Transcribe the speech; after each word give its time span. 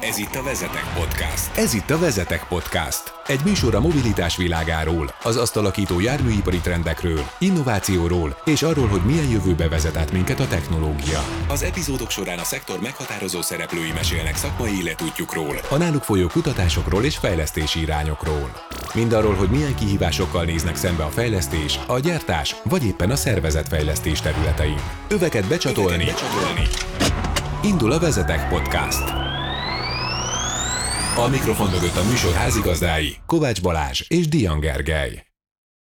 Ez 0.00 0.18
itt 0.18 0.34
a 0.34 0.42
Vezetek 0.42 0.92
Podcast. 0.94 1.56
Ez 1.56 1.74
itt 1.74 1.90
a 1.90 1.98
Vezetek 1.98 2.46
Podcast. 2.48 3.14
Egy 3.26 3.40
műsor 3.44 3.74
a 3.74 3.80
mobilitás 3.80 4.36
világáról, 4.36 5.14
az 5.22 5.36
azt 5.36 5.56
alakító 5.56 6.00
járműipari 6.00 6.58
trendekről, 6.58 7.20
innovációról 7.38 8.36
és 8.44 8.62
arról, 8.62 8.86
hogy 8.86 9.00
milyen 9.00 9.28
jövőbe 9.28 9.68
vezet 9.68 9.96
át 9.96 10.12
minket 10.12 10.40
a 10.40 10.46
technológia. 10.46 11.24
Az 11.48 11.62
epizódok 11.62 12.10
során 12.10 12.38
a 12.38 12.44
szektor 12.44 12.80
meghatározó 12.80 13.42
szereplői 13.42 13.92
mesélnek 13.92 14.36
szakmai 14.36 14.80
életútjukról, 14.80 15.56
a 15.68 15.76
náluk 15.76 16.02
folyó 16.02 16.26
kutatásokról 16.26 17.04
és 17.04 17.16
fejlesztési 17.16 17.80
irányokról. 17.80 18.50
Mindarról, 18.94 19.34
hogy 19.34 19.48
milyen 19.48 19.74
kihívásokkal 19.74 20.44
néznek 20.44 20.76
szembe 20.76 21.04
a 21.04 21.10
fejlesztés, 21.10 21.78
a 21.86 21.98
gyártás 21.98 22.56
vagy 22.64 22.84
éppen 22.84 23.10
a 23.10 23.16
szervezetfejlesztés 23.16 24.20
területein. 24.20 24.80
Öveket 25.08 25.44
becsatolni. 25.44 26.02
Öveket 26.02 26.14
becsatolni. 26.14 26.68
Indul 27.62 27.92
a 27.92 27.98
Vezetek 27.98 28.48
Podcast. 28.48 29.25
A 31.18 31.28
mikrofon 31.28 31.70
mögött 31.70 31.96
a 31.96 32.08
műsor 32.08 32.32
házigazdái 32.32 33.16
Kovács 33.26 33.62
Balázs 33.62 34.02
és 34.08 34.28
Dian 34.28 34.60
Gergely. 34.60 35.26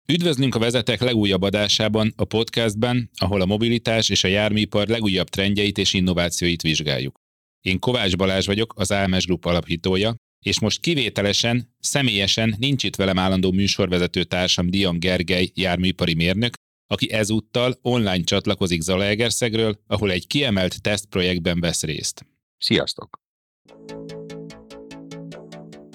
Üdvözlünk 0.07 0.55
a 0.55 0.59
Vezetek 0.59 1.01
legújabb 1.01 1.41
adásában, 1.41 2.13
a 2.15 2.23
podcastben, 2.23 3.09
ahol 3.17 3.41
a 3.41 3.45
mobilitás 3.45 4.09
és 4.09 4.23
a 4.23 4.27
járműipar 4.27 4.87
legújabb 4.87 5.27
trendjeit 5.27 5.77
és 5.77 5.93
innovációit 5.93 6.61
vizsgáljuk. 6.61 7.15
Én 7.61 7.79
Kovács 7.79 8.15
Balázs 8.15 8.45
vagyok, 8.45 8.73
az 8.75 8.91
AMS 8.91 9.25
Group 9.25 9.45
alapítója, 9.45 10.15
és 10.45 10.59
most 10.59 10.79
kivételesen, 10.79 11.75
személyesen 11.79 12.55
nincs 12.57 12.83
itt 12.83 12.95
velem 12.95 13.19
állandó 13.19 13.51
műsorvezető 13.51 14.23
társam 14.23 14.69
Dian 14.69 14.99
Gergely 14.99 15.51
járműipari 15.53 16.13
mérnök, 16.13 16.53
aki 16.87 17.11
ezúttal 17.11 17.77
online 17.81 18.23
csatlakozik 18.23 18.81
Zalaegerszegről, 18.81 19.79
ahol 19.87 20.11
egy 20.11 20.27
kiemelt 20.27 20.81
tesztprojektben 20.81 21.59
vesz 21.59 21.83
részt. 21.83 22.25
Sziasztok! 22.57 23.19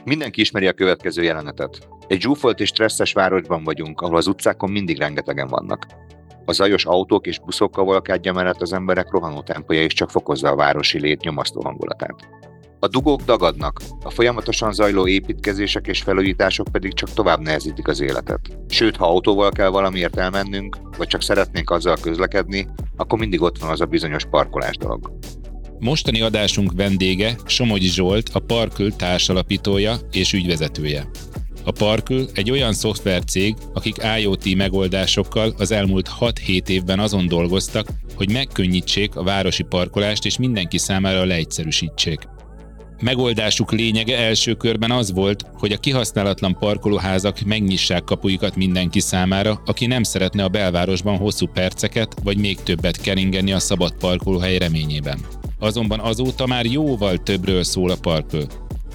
Mindenki 0.05 0.41
ismeri 0.41 0.67
a 0.67 0.73
következő 0.73 1.23
jelenetet. 1.23 1.89
Egy 2.07 2.21
zsúfolt 2.21 2.61
és 2.61 2.69
stresszes 2.69 3.13
városban 3.13 3.65
vagyunk, 3.65 4.01
ahol 4.01 4.17
az 4.17 4.27
utcákon 4.27 4.71
mindig 4.71 4.99
rengetegen 4.99 5.49
vannak. 5.49 5.87
A 6.45 6.53
zajos 6.53 6.85
autók 6.85 7.27
és 7.27 7.39
buszok 7.39 7.71
kavalkádja 7.71 8.33
mellett 8.33 8.61
az 8.61 8.73
emberek 8.73 9.11
rohanó 9.11 9.43
tempója 9.43 9.85
is 9.85 9.93
csak 9.93 10.11
fokozza 10.11 10.49
a 10.49 10.57
városi 10.57 11.01
lét 11.01 11.21
nyomasztó 11.21 11.61
hangulatát. 11.63 12.29
A 12.79 12.89
dugók 12.89 13.23
dagadnak, 13.23 13.81
a 14.03 14.11
folyamatosan 14.11 14.73
zajló 14.73 15.07
építkezések 15.07 15.87
és 15.87 16.03
felújítások 16.03 16.67
pedig 16.73 16.93
csak 16.93 17.13
tovább 17.13 17.41
nehezítik 17.41 17.89
az 17.89 18.01
életet. 18.01 18.59
Sőt, 18.69 18.97
ha 18.97 19.07
autóval 19.07 19.51
kell 19.51 19.69
valamiért 19.69 20.17
elmennünk, 20.17 20.77
vagy 20.97 21.07
csak 21.07 21.23
szeretnénk 21.23 21.71
azzal 21.71 21.97
közlekedni, 22.01 22.67
akkor 22.97 23.19
mindig 23.19 23.43
ott 23.43 23.59
van 23.59 23.71
az 23.71 23.81
a 23.81 23.87
bizonyos 23.87 24.25
parkolás 24.25 24.77
dolog. 24.77 25.13
Mostani 25.85 26.21
adásunk 26.21 26.73
vendége 26.73 27.37
Somogyi 27.47 27.89
Zsolt, 27.89 28.31
a 28.33 28.39
Parkül 28.39 28.97
társalapítója 28.97 29.97
és 30.13 30.33
ügyvezetője. 30.33 31.09
A 31.65 31.71
Parkül 31.71 32.29
egy 32.35 32.51
olyan 32.51 32.73
szoftvercég, 32.73 33.55
akik 33.75 33.97
IoT 34.19 34.55
megoldásokkal 34.55 35.55
az 35.59 35.71
elmúlt 35.71 36.11
6-7 36.21 36.69
évben 36.69 36.99
azon 36.99 37.29
dolgoztak, 37.29 37.89
hogy 38.15 38.33
megkönnyítsék 38.33 39.17
a 39.17 39.23
városi 39.23 39.63
parkolást 39.63 40.25
és 40.25 40.39
mindenki 40.39 40.79
számára 40.79 41.25
leegyszerűsítsék. 41.25 42.19
Megoldásuk 43.01 43.73
lényege 43.73 44.19
első 44.19 44.55
körben 44.55 44.91
az 44.91 45.13
volt, 45.13 45.45
hogy 45.53 45.73
a 45.73 45.79
kihasználatlan 45.79 46.57
parkolóházak 46.59 47.41
megnyissák 47.41 48.05
kapuikat 48.05 48.57
mindenki 48.57 49.01
számára, 49.01 49.63
aki 49.65 49.87
nem 49.87 50.03
szeretne 50.03 50.45
a 50.45 50.49
belvárosban 50.49 51.17
hosszú 51.17 51.47
perceket 51.47 52.15
vagy 52.23 52.39
még 52.39 52.63
többet 52.63 53.01
keringeni 53.01 53.53
a 53.53 53.59
szabad 53.59 53.95
parkolóhely 53.99 54.59
reményében 54.59 55.19
azonban 55.65 56.01
azóta 56.01 56.47
már 56.47 56.65
jóval 56.65 57.17
többről 57.17 57.63
szól 57.63 57.91
a 57.91 57.97
Parkő. 58.01 58.47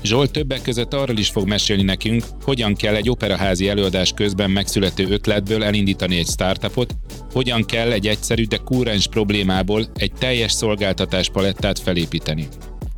Zsolt 0.04 0.32
többek 0.32 0.62
között 0.62 0.94
arról 0.94 1.18
is 1.18 1.30
fog 1.30 1.48
mesélni 1.48 1.84
nekünk, 1.84 2.24
hogyan 2.44 2.76
kell 2.76 2.96
egy 2.96 3.10
operaházi 3.10 3.70
előadás 3.70 4.12
közben 4.12 4.52
megszülető 4.52 5.08
ötletből 5.10 5.64
elindítani 5.64 6.18
egy 6.18 6.28
startupot, 6.28 6.96
hogyan 7.32 7.66
kell 7.66 7.92
egy 7.92 8.08
egyszerű, 8.08 8.44
de 8.44 8.58
kúrens 8.58 9.08
problémából 9.08 9.86
egy 9.96 10.12
teljes 10.12 10.52
szolgáltatás 10.52 11.30
palettát 11.30 11.80
felépíteni. 11.80 12.48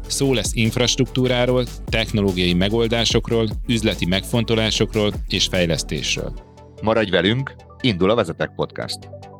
Szó 0.07 0.33
lesz 0.33 0.53
infrastruktúráról, 0.53 1.65
technológiai 1.85 2.53
megoldásokról, 2.53 3.49
üzleti 3.67 4.05
megfontolásokról 4.05 5.13
és 5.27 5.47
fejlesztésről. 5.47 6.33
Maradj 6.81 7.09
velünk, 7.09 7.55
indul 7.81 8.09
a 8.09 8.15
Vezetek 8.15 8.51
Podcast! 8.55 9.30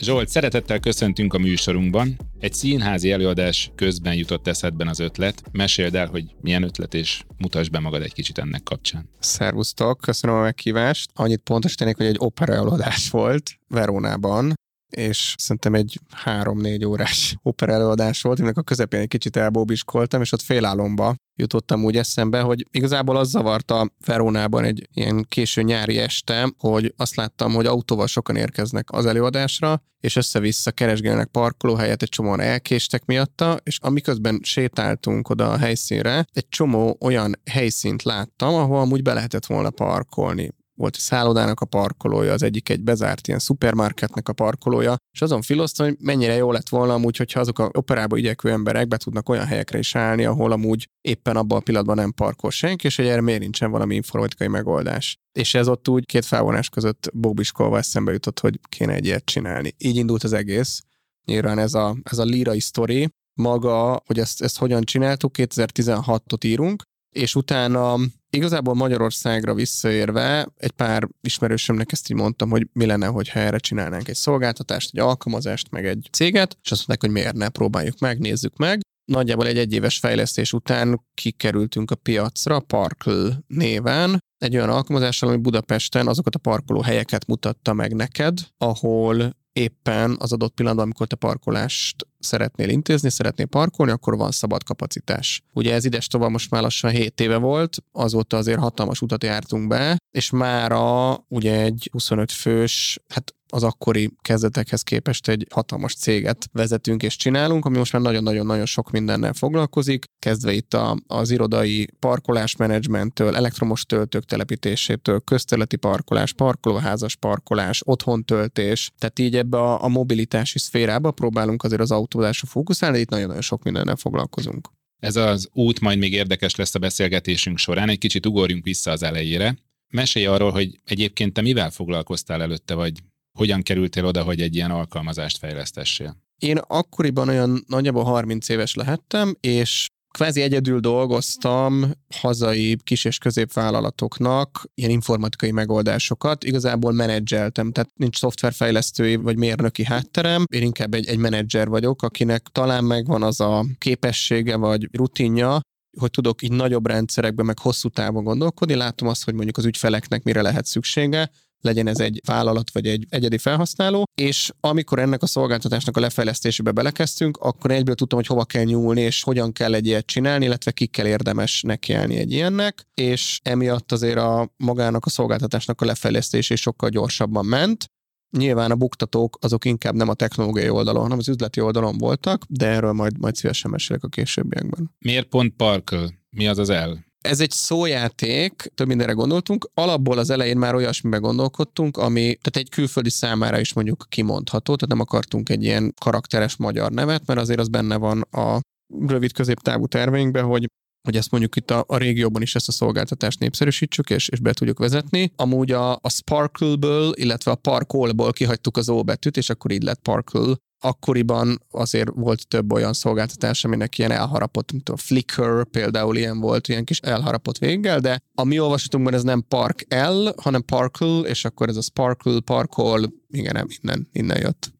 Zsolt, 0.00 0.28
szeretettel 0.28 0.80
köszöntünk 0.80 1.34
a 1.34 1.38
műsorunkban. 1.38 2.16
Egy 2.38 2.54
színházi 2.54 3.10
előadás 3.10 3.70
közben 3.74 4.14
jutott 4.14 4.46
eszedben 4.46 4.88
az 4.88 4.98
ötlet. 4.98 5.42
Meséld 5.52 5.94
el, 5.94 6.06
hogy 6.06 6.24
milyen 6.40 6.62
ötlet, 6.62 6.94
és 6.94 7.22
mutasd 7.38 7.70
be 7.70 7.78
magad 7.78 8.02
egy 8.02 8.12
kicsit 8.12 8.38
ennek 8.38 8.62
kapcsán. 8.62 9.08
Szervusztok, 9.18 10.00
köszönöm 10.00 10.36
a 10.36 10.40
meghívást. 10.40 11.10
Annyit 11.14 11.40
pontosítanék, 11.40 11.96
hogy 11.96 12.06
egy 12.06 12.16
opera 12.18 12.54
előadás 12.54 13.10
volt 13.10 13.50
Verónában, 13.68 14.54
és 14.96 15.34
szerintem 15.38 15.74
egy 15.74 16.00
három-négy 16.10 16.84
órás 16.84 17.34
opera 17.42 17.72
előadás 17.72 18.22
volt, 18.22 18.38
aminek 18.38 18.58
a 18.58 18.62
közepén 18.62 19.00
egy 19.00 19.08
kicsit 19.08 19.36
elbóbiskoltam, 19.36 20.20
és 20.20 20.32
ott 20.32 20.42
félálomba 20.42 21.14
jutottam 21.36 21.84
úgy 21.84 21.96
eszembe, 21.96 22.40
hogy 22.40 22.66
igazából 22.70 23.16
az 23.16 23.28
zavarta 23.28 23.90
Verónában 24.06 24.64
egy 24.64 24.88
ilyen 24.94 25.24
késő 25.28 25.62
nyári 25.62 25.98
este, 25.98 26.52
hogy 26.58 26.94
azt 26.96 27.14
láttam, 27.14 27.52
hogy 27.52 27.66
autóval 27.66 28.06
sokan 28.06 28.36
érkeznek 28.36 28.90
az 28.90 29.06
előadásra, 29.06 29.82
és 30.00 30.16
össze-vissza 30.16 30.70
keresgélnek 30.70 31.26
parkolóhelyet, 31.26 32.02
egy 32.02 32.08
csomóan 32.08 32.40
elkéstek 32.40 33.04
miatta, 33.04 33.56
és 33.62 33.78
amiközben 33.82 34.40
sétáltunk 34.42 35.28
oda 35.28 35.52
a 35.52 35.58
helyszínre, 35.58 36.26
egy 36.32 36.48
csomó 36.48 36.96
olyan 37.00 37.40
helyszínt 37.50 38.02
láttam, 38.02 38.54
ahol 38.54 38.78
amúgy 38.78 39.02
be 39.02 39.14
lehetett 39.14 39.46
volna 39.46 39.70
parkolni 39.70 40.50
volt 40.74 40.94
egy 40.94 41.00
szállodának 41.00 41.60
a 41.60 41.66
parkolója, 41.66 42.32
az 42.32 42.42
egyik 42.42 42.68
egy 42.68 42.82
bezárt 42.82 43.26
ilyen 43.28 43.38
szupermarketnek 43.38 44.28
a 44.28 44.32
parkolója, 44.32 44.96
és 45.12 45.22
azon 45.22 45.42
filoztam, 45.42 45.86
hogy 45.86 45.96
mennyire 46.00 46.34
jó 46.34 46.52
lett 46.52 46.68
volna 46.68 46.94
amúgy, 46.94 47.16
hogyha 47.16 47.40
azok 47.40 47.58
a 47.58 47.70
operába 47.72 48.16
igyekvő 48.16 48.50
emberek 48.50 48.88
be 48.88 48.96
tudnak 48.96 49.28
olyan 49.28 49.46
helyekre 49.46 49.78
is 49.78 49.94
állni, 49.94 50.24
ahol 50.24 50.52
amúgy 50.52 50.88
éppen 51.00 51.36
abban 51.36 51.58
a 51.58 51.60
pillanatban 51.60 51.96
nem 51.96 52.12
parkol 52.12 52.50
senki, 52.50 52.86
és 52.86 52.96
hogy 52.96 53.06
erre 53.06 53.20
miért 53.20 53.40
nincsen 53.40 53.70
valami 53.70 53.94
informatikai 53.94 54.48
megoldás. 54.48 55.16
És 55.32 55.54
ez 55.54 55.68
ott 55.68 55.88
úgy 55.88 56.06
két 56.06 56.24
felvonás 56.24 56.68
között 56.68 57.10
bóbiskolva 57.12 57.78
eszembe 57.78 58.12
jutott, 58.12 58.40
hogy 58.40 58.60
kéne 58.68 58.92
egy 58.92 59.06
ilyet 59.06 59.24
csinálni. 59.24 59.74
Így 59.78 59.96
indult 59.96 60.22
az 60.22 60.32
egész. 60.32 60.80
Nyilván 61.24 61.58
ez 61.58 61.74
a, 61.74 61.96
ez 62.02 62.18
a 62.18 62.24
lírai 62.24 62.60
sztori, 62.60 63.08
maga, 63.34 64.02
hogy 64.06 64.18
ezt, 64.18 64.42
ezt 64.42 64.58
hogyan 64.58 64.82
csináltuk, 64.82 65.34
2016-ot 65.38 66.44
írunk, 66.44 66.82
és 67.14 67.34
utána 67.34 67.98
igazából 68.30 68.74
Magyarországra 68.74 69.54
visszaérve 69.54 70.48
egy 70.56 70.70
pár 70.70 71.08
ismerősömnek 71.20 71.92
ezt 71.92 72.10
így 72.10 72.16
mondtam, 72.16 72.50
hogy 72.50 72.66
mi 72.72 72.86
lenne, 72.86 73.06
hogyha 73.06 73.40
erre 73.40 73.58
csinálnánk 73.58 74.08
egy 74.08 74.14
szolgáltatást, 74.14 74.90
egy 74.92 75.00
alkalmazást, 75.00 75.70
meg 75.70 75.86
egy 75.86 76.08
céget, 76.12 76.58
és 76.62 76.70
azt 76.70 76.86
mondták, 76.86 77.10
hogy 77.10 77.20
miért 77.20 77.36
ne, 77.36 77.48
próbáljuk 77.48 77.98
meg, 77.98 78.18
nézzük 78.18 78.56
meg. 78.56 78.80
Nagyjából 79.04 79.46
egy 79.46 79.58
egyéves 79.58 79.98
fejlesztés 79.98 80.52
után 80.52 81.04
kikerültünk 81.14 81.90
a 81.90 81.94
piacra 81.94 82.60
Parkl 82.60 83.28
néven, 83.46 84.18
egy 84.38 84.56
olyan 84.56 84.70
alkalmazással, 84.70 85.28
ami 85.28 85.38
Budapesten 85.38 86.06
azokat 86.06 86.34
a 86.34 86.38
parkoló 86.38 86.80
helyeket 86.80 87.26
mutatta 87.26 87.72
meg 87.72 87.94
neked, 87.94 88.38
ahol 88.58 89.36
éppen 89.52 90.16
az 90.18 90.32
adott 90.32 90.54
pillanatban, 90.54 90.84
amikor 90.84 91.06
te 91.06 91.16
parkolást 91.16 92.06
szeretnél 92.24 92.68
intézni, 92.68 93.10
szeretnél 93.10 93.46
parkolni, 93.46 93.92
akkor 93.92 94.16
van 94.16 94.30
szabad 94.30 94.62
kapacitás. 94.62 95.42
Ugye 95.52 95.74
ez 95.74 95.84
ides 95.84 96.06
tovább 96.06 96.30
most 96.30 96.50
már 96.50 96.62
lassan 96.62 96.90
7 96.90 97.20
éve 97.20 97.36
volt, 97.36 97.76
azóta 97.92 98.36
azért 98.36 98.58
hatalmas 98.58 99.00
utat 99.00 99.24
jártunk 99.24 99.68
be, 99.68 99.96
és 100.10 100.30
mára 100.30 101.14
ugye 101.28 101.60
egy 101.60 101.88
25 101.92 102.32
fős, 102.32 102.98
hát 103.08 103.34
az 103.54 103.62
akkori 103.62 104.10
kezdetekhez 104.22 104.82
képest 104.82 105.28
egy 105.28 105.46
hatalmas 105.50 105.94
céget 105.94 106.48
vezetünk 106.52 107.02
és 107.02 107.16
csinálunk, 107.16 107.64
ami 107.64 107.76
most 107.76 107.92
már 107.92 108.02
nagyon-nagyon-nagyon 108.02 108.66
sok 108.66 108.90
mindennel 108.90 109.32
foglalkozik, 109.32 110.04
kezdve 110.18 110.52
itt 110.52 110.74
a, 110.74 110.98
az 111.06 111.30
irodai 111.30 111.88
parkolásmenedzsmenttől, 111.98 113.36
elektromos 113.36 113.84
töltők 113.84 114.24
telepítésétől, 114.24 115.20
közterületi 115.20 115.76
parkolás, 115.76 116.32
parkolóházas 116.32 117.16
parkolás, 117.16 117.82
otthontöltés, 117.84 118.90
tehát 118.98 119.18
így 119.18 119.36
ebbe 119.36 119.58
a, 119.58 119.84
a 119.84 119.88
mobilitási 119.88 120.58
szférába 120.58 121.10
próbálunk 121.10 121.62
azért 121.62 121.80
az 121.80 121.90
autózásra 121.90 122.46
fókuszálni, 122.46 122.98
itt 122.98 123.10
nagyon-nagyon 123.10 123.42
sok 123.42 123.62
mindennel 123.62 123.96
foglalkozunk. 123.96 124.68
Ez 125.02 125.16
az 125.16 125.48
út 125.52 125.80
majd 125.80 125.98
még 125.98 126.12
érdekes 126.12 126.54
lesz 126.54 126.74
a 126.74 126.78
beszélgetésünk 126.78 127.58
során, 127.58 127.88
egy 127.88 127.98
kicsit 127.98 128.26
ugorjunk 128.26 128.64
vissza 128.64 128.90
az 128.90 129.02
elejére. 129.02 129.58
Mesélj 129.88 130.26
arról, 130.26 130.50
hogy 130.50 130.80
egyébként 130.84 131.32
te 131.32 131.40
mivel 131.40 131.70
foglalkoztál 131.70 132.42
előtte, 132.42 132.74
vagy 132.74 133.02
hogyan 133.38 133.62
kerültél 133.62 134.04
oda, 134.04 134.22
hogy 134.22 134.40
egy 134.40 134.54
ilyen 134.54 134.70
alkalmazást 134.70 135.38
fejlesztessél? 135.38 136.16
Én 136.38 136.56
akkoriban 136.56 137.28
olyan 137.28 137.64
nagyjából 137.66 138.04
30 138.04 138.48
éves 138.48 138.74
lehettem, 138.74 139.36
és 139.40 139.86
kvázi 140.14 140.40
egyedül 140.40 140.80
dolgoztam 140.80 141.90
hazai 142.14 142.76
kis- 142.84 143.04
és 143.04 143.18
középvállalatoknak 143.18 144.64
ilyen 144.74 144.90
informatikai 144.90 145.50
megoldásokat. 145.50 146.44
Igazából 146.44 146.92
menedzseltem, 146.92 147.72
tehát 147.72 147.90
nincs 147.94 148.18
szoftverfejlesztői 148.18 149.16
vagy 149.16 149.36
mérnöki 149.36 149.84
hátterem. 149.84 150.44
Én 150.48 150.62
inkább 150.62 150.94
egy, 150.94 151.06
egy 151.06 151.18
menedzser 151.18 151.68
vagyok, 151.68 152.02
akinek 152.02 152.42
talán 152.52 152.84
megvan 152.84 153.22
az 153.22 153.40
a 153.40 153.64
képessége 153.78 154.56
vagy 154.56 154.88
rutinja, 154.92 155.60
hogy 155.98 156.10
tudok 156.10 156.42
így 156.42 156.52
nagyobb 156.52 156.86
rendszerekben, 156.86 157.46
meg 157.46 157.58
hosszú 157.58 157.88
távon 157.88 158.24
gondolkodni, 158.24 158.74
látom 158.74 159.08
azt, 159.08 159.24
hogy 159.24 159.34
mondjuk 159.34 159.56
az 159.56 159.64
ügyfeleknek 159.64 160.22
mire 160.22 160.42
lehet 160.42 160.64
szüksége, 160.64 161.30
legyen 161.64 161.86
ez 161.86 162.00
egy 162.00 162.20
vállalat 162.26 162.70
vagy 162.72 162.86
egy 162.86 163.06
egyedi 163.08 163.38
felhasználó, 163.38 164.04
és 164.14 164.50
amikor 164.60 164.98
ennek 164.98 165.22
a 165.22 165.26
szolgáltatásnak 165.26 165.96
a 165.96 166.00
lefejlesztésébe 166.00 166.70
belekezdtünk, 166.70 167.36
akkor 167.36 167.70
egyből 167.70 167.94
tudtam, 167.94 168.18
hogy 168.18 168.26
hova 168.26 168.44
kell 168.44 168.64
nyúlni, 168.64 169.00
és 169.00 169.22
hogyan 169.22 169.52
kell 169.52 169.74
egy 169.74 169.86
ilyet 169.86 170.06
csinálni, 170.06 170.44
illetve 170.44 170.70
kikkel 170.70 171.06
érdemes 171.06 171.62
nekiállni 171.62 172.16
egy 172.16 172.32
ilyennek, 172.32 172.86
és 172.94 173.40
emiatt 173.42 173.92
azért 173.92 174.18
a 174.18 174.54
magának 174.56 175.04
a 175.04 175.10
szolgáltatásnak 175.10 175.80
a 175.80 175.84
lefejlesztése 175.84 176.56
sokkal 176.56 176.88
gyorsabban 176.88 177.46
ment, 177.46 177.92
Nyilván 178.36 178.70
a 178.70 178.76
buktatók 178.76 179.38
azok 179.40 179.64
inkább 179.64 179.94
nem 179.94 180.08
a 180.08 180.14
technológiai 180.14 180.68
oldalon, 180.68 181.02
hanem 181.02 181.18
az 181.18 181.28
üzleti 181.28 181.60
oldalon 181.60 181.98
voltak, 181.98 182.42
de 182.48 182.66
erről 182.66 182.92
majd, 182.92 183.18
majd 183.18 183.34
szívesen 183.34 183.70
mesélek 183.70 184.04
a 184.04 184.08
későbbiekben. 184.08 184.94
Miért 184.98 185.28
pont 185.28 185.56
Parkle? 185.56 186.08
Mi 186.30 186.46
az 186.46 186.58
az 186.58 186.70
el? 186.70 187.04
Ez 187.24 187.40
egy 187.40 187.50
szójáték, 187.50 188.70
több 188.74 188.86
mindenre 188.86 189.12
gondoltunk. 189.12 189.70
Alapból 189.74 190.18
az 190.18 190.30
elején 190.30 190.56
már 190.56 190.74
olyasmibe 190.74 191.16
gondolkodtunk, 191.16 191.96
ami 191.96 192.20
tehát 192.22 192.56
egy 192.56 192.68
külföldi 192.68 193.10
számára 193.10 193.60
is 193.60 193.72
mondjuk 193.72 194.06
kimondható, 194.08 194.74
tehát 194.74 194.88
nem 194.88 195.00
akartunk 195.00 195.48
egy 195.48 195.62
ilyen 195.62 195.94
karakteres 196.00 196.56
magyar 196.56 196.90
nevet, 196.90 197.26
mert 197.26 197.40
azért 197.40 197.58
az 197.60 197.68
benne 197.68 197.96
van 197.96 198.20
a 198.20 198.60
rövid 199.06 199.32
középtávú 199.32 199.86
terveinkben, 199.86 200.44
hogy 200.44 200.66
hogy 201.02 201.16
ezt 201.16 201.30
mondjuk 201.30 201.56
itt 201.56 201.70
a, 201.70 201.84
a 201.86 201.96
régióban 201.96 202.42
is 202.42 202.54
ezt 202.54 202.68
a 202.68 202.72
szolgáltatást 202.72 203.40
népszerűsítsük, 203.40 204.10
és, 204.10 204.28
és 204.28 204.40
be 204.40 204.52
tudjuk 204.52 204.78
vezetni. 204.78 205.32
Amúgy 205.36 205.72
a, 205.72 205.92
a 205.92 206.08
Sparkle-ből, 206.08 207.12
illetve 207.14 207.50
a 207.50 207.54
Parkol-ból 207.54 208.32
kihagytuk 208.32 208.76
az 208.76 208.88
O 208.88 209.02
betűt, 209.02 209.36
és 209.36 209.50
akkor 209.50 209.70
így 209.70 209.82
lett 209.82 210.00
Parkle. 210.00 210.54
Akkoriban 210.84 211.62
azért 211.70 212.10
volt 212.14 212.48
több 212.48 212.72
olyan 212.72 212.92
szolgáltatás, 212.92 213.64
aminek 213.64 213.98
ilyen 213.98 214.10
elharapott, 214.10 214.72
mint 214.72 214.88
a 214.88 214.96
Flickr 214.96 215.64
például 215.70 216.16
ilyen 216.16 216.40
volt, 216.40 216.68
ilyen 216.68 216.84
kis 216.84 216.98
elharapott 216.98 217.58
véggel, 217.58 218.00
de 218.00 218.20
a 218.34 218.44
mi 218.44 218.58
olvasatunkban 218.60 219.14
ez 219.14 219.22
nem 219.22 219.44
Park 219.48 219.86
L, 219.88 220.28
hanem 220.36 220.64
Parkle, 220.64 221.20
és 221.20 221.44
akkor 221.44 221.68
ez 221.68 221.76
a 221.76 221.82
Sparkle, 221.82 222.40
Parkol, 222.40 223.12
igen, 223.30 223.68
innen, 223.82 224.08
innen 224.12 224.40
jött. 224.40 224.72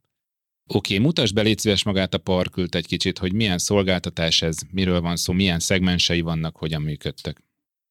Oké, 0.67 0.95
okay, 0.95 1.06
mutasd 1.06 1.35
be 1.35 1.43
légy 1.43 1.59
szíves 1.59 1.85
magát 1.85 2.15
a 2.15 2.19
parkült 2.19 2.75
egy 2.75 2.87
kicsit, 2.87 3.19
hogy 3.19 3.33
milyen 3.33 3.59
szolgáltatás 3.59 4.43
ez, 4.43 4.56
miről 4.71 5.01
van 5.01 5.17
szó, 5.17 5.33
milyen 5.33 5.59
szegmensei 5.59 6.21
vannak, 6.21 6.56
hogyan 6.56 6.83
működtek. 6.83 7.43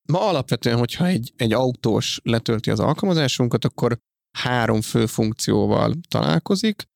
Ma 0.05 0.27
alapvetően, 0.27 0.77
hogyha 0.77 1.05
egy, 1.05 1.33
egy 1.35 1.53
autós 1.53 2.19
letölti 2.23 2.69
az 2.69 2.79
alkalmazásunkat, 2.79 3.65
akkor 3.65 3.97
három 4.37 4.81
fő 4.81 5.05
funkcióval 5.05 5.93
találkozik. 6.07 6.91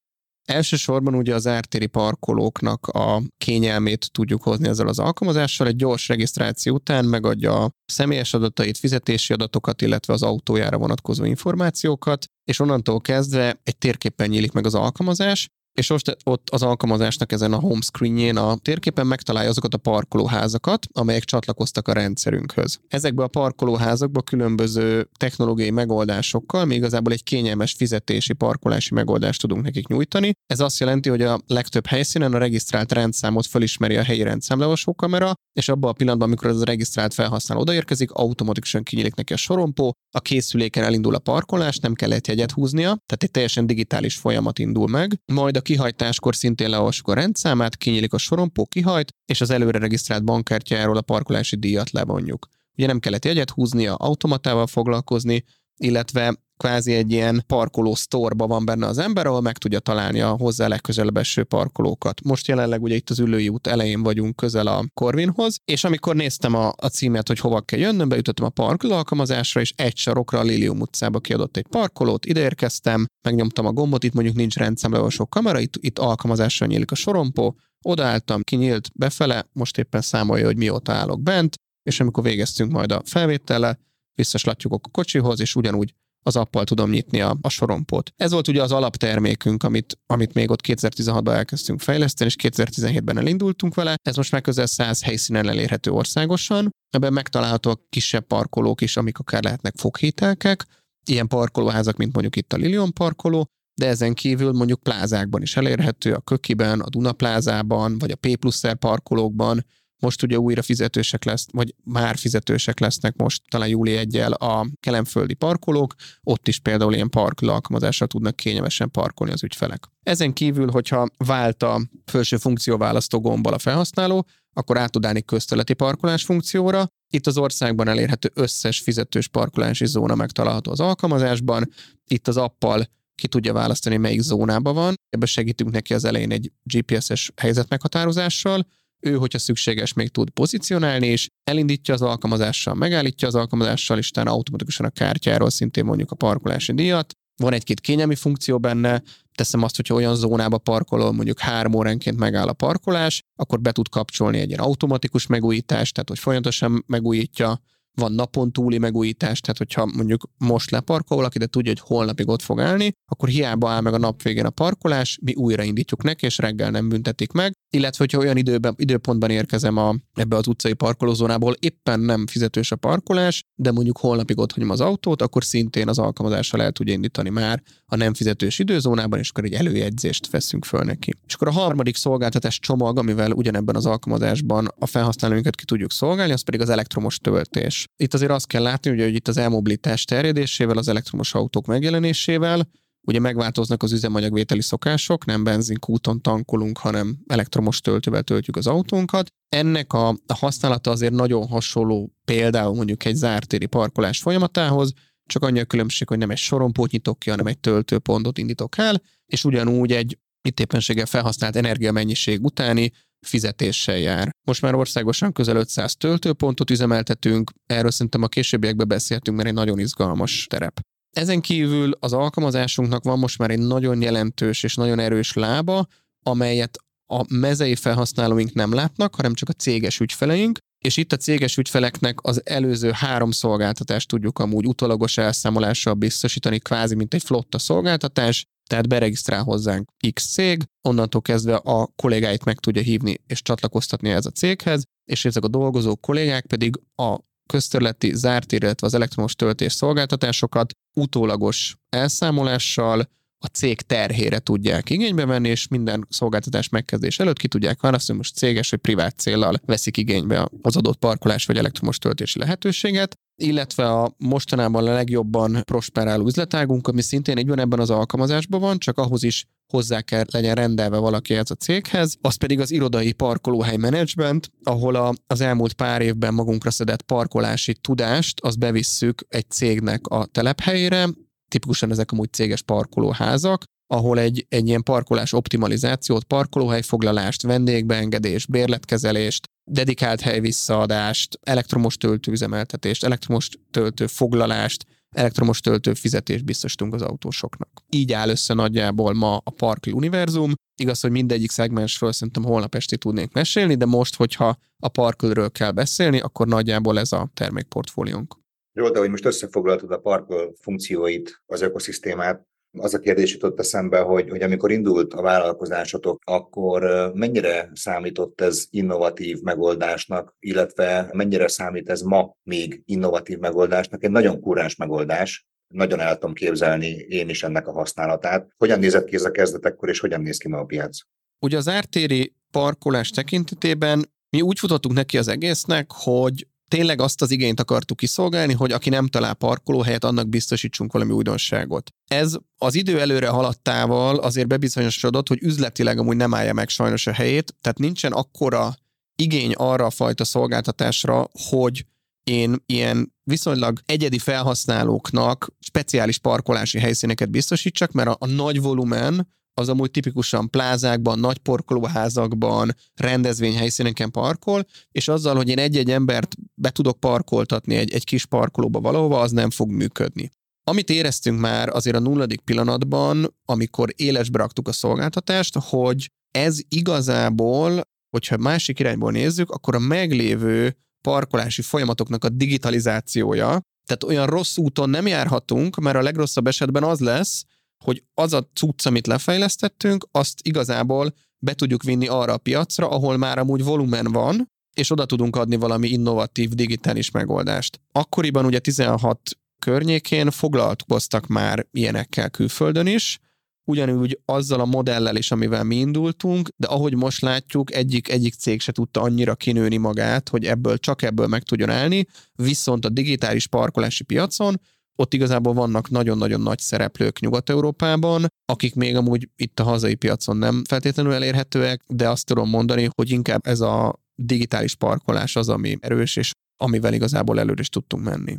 Elsősorban 0.47 1.15
ugye 1.15 1.33
az 1.35 1.47
ártéri 1.47 1.85
parkolóknak 1.85 2.88
a 2.88 3.21
kényelmét 3.38 4.11
tudjuk 4.11 4.44
hozni 4.44 4.67
ezzel 4.67 4.88
az 4.88 4.99
alkalmazással. 4.99 5.67
Egy 5.67 5.75
gyors 5.75 6.07
regisztráció 6.07 6.73
után 6.73 7.05
megadja 7.05 7.63
a 7.63 7.71
személyes 7.85 8.33
adatait, 8.33 8.77
fizetési 8.77 9.33
adatokat, 9.33 9.81
illetve 9.81 10.13
az 10.13 10.23
autójára 10.23 10.77
vonatkozó 10.77 11.23
információkat, 11.25 12.25
és 12.44 12.59
onnantól 12.59 13.01
kezdve 13.01 13.59
egy 13.63 13.77
térképen 13.77 14.29
nyílik 14.29 14.51
meg 14.51 14.65
az 14.65 14.75
alkalmazás, 14.75 15.47
és 15.77 15.89
most 15.89 16.18
ott 16.24 16.50
az 16.50 16.62
alkalmazásnak 16.62 17.31
ezen 17.31 17.53
a 17.53 17.59
home 17.59 17.81
screenjén 17.81 18.38
a 18.38 18.56
térképen 18.56 19.07
megtalálja 19.07 19.50
azokat 19.50 19.74
a 19.74 19.77
parkolóházakat, 19.77 20.88
amelyek 20.91 21.24
csatlakoztak 21.24 21.88
a 21.88 21.94
rendszerünkhöz. 21.94 22.79
Ezekbe 22.88 23.24
a 23.24 23.27
parkolóházakba 23.27 24.21
különböző 24.21 25.09
technológiai 25.18 25.69
megoldásokkal 25.69 26.65
mi 26.65 26.75
igazából 26.75 27.13
egy 27.13 27.24
kényelmes 27.24 27.74
fizetési 27.74 28.33
parkolási 28.33 28.94
megoldást 28.94 29.41
tudunk 29.41 29.63
nekik 29.63 29.88
nyújtani. 29.88 30.31
Ez 30.45 30.59
azt 30.59 30.79
jelenti, 30.79 31.09
hogy 31.09 31.21
a 31.21 31.39
legtöbb 31.47 31.85
helyszínen 31.85 32.33
a 32.33 32.38
regisztrált 32.38 32.91
rendszámot 32.91 33.45
felismeri 33.45 33.95
a 33.97 34.03
helyi 34.03 34.23
rendszámleolvasó 34.23 34.94
kamera, 34.94 35.33
és 35.53 35.69
abban 35.69 35.89
a 35.89 35.94
pillanatban, 35.94 36.27
amikor 36.27 36.50
az 36.50 36.62
a 36.62 36.65
regisztrált 36.65 37.13
felhasználó 37.13 37.62
odaérkezik, 37.62 38.12
automatikusan 38.12 38.83
kinyílik 38.83 39.15
neki 39.15 39.33
a 39.33 39.38
sorompó, 39.38 39.94
a 40.15 40.19
készüléken 40.19 40.83
elindul 40.83 41.15
a 41.15 41.19
parkolás, 41.19 41.77
nem 41.77 41.94
kell 41.94 42.12
egy 42.12 42.27
jegyet 42.27 42.51
húznia, 42.51 42.83
tehát 42.83 43.23
egy 43.23 43.31
teljesen 43.31 43.65
digitális 43.68 44.15
folyamat 44.15 44.59
indul 44.59 44.88
meg, 44.88 45.19
majd 45.25 45.57
a 45.57 45.62
kihajtáskor 45.68 46.36
szintén 46.36 46.69
leolvassuk 46.69 47.08
a 47.08 47.14
rendszámát, 47.14 47.78
kinyílik 47.78 48.14
a 48.14 48.18
sorompó, 48.18 48.66
kihajt, 48.66 49.14
és 49.25 49.42
az 49.42 49.50
előre 49.50 49.80
regisztrált 49.80 50.24
bankkártyáról 50.24 50.98
a 50.98 51.02
parkolási 51.02 51.56
díjat 51.56 51.92
levonjuk. 51.92 52.48
Ugye 52.78 52.88
nem 52.88 53.00
kellett 53.00 53.25
jegyet 53.25 53.50
húznia, 53.50 53.96
automatával 53.96 54.68
foglalkozni, 54.68 55.44
illetve 55.77 56.35
kvázi 56.57 56.94
egy 56.94 57.12
ilyen 57.12 57.44
parkoló 57.47 57.95
sztorba 57.95 58.47
van 58.47 58.65
benne 58.65 58.85
az 58.85 58.97
ember, 58.97 59.25
ahol 59.25 59.41
meg 59.41 59.57
tudja 59.57 59.79
találni 59.79 60.21
a 60.21 60.29
hozzá 60.29 60.68
legközelebb 60.68 61.18
eső 61.18 61.44
parkolókat. 61.44 62.21
Most 62.24 62.47
jelenleg 62.47 62.81
ugye 62.81 62.95
itt 62.95 63.09
az 63.09 63.19
ülői 63.19 63.50
út 63.50 63.68
elején 63.68 64.03
vagyunk 64.03 64.35
közel 64.35 64.68
a 64.68 64.85
Corvinhoz, 64.94 65.57
és 65.65 65.83
amikor 65.83 66.15
néztem 66.15 66.53
a, 66.53 66.74
a 66.75 66.88
címet, 66.88 67.27
hogy 67.27 67.39
hova 67.39 67.62
kell 67.62 67.79
jönnöm, 67.79 68.09
beütöttem 68.09 68.45
a 68.45 68.50
parkoló 68.50 68.94
alkalmazásra, 68.94 69.62
és 69.62 69.74
egy 69.75 69.97
sarokra 69.97 70.39
a 70.39 70.44
Lilium 70.44 70.79
utcába 70.79 71.19
kiadott 71.19 71.57
egy 71.57 71.68
parkolót, 71.69 72.25
ideérkeztem, 72.25 73.06
megnyomtam 73.27 73.65
a 73.65 73.71
gombot, 73.71 74.03
itt 74.03 74.13
mondjuk 74.13 74.35
nincs 74.35 74.56
rendszámleolvasó 74.56 75.25
kamera, 75.25 75.59
itt, 75.59 75.73
itt 75.80 76.00
alkalmazással 76.00 76.68
nyílik 76.68 76.91
a 76.91 76.95
sorompó, 76.95 77.57
odaálltam, 77.85 78.41
kinyílt 78.41 78.89
befele, 78.94 79.50
most 79.53 79.77
éppen 79.77 80.01
számolja, 80.01 80.45
hogy 80.45 80.57
mióta 80.57 80.91
állok 80.94 81.21
bent, 81.21 81.56
és 81.83 82.00
amikor 82.00 82.23
végeztünk 82.23 82.71
majd 82.71 82.91
a 82.91 83.01
felvétele, 83.06 83.80
visszaslatjuk 84.18 84.74
a 84.74 84.78
kocsihoz, 84.92 85.40
és 85.40 85.56
ugyanúgy 85.56 85.94
az 86.24 86.36
appal 86.36 86.64
tudom 86.64 86.90
nyitni 86.90 87.22
a, 87.22 87.38
a 87.42 87.50
sorompót. 87.50 88.14
Ez 88.16 88.31
volt 88.31 88.48
ugye 88.48 88.62
az 88.62 88.72
alaptermékünk, 88.72 89.64
amit, 89.64 90.00
amit 90.06 90.34
még 90.34 90.50
ott 90.50 90.62
2016-ban 90.68 91.34
elkezdtünk 91.34 91.80
fejleszteni, 91.80 92.30
és 92.30 92.50
2017-ben 92.50 93.18
elindultunk 93.18 93.75
vele. 93.75 93.96
Ez 94.02 94.16
most 94.16 94.31
már 94.31 94.42
közel 94.42 94.66
100 94.66 95.04
helyszínen 95.04 95.50
elérhető 95.50 95.92
országosan. 95.92 96.69
Ebben 96.90 97.14
megtalálhatóak 97.14 97.81
kisebb 97.90 98.28
parkolók 98.28 98.81
is, 98.81 98.98
amik 98.98 99.19
akár 99.19 99.44
lehetnek 99.44 99.74
foghételkek, 99.78 100.66
ilyen 101.06 101.28
parkolóházak, 101.28 101.98
mint 101.98 102.14
mondjuk 102.14 102.36
itt 102.36 102.54
a 102.54 102.58
Lilion 102.58 102.94
parkoló, 102.94 103.46
de 103.74 103.88
ezen 103.88 104.14
kívül 104.14 104.52
mondjuk 104.52 104.84
plázákban 104.84 105.42
is 105.42 105.58
elérhető, 105.58 106.14
a 106.14 106.19
Kökiben, 106.22 106.80
a 106.80 106.90
Duna 106.90 107.12
plázában, 107.12 107.98
vagy 107.98 108.12
a 108.12 108.16
P 108.16 108.36
plusz 108.36 108.64
parkolókban, 108.80 109.66
most 109.99 110.23
ugye 110.23 110.39
újra 110.39 110.61
fizetősek 110.61 111.23
lesz, 111.23 111.45
vagy 111.51 111.75
már 111.83 112.17
fizetősek 112.17 112.79
lesznek 112.79 113.15
most 113.15 113.41
talán 113.49 113.67
júli 113.67 113.95
1 113.95 114.15
a 114.15 114.67
kelemföldi 114.79 115.33
parkolók, 115.33 115.95
ott 116.23 116.47
is 116.47 116.59
például 116.59 116.94
ilyen 116.94 117.09
parkoló 117.09 117.51
alkalmazással 117.51 118.07
tudnak 118.07 118.35
kényelmesen 118.35 118.91
parkolni 118.91 119.33
az 119.33 119.44
ügyfelek. 119.44 119.83
Ezen 120.03 120.33
kívül, 120.33 120.71
hogyha 120.71 121.07
vált 121.17 121.63
a 121.63 121.81
felső 122.05 122.37
funkcióválasztó 122.37 123.19
gombbal 123.19 123.54
a 123.54 123.59
felhasználó, 123.59 124.27
akkor 124.54 124.77
át 124.77 124.92
tud 124.92 125.06
állni 125.06 125.23
közteleti 125.23 125.73
parkolás 125.73 126.23
funkcióra. 126.23 126.87
Itt 127.09 127.27
az 127.27 127.37
országban 127.37 127.87
elérhető 127.87 128.31
összes 128.33 128.80
fizetős 128.80 129.27
parkolási 129.27 129.85
zóna 129.85 130.16
megtalálható 130.16 130.71
az 130.71 130.80
alkalmazásban. 130.80 131.69
Itt 132.07 132.27
az 132.27 132.37
appal 132.37 132.85
ki 133.16 133.27
tudja 133.27 133.54
választani, 133.54 133.97
melyik 133.97 134.21
zónában 134.21 134.73
van. 134.73 134.94
Ebben 135.09 135.27
segítünk 135.27 135.71
neki 135.71 135.94
az 135.94 136.06
elején 136.06 136.31
egy 136.31 136.51
GPS-es 136.63 137.31
helyzetmeghatározással, 137.35 138.68
ő, 138.99 139.16
hogyha 139.16 139.39
szükséges, 139.39 139.94
még 139.94 140.09
tud 140.09 140.30
pozícionálni, 140.30 141.07
és 141.07 141.27
elindítja 141.44 141.94
az 141.94 142.01
alkalmazással, 142.01 142.73
megállítja 142.73 143.27
az 143.27 143.35
alkalmazással, 143.35 143.97
és 143.97 144.09
utána 144.09 144.31
automatikusan 144.31 144.85
a 144.85 144.89
kártyáról 144.89 145.49
szintén 145.49 145.85
mondjuk 145.85 146.11
a 146.11 146.16
parkolási 146.16 146.73
díjat. 146.73 147.13
Van 147.42 147.54
egy-két 147.54 147.80
kényelmi 147.80 148.16
funkció 148.16 148.59
benne, 148.59 149.01
teszem 149.35 149.63
azt, 149.63 149.75
hogyha 149.75 149.95
olyan 149.95 150.16
zónába 150.16 150.57
parkolol, 150.57 151.11
mondjuk 151.11 151.39
három 151.39 151.73
óránként 151.73 152.18
megáll 152.18 152.47
a 152.47 152.54
parkolás, 152.54 153.21
akkor 153.35 153.61
be 153.61 153.71
tud 153.71 153.89
kapcsolni 153.89 154.39
egy 154.39 154.47
ilyen 154.47 154.59
automatikus 154.59 155.27
megújítást, 155.27 155.94
tehát 155.94 156.09
hogy 156.09 156.19
folyamatosan 156.19 156.83
megújítja 156.87 157.61
van 157.97 158.11
napon 158.11 158.51
túli 158.51 158.77
megújítás, 158.77 159.42
tehát 159.42 159.57
hogyha 159.57 159.85
mondjuk 159.85 160.30
most 160.37 160.71
leparkol 160.71 161.18
valaki, 161.18 161.37
de 161.37 161.45
tudja, 161.45 161.71
hogy 161.71 161.87
holnapig 161.87 162.27
ott 162.27 162.42
fog 162.42 162.59
állni, 162.59 162.92
akkor 163.11 163.30
hiába 163.30 163.69
áll 163.69 163.81
meg 163.81 163.94
a 163.94 163.97
nap 163.97 164.21
végén 164.21 164.45
a 164.45 164.49
parkolás, 164.49 165.19
mi 165.21 165.33
újraindítjuk 165.33 166.04
neki, 166.04 166.25
és 166.25 166.37
reggel 166.37 166.71
nem 166.71 166.89
büntetik 166.89 167.31
meg. 167.31 167.54
Illetve, 167.69 167.97
hogyha 167.97 168.19
olyan 168.19 168.38
időben, 168.38 168.74
időpontban 168.78 169.30
érkezem 169.30 169.78
a, 169.78 169.95
ebbe 170.14 170.36
az 170.36 170.47
utcai 170.47 170.74
parkolózónából, 170.74 171.56
éppen 171.59 172.00
nem 172.00 172.28
fizetős 172.28 172.71
a 172.71 172.76
parkolás, 172.76 173.44
de 173.56 173.71
mondjuk 173.71 173.97
holnapig 173.97 174.38
ott 174.38 174.54
az 174.68 174.81
autót, 174.81 175.21
akkor 175.21 175.44
szintén 175.44 175.88
az 175.88 176.00
alkalmazással 176.00 176.62
el 176.62 176.71
tudja 176.71 176.94
indítani 176.94 177.30
már 177.30 177.64
a 177.86 177.95
nem 177.95 178.14
fizetős 178.14 178.59
időzónában, 178.59 179.19
és 179.19 179.30
akkor 179.30 179.44
egy 179.44 179.54
előjegyzést 179.54 180.30
veszünk 180.30 180.66
föl 180.66 180.83
neki. 180.83 181.14
És 181.26 181.33
akkor 181.33 181.47
a 181.47 181.52
harmadik 181.52 181.95
szolgáltatás 181.95 182.59
csomag, 182.59 182.97
amivel 182.97 183.31
ugyanebben 183.31 183.76
az 183.76 183.86
alkalmazásban 183.86 184.68
a 184.80 184.86
felhasználóinkat 184.86 185.56
ki 185.56 185.66
tudjuk 185.66 185.92
szolgálni, 185.92 186.33
az 186.33 186.42
pedig 186.42 186.62
az 186.62 186.69
elektromos 186.69 187.19
töltés. 187.19 187.88
Itt 187.95 188.14
azért 188.14 188.31
azt 188.31 188.47
kell 188.47 188.62
látni, 188.62 188.90
hogy, 188.90 189.02
hogy 189.02 189.16
itt 189.16 189.28
az 189.28 189.38
elmobilitás 189.38 190.06
terjedésével, 190.06 190.78
az 190.78 190.88
elektromos 190.88 191.33
autók 191.33 191.66
megjelenésével 191.66 192.68
ugye 193.07 193.19
megváltoznak 193.19 193.83
az 193.83 193.92
üzemanyagvételi 193.92 194.61
szokások, 194.61 195.26
nem 195.26 195.44
benzinkúton 195.44 196.21
tankolunk, 196.21 196.78
hanem 196.78 197.18
elektromos 197.28 197.81
töltővel 197.81 198.23
töltjük 198.23 198.56
az 198.56 198.68
autónkat. 198.68 199.30
Ennek 199.49 199.94
a, 199.94 200.16
használata 200.33 200.92
azért 200.92 201.14
nagyon 201.14 201.47
hasonló 201.47 202.14
például 202.26 202.76
mondjuk 202.76 203.06
egy 203.06 203.16
zártéri 203.16 203.66
parkolás 203.66 204.19
folyamatához, 204.19 204.94
csak 205.26 205.44
annyi 205.44 205.59
a 205.59 205.66
különbség, 205.66 206.07
hogy 206.07 206.18
nem 206.18 206.30
egy 206.30 206.37
sorompót 206.37 206.92
nyitok 206.92 207.19
ki, 207.19 207.30
hanem 207.30 207.47
egy 207.47 207.59
töltőpontot 207.59 208.37
indítok 208.37 208.78
el, 208.78 209.02
és 209.26 209.44
ugyanúgy 209.44 209.92
egy 209.92 210.18
itt 210.42 210.59
éppenséggel 210.59 211.06
felhasznált 211.06 211.56
energiamennyiség 211.56 212.44
utáni 212.44 212.92
fizetéssel 213.26 213.97
jár. 213.97 214.30
Most 214.47 214.61
már 214.61 214.76
országosan 214.76 215.31
közel 215.31 215.56
500 215.56 215.95
töltőpontot 215.95 216.69
üzemeltetünk, 216.69 217.52
erről 217.66 217.92
szerintem 217.92 218.23
a 218.23 218.28
későbbiekben 218.28 218.87
beszéltünk, 218.87 219.37
mert 219.37 219.49
egy 219.49 219.56
nagyon 219.56 219.80
izgalmas 219.80 220.47
terep. 220.49 220.80
Ezen 221.11 221.42
kívül 221.42 221.92
az 221.99 222.14
alkalmazásunknak 222.14 223.04
van 223.04 223.19
most 223.19 223.37
már 223.37 223.52
egy 223.52 223.59
nagyon 223.59 224.02
jelentős 224.02 224.64
és 224.64 224.76
nagyon 224.76 224.99
erős 224.99 225.33
lába, 225.33 225.87
amelyet 226.26 226.78
a 227.14 227.33
mezei 227.33 227.76
felhasználóink 227.76 228.54
nem 228.54 228.73
látnak, 228.73 229.16
hanem 229.16 229.33
csak 229.33 229.49
a 229.49 229.54
céges 229.54 229.99
ügyfeleink, 229.99 230.57
és 230.85 230.97
itt 230.97 231.14
a 231.14 231.18
céges 231.18 231.57
ügyfeleknek 231.57 232.19
az 232.21 232.42
előző 232.45 232.92
három 232.92 233.31
szolgáltatást 233.31 234.07
tudjuk 234.07 234.40
amúgy 234.40 234.66
utolagos 234.66 235.18
elszámolással 235.18 235.94
biztosítani, 235.94 236.59
kvázi 236.59 236.95
mint 236.95 237.14
egy 237.14 237.23
flotta 237.23 237.59
szolgáltatás, 237.59 238.45
tehát 238.69 238.87
beregisztrál 238.87 239.44
hozzánk 239.44 239.90
X 240.14 240.31
cég, 240.31 240.64
onnantól 240.81 241.21
kezdve 241.21 241.56
a 241.56 241.92
kollégáit 241.95 242.44
meg 242.44 242.59
tudja 242.59 242.81
hívni 242.81 243.16
és 243.28 243.42
csatlakoztatni 243.42 244.09
ez 244.09 244.26
a 244.26 244.31
céghez, 244.31 244.83
és 245.06 245.26
ezek 245.26 245.44
a 245.44 245.47
dolgozó 245.47 245.95
kollégák 245.95 246.45
pedig 246.45 246.80
a 246.95 247.19
közterületi 247.47 248.16
zárt, 248.16 248.51
illetve 248.51 248.87
az 248.87 248.94
elektromos 248.94 249.35
töltés 249.35 249.73
szolgáltatásokat 249.73 250.73
utólagos 250.94 251.75
elszámolással 251.89 253.09
a 253.39 253.45
cég 253.45 253.81
terhére 253.81 254.39
tudják 254.39 254.89
igénybe 254.89 255.25
venni, 255.25 255.49
és 255.49 255.67
minden 255.67 256.07
szolgáltatás 256.09 256.69
megkezdés 256.69 257.19
előtt 257.19 257.37
ki 257.37 257.47
tudják 257.47 257.81
választani, 257.81 258.17
most 258.17 258.35
céges 258.35 258.69
vagy 258.69 258.79
privát 258.79 259.19
céllal 259.19 259.59
veszik 259.65 259.97
igénybe 259.97 260.49
az 260.61 260.75
adott 260.75 260.97
parkolás 260.97 261.45
vagy 261.45 261.57
elektromos 261.57 261.97
töltési 261.97 262.39
lehetőséget, 262.39 263.15
illetve 263.35 263.89
a 263.91 264.13
mostanában 264.17 264.87
a 264.87 264.94
legjobban 264.94 265.61
prosperáló 265.63 266.25
üzletágunk, 266.25 266.87
ami 266.87 267.01
szintén 267.01 267.37
egy 267.37 267.49
ebben 267.49 267.79
az 267.79 267.89
alkalmazásban 267.89 268.59
van, 268.59 268.79
csak 268.79 268.97
ahhoz 268.97 269.23
is 269.23 269.45
hozzá 269.73 270.01
kell 270.01 270.23
legyen 270.31 270.56
rendelve 270.56 270.97
valaki 270.97 271.33
ez 271.33 271.51
a 271.51 271.56
céghez, 271.56 272.17
az 272.21 272.35
pedig 272.35 272.59
az 272.59 272.71
irodai 272.71 273.11
parkolóhely 273.11 273.77
menedzsment, 273.77 274.51
ahol 274.63 274.95
a, 274.95 275.13
az 275.27 275.41
elmúlt 275.41 275.73
pár 275.73 276.01
évben 276.01 276.33
magunkra 276.33 276.71
szedett 276.71 277.01
parkolási 277.01 277.73
tudást, 277.73 278.39
az 278.39 278.56
bevisszük 278.56 279.25
egy 279.29 279.49
cégnek 279.49 280.07
a 280.07 280.25
telephelyére, 280.25 281.07
tipikusan 281.47 281.92
ezek 281.92 282.11
amúgy 282.11 282.33
céges 282.33 282.61
parkolóházak, 282.61 283.63
ahol 283.94 284.19
egy, 284.19 284.45
egy 284.49 284.68
ilyen 284.68 284.83
parkolás 284.83 285.33
optimalizációt, 285.33 286.23
parkolóhelyfoglalást, 286.23 287.42
vendégbeengedést, 287.42 288.49
bérletkezelést, 288.49 289.45
dedikált 289.71 290.21
hely 290.21 290.39
visszaadást, 290.39 291.39
elektromos 291.42 291.97
töltőüzemeltetést, 291.97 293.04
elektromos 293.04 293.49
töltő 293.71 294.07
foglalást, 294.07 294.85
elektromos 295.16 295.59
töltő 295.59 295.94
fizetést 295.94 296.45
biztosítunk 296.45 296.94
az 296.94 297.01
autósoknak. 297.01 297.69
Így 297.89 298.13
áll 298.13 298.30
össze 298.30 298.54
nagyjából 298.54 299.13
ma 299.13 299.37
a 299.44 299.51
Parkli 299.51 299.92
univerzum. 299.92 300.54
Igaz, 300.80 301.01
hogy 301.01 301.11
mindegyik 301.11 301.51
szegmensről 301.51 302.11
szerintem 302.11 302.44
holnap 302.44 302.75
esti 302.75 302.97
tudnék 302.97 303.31
mesélni, 303.31 303.75
de 303.75 303.85
most, 303.85 304.16
hogyha 304.16 304.57
a 304.80 304.87
Parkülről 304.87 305.51
kell 305.51 305.71
beszélni, 305.71 306.19
akkor 306.19 306.47
nagyjából 306.47 306.99
ez 306.99 307.11
a 307.11 307.30
termékportfóliónk. 307.33 308.35
De 308.78 309.00
hogy 309.00 309.10
most 309.10 309.26
összefoglaltad 309.26 309.92
a 309.92 309.98
Parkl 309.98 310.34
funkcióit, 310.62 311.42
az 311.46 311.62
ökoszisztémát, 311.62 312.46
az 312.72 312.94
a 312.94 313.00
kérdés 313.00 313.34
jutott 313.34 313.60
eszembe, 313.60 314.00
hogy, 314.00 314.30
hogy 314.30 314.42
amikor 314.42 314.72
indult 314.72 315.14
a 315.14 315.22
vállalkozásotok, 315.22 316.22
akkor 316.26 317.12
mennyire 317.14 317.69
számított 317.74 318.42
ez 318.42 318.66
innovatív 318.69 319.42
megoldásnak, 319.42 320.36
illetve 320.40 321.10
mennyire 321.14 321.48
számít 321.48 321.90
ez 321.90 322.02
ma 322.02 322.36
még 322.44 322.81
innovatív 322.86 323.38
megoldásnak? 323.38 324.04
Egy 324.04 324.12
nagyon 324.12 324.40
kúrás 324.40 324.76
megoldás, 324.76 325.48
nagyon 325.68 326.00
el 326.00 326.14
tudom 326.14 326.34
képzelni 326.34 326.88
én 326.90 327.30
is 327.30 327.44
ennek 327.44 327.68
a 327.68 327.72
használatát. 327.72 328.48
Hogyan 328.57 328.80
nézett 328.80 329.06
ki 329.06 329.16
ez 329.16 329.24
a 329.24 329.31
kezdetekkor, 329.31 329.90
és 329.90 330.00
hogyan 330.00 330.22
néz 330.22 330.38
ki 330.38 330.48
ma 330.48 330.57
a 330.57 330.66
piac? 330.66 330.98
Ugye 331.40 331.57
az 331.57 331.68
ártéri 331.68 332.36
parkolás 332.52 333.10
tekintetében 333.10 334.06
mi 334.30 334.42
úgy 334.42 334.60
futottunk 334.60 334.96
neki 334.96 335.18
az 335.18 335.28
egésznek, 335.28 335.86
hogy 335.92 336.48
tényleg 336.68 337.02
azt 337.02 337.21
az 337.21 337.31
igényt 337.31 337.59
akartuk 337.59 337.97
kiszolgálni, 337.97 338.54
hogy 338.54 338.71
aki 338.71 338.90
nem 338.90 339.07
talál 339.07 339.33
parkolóhelyet, 339.33 340.04
annak 340.04 340.30
biztosítsunk 340.30 340.92
valami 340.92 341.12
újdonságot. 341.12 341.94
Ez 342.07 342.36
az 342.57 342.76
idő 342.76 343.00
előre 343.00 343.28
haladtával 343.28 344.18
azért 344.18 344.47
bebizonyosodott, 344.47 345.28
hogy 345.28 345.44
üzletileg 345.44 345.97
amúgy 346.00 346.16
nem 346.16 346.33
állja 346.33 346.54
meg 346.54 346.69
sajnos 346.69 347.07
a 347.07 347.12
helyét, 347.12 347.56
tehát 347.62 347.78
nincsen 347.78 348.12
akkora 348.12 348.76
igény 349.16 349.54
arra 349.54 349.86
a 349.86 349.90
fajta 349.90 350.24
szolgáltatásra, 350.24 351.30
hogy 351.50 351.86
én 352.24 352.56
ilyen 352.66 353.14
viszonylag 353.24 353.80
egyedi 353.86 354.19
felhasználóknak 354.19 355.47
speciális 355.59 356.18
parkolási 356.18 356.80
helyszíneket 356.80 357.30
biztosítsak, 357.30 357.92
mert 357.92 358.09
a, 358.09 358.16
a 358.19 358.26
nagy 358.26 358.62
volumen 358.62 359.36
az 359.54 359.69
amúgy 359.69 359.92
tipikusan 359.92 360.50
plázákban, 360.50 361.19
nagy 361.19 361.38
parkolóházakban, 361.38 362.76
rendezvényhelyszíneken 362.95 364.12
parkol, 364.12 364.66
és 364.92 365.07
azzal, 365.07 365.36
hogy 365.36 365.50
én 365.50 365.59
egy-egy 365.59 365.92
embert 365.92 366.36
be 366.61 366.69
tudok 366.69 366.99
parkoltatni 366.99 367.76
egy, 367.76 367.94
egy 367.94 368.04
kis 368.04 368.26
parkolóba 368.26 368.80
valahova, 368.80 369.19
az 369.19 369.31
nem 369.31 369.49
fog 369.49 369.69
működni. 369.69 370.30
Amit 370.64 370.90
éreztünk 370.90 371.40
már 371.40 371.69
azért 371.69 371.95
a 371.95 371.99
nulladik 371.99 372.42
pillanatban, 372.42 373.35
amikor 373.45 373.94
élesbe 373.95 374.37
raktuk 374.37 374.68
a 374.68 374.71
szolgáltatást, 374.71 375.57
hogy 375.59 376.11
ez 376.31 376.59
igazából, 376.68 377.81
hogyha 378.09 378.37
másik 378.37 378.80
irányból 378.80 379.11
nézzük, 379.11 379.49
akkor 379.52 379.76
a 379.76 379.80
meglévő 379.80 380.78
parkolási 381.02 381.61
folyamatoknak 381.61 382.23
a 382.23 382.30
digitalizációja, 382.30 383.61
tehát 383.85 384.04
olyan 384.04 384.26
rossz 384.26 384.57
úton 384.57 384.90
nem 384.90 385.07
járhatunk, 385.07 385.76
mert 385.76 385.97
a 385.97 386.02
legrosszabb 386.02 386.47
esetben 386.47 386.83
az 386.83 386.99
lesz, 386.99 387.44
hogy 387.83 388.04
az 388.14 388.33
a 388.33 388.49
cucc, 388.54 388.85
amit 388.85 389.07
lefejlesztettünk, 389.07 390.07
azt 390.11 390.40
igazából 390.44 391.14
be 391.40 391.54
tudjuk 391.54 391.83
vinni 391.83 392.07
arra 392.07 392.33
a 392.33 392.37
piacra, 392.37 392.90
ahol 392.90 393.18
már 393.18 393.37
amúgy 393.37 393.64
volumen 393.64 394.11
van, 394.11 394.52
és 394.78 394.92
oda 394.92 395.06
tudunk 395.06 395.36
adni 395.36 395.56
valami 395.56 395.88
innovatív 395.88 396.50
digitális 396.50 397.12
megoldást. 397.12 397.80
Akkoriban 397.92 398.46
ugye 398.46 398.60
16 398.60 399.19
környékén 399.60 400.31
foglalkoztak 400.31 401.28
már 401.28 401.66
ilyenekkel 401.72 402.30
külföldön 402.30 402.88
is, 402.88 403.19
ugyanúgy 403.64 404.19
azzal 404.26 404.60
a 404.60 404.66
modellel 404.66 405.16
is, 405.16 405.31
amivel 405.31 405.64
mi 405.64 405.76
indultunk, 405.76 406.50
de 406.56 406.68
ahogy 406.68 406.96
most 406.96 407.22
látjuk, 407.22 407.74
egyik, 407.74 408.10
egyik 408.10 408.34
cég 408.34 408.62
se 408.62 408.72
tudta 408.72 409.02
annyira 409.02 409.36
kinőni 409.36 409.78
magát, 409.78 410.30
hogy 410.30 410.46
ebből 410.46 410.78
csak 410.78 411.02
ebből 411.02 411.28
meg 411.28 411.44
tudjon 411.44 411.69
állni, 411.69 412.06
viszont 412.36 412.86
a 412.86 412.90
digitális 412.90 413.48
parkolási 413.48 414.04
piacon 414.04 414.62
ott 415.00 415.14
igazából 415.14 415.54
vannak 415.54 415.90
nagyon-nagyon 415.90 416.42
nagy 416.42 416.60
szereplők 416.60 417.19
Nyugat-Európában, 417.19 418.26
akik 418.46 418.76
még 418.76 418.96
amúgy 418.96 419.30
itt 419.36 419.60
a 419.60 419.64
hazai 419.64 419.96
piacon 419.96 420.38
nem 420.38 420.64
feltétlenül 420.68 421.14
elérhetőek, 421.14 421.84
de 421.88 422.10
azt 422.10 422.26
tudom 422.26 422.50
mondani, 422.50 422.90
hogy 422.96 423.10
inkább 423.10 423.48
ez 423.48 423.60
a 423.60 424.00
digitális 424.18 424.76
parkolás 424.76 425.36
az, 425.36 425.50
ami 425.50 425.78
erős, 425.80 426.16
és 426.16 426.31
amivel 426.57 426.94
igazából 426.94 427.40
előre 427.40 427.62
is 427.62 427.69
tudtunk 427.69 428.04
menni. 428.04 428.38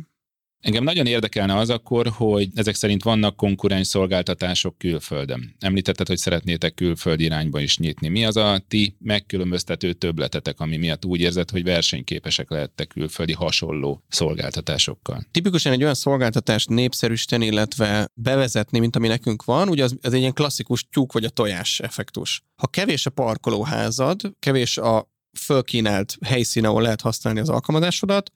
Engem 0.59 0.83
nagyon 0.83 1.05
érdekelne 1.05 1.55
az 1.55 1.69
akkor, 1.69 2.07
hogy 2.07 2.49
ezek 2.55 2.75
szerint 2.75 3.03
vannak 3.03 3.35
konkurens 3.35 3.87
szolgáltatások 3.87 4.77
külföldön. 4.77 5.55
Említetted, 5.59 6.07
hogy 6.07 6.17
szeretnétek 6.17 6.73
külföldi 6.73 7.23
irányba 7.23 7.59
is 7.59 7.77
nyitni. 7.77 8.07
Mi 8.07 8.25
az 8.25 8.37
a 8.37 8.61
ti 8.67 8.95
megkülönböztető 8.99 9.93
töbletetek, 9.93 10.59
ami 10.59 10.77
miatt 10.77 11.05
úgy 11.05 11.21
érzed, 11.21 11.49
hogy 11.49 11.63
versenyképesek 11.63 12.49
lehettek 12.49 12.87
külföldi 12.87 13.33
hasonló 13.33 14.03
szolgáltatásokkal? 14.07 15.23
Tipikusan 15.31 15.71
egy 15.71 15.81
olyan 15.81 15.93
szolgáltatást 15.93 16.69
népszerűsíteni, 16.69 17.45
illetve 17.45 18.07
bevezetni, 18.13 18.79
mint 18.79 18.95
ami 18.95 19.07
nekünk 19.07 19.43
van, 19.43 19.69
ugye 19.69 19.83
az, 19.83 19.95
az 20.01 20.13
egy 20.13 20.19
ilyen 20.19 20.33
klasszikus 20.33 20.87
tyúk 20.91 21.13
vagy 21.13 21.23
a 21.23 21.29
tojás 21.29 21.79
effektus. 21.79 22.41
Ha 22.55 22.67
kevés 22.67 23.05
a 23.05 23.09
parkolóházad, 23.09 24.21
kevés 24.39 24.77
a 24.77 25.09
fölkínált 25.37 26.17
helyszín, 26.25 26.65
ahol 26.65 26.81
lehet 26.81 27.01
használni 27.01 27.39
az 27.39 27.49
alkalmazásodat, 27.49 28.31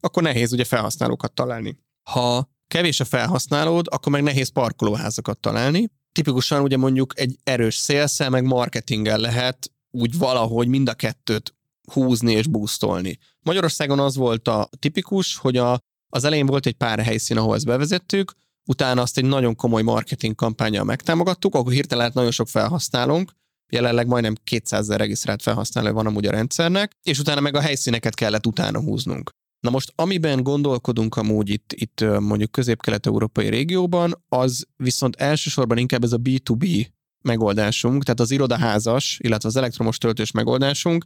akkor 0.00 0.22
nehéz 0.22 0.52
ugye 0.52 0.64
felhasználókat 0.64 1.32
találni. 1.32 1.78
Ha 2.02 2.50
kevés 2.68 3.00
a 3.00 3.04
felhasználód, 3.04 3.86
akkor 3.90 4.12
meg 4.12 4.22
nehéz 4.22 4.48
parkolóházakat 4.48 5.38
találni. 5.38 5.88
Tipikusan 6.12 6.62
ugye 6.62 6.76
mondjuk 6.76 7.18
egy 7.18 7.38
erős 7.44 7.74
szélszel, 7.74 8.30
meg 8.30 8.44
marketinggel 8.44 9.18
lehet 9.18 9.70
úgy 9.90 10.18
valahogy 10.18 10.68
mind 10.68 10.88
a 10.88 10.94
kettőt 10.94 11.54
húzni 11.92 12.32
és 12.32 12.46
boostolni. 12.46 13.18
Magyarországon 13.40 13.98
az 13.98 14.16
volt 14.16 14.48
a 14.48 14.68
tipikus, 14.78 15.36
hogy 15.36 15.56
a, 15.56 15.78
az 16.08 16.24
elején 16.24 16.46
volt 16.46 16.66
egy 16.66 16.74
pár 16.74 16.98
helyszín, 16.98 17.36
ahol 17.36 17.54
ezt 17.54 17.66
bevezettük, 17.66 18.32
utána 18.64 19.02
azt 19.02 19.18
egy 19.18 19.24
nagyon 19.24 19.54
komoly 19.54 19.82
marketing 19.82 20.34
kampányjal 20.34 20.84
megtámogattuk, 20.84 21.54
akkor 21.54 21.72
hirtelen 21.72 22.04
lett 22.04 22.14
nagyon 22.14 22.30
sok 22.30 22.48
felhasználónk, 22.48 23.32
jelenleg 23.68 24.06
majdnem 24.06 24.34
200 24.44 24.80
ezer 24.80 24.98
regisztrált 24.98 25.42
felhasználó 25.42 25.92
van 25.92 26.06
amúgy 26.06 26.26
a 26.26 26.30
rendszernek, 26.30 26.92
és 27.02 27.18
utána 27.18 27.40
meg 27.40 27.56
a 27.56 27.60
helyszíneket 27.60 28.14
kellett 28.14 28.46
utána 28.46 28.80
húznunk. 28.80 29.30
Na 29.60 29.70
most, 29.70 29.92
amiben 29.94 30.42
gondolkodunk 30.42 31.16
amúgy 31.16 31.48
itt, 31.48 31.72
itt 31.72 32.04
mondjuk 32.20 32.50
közép-kelet-európai 32.50 33.48
régióban, 33.48 34.24
az 34.28 34.66
viszont 34.76 35.16
elsősorban 35.16 35.78
inkább 35.78 36.04
ez 36.04 36.12
a 36.12 36.18
B2B 36.18 36.86
megoldásunk, 37.24 38.02
tehát 38.02 38.20
az 38.20 38.30
irodaházas, 38.30 39.18
illetve 39.22 39.48
az 39.48 39.56
elektromos 39.56 39.98
töltős 39.98 40.30
megoldásunk, 40.30 41.04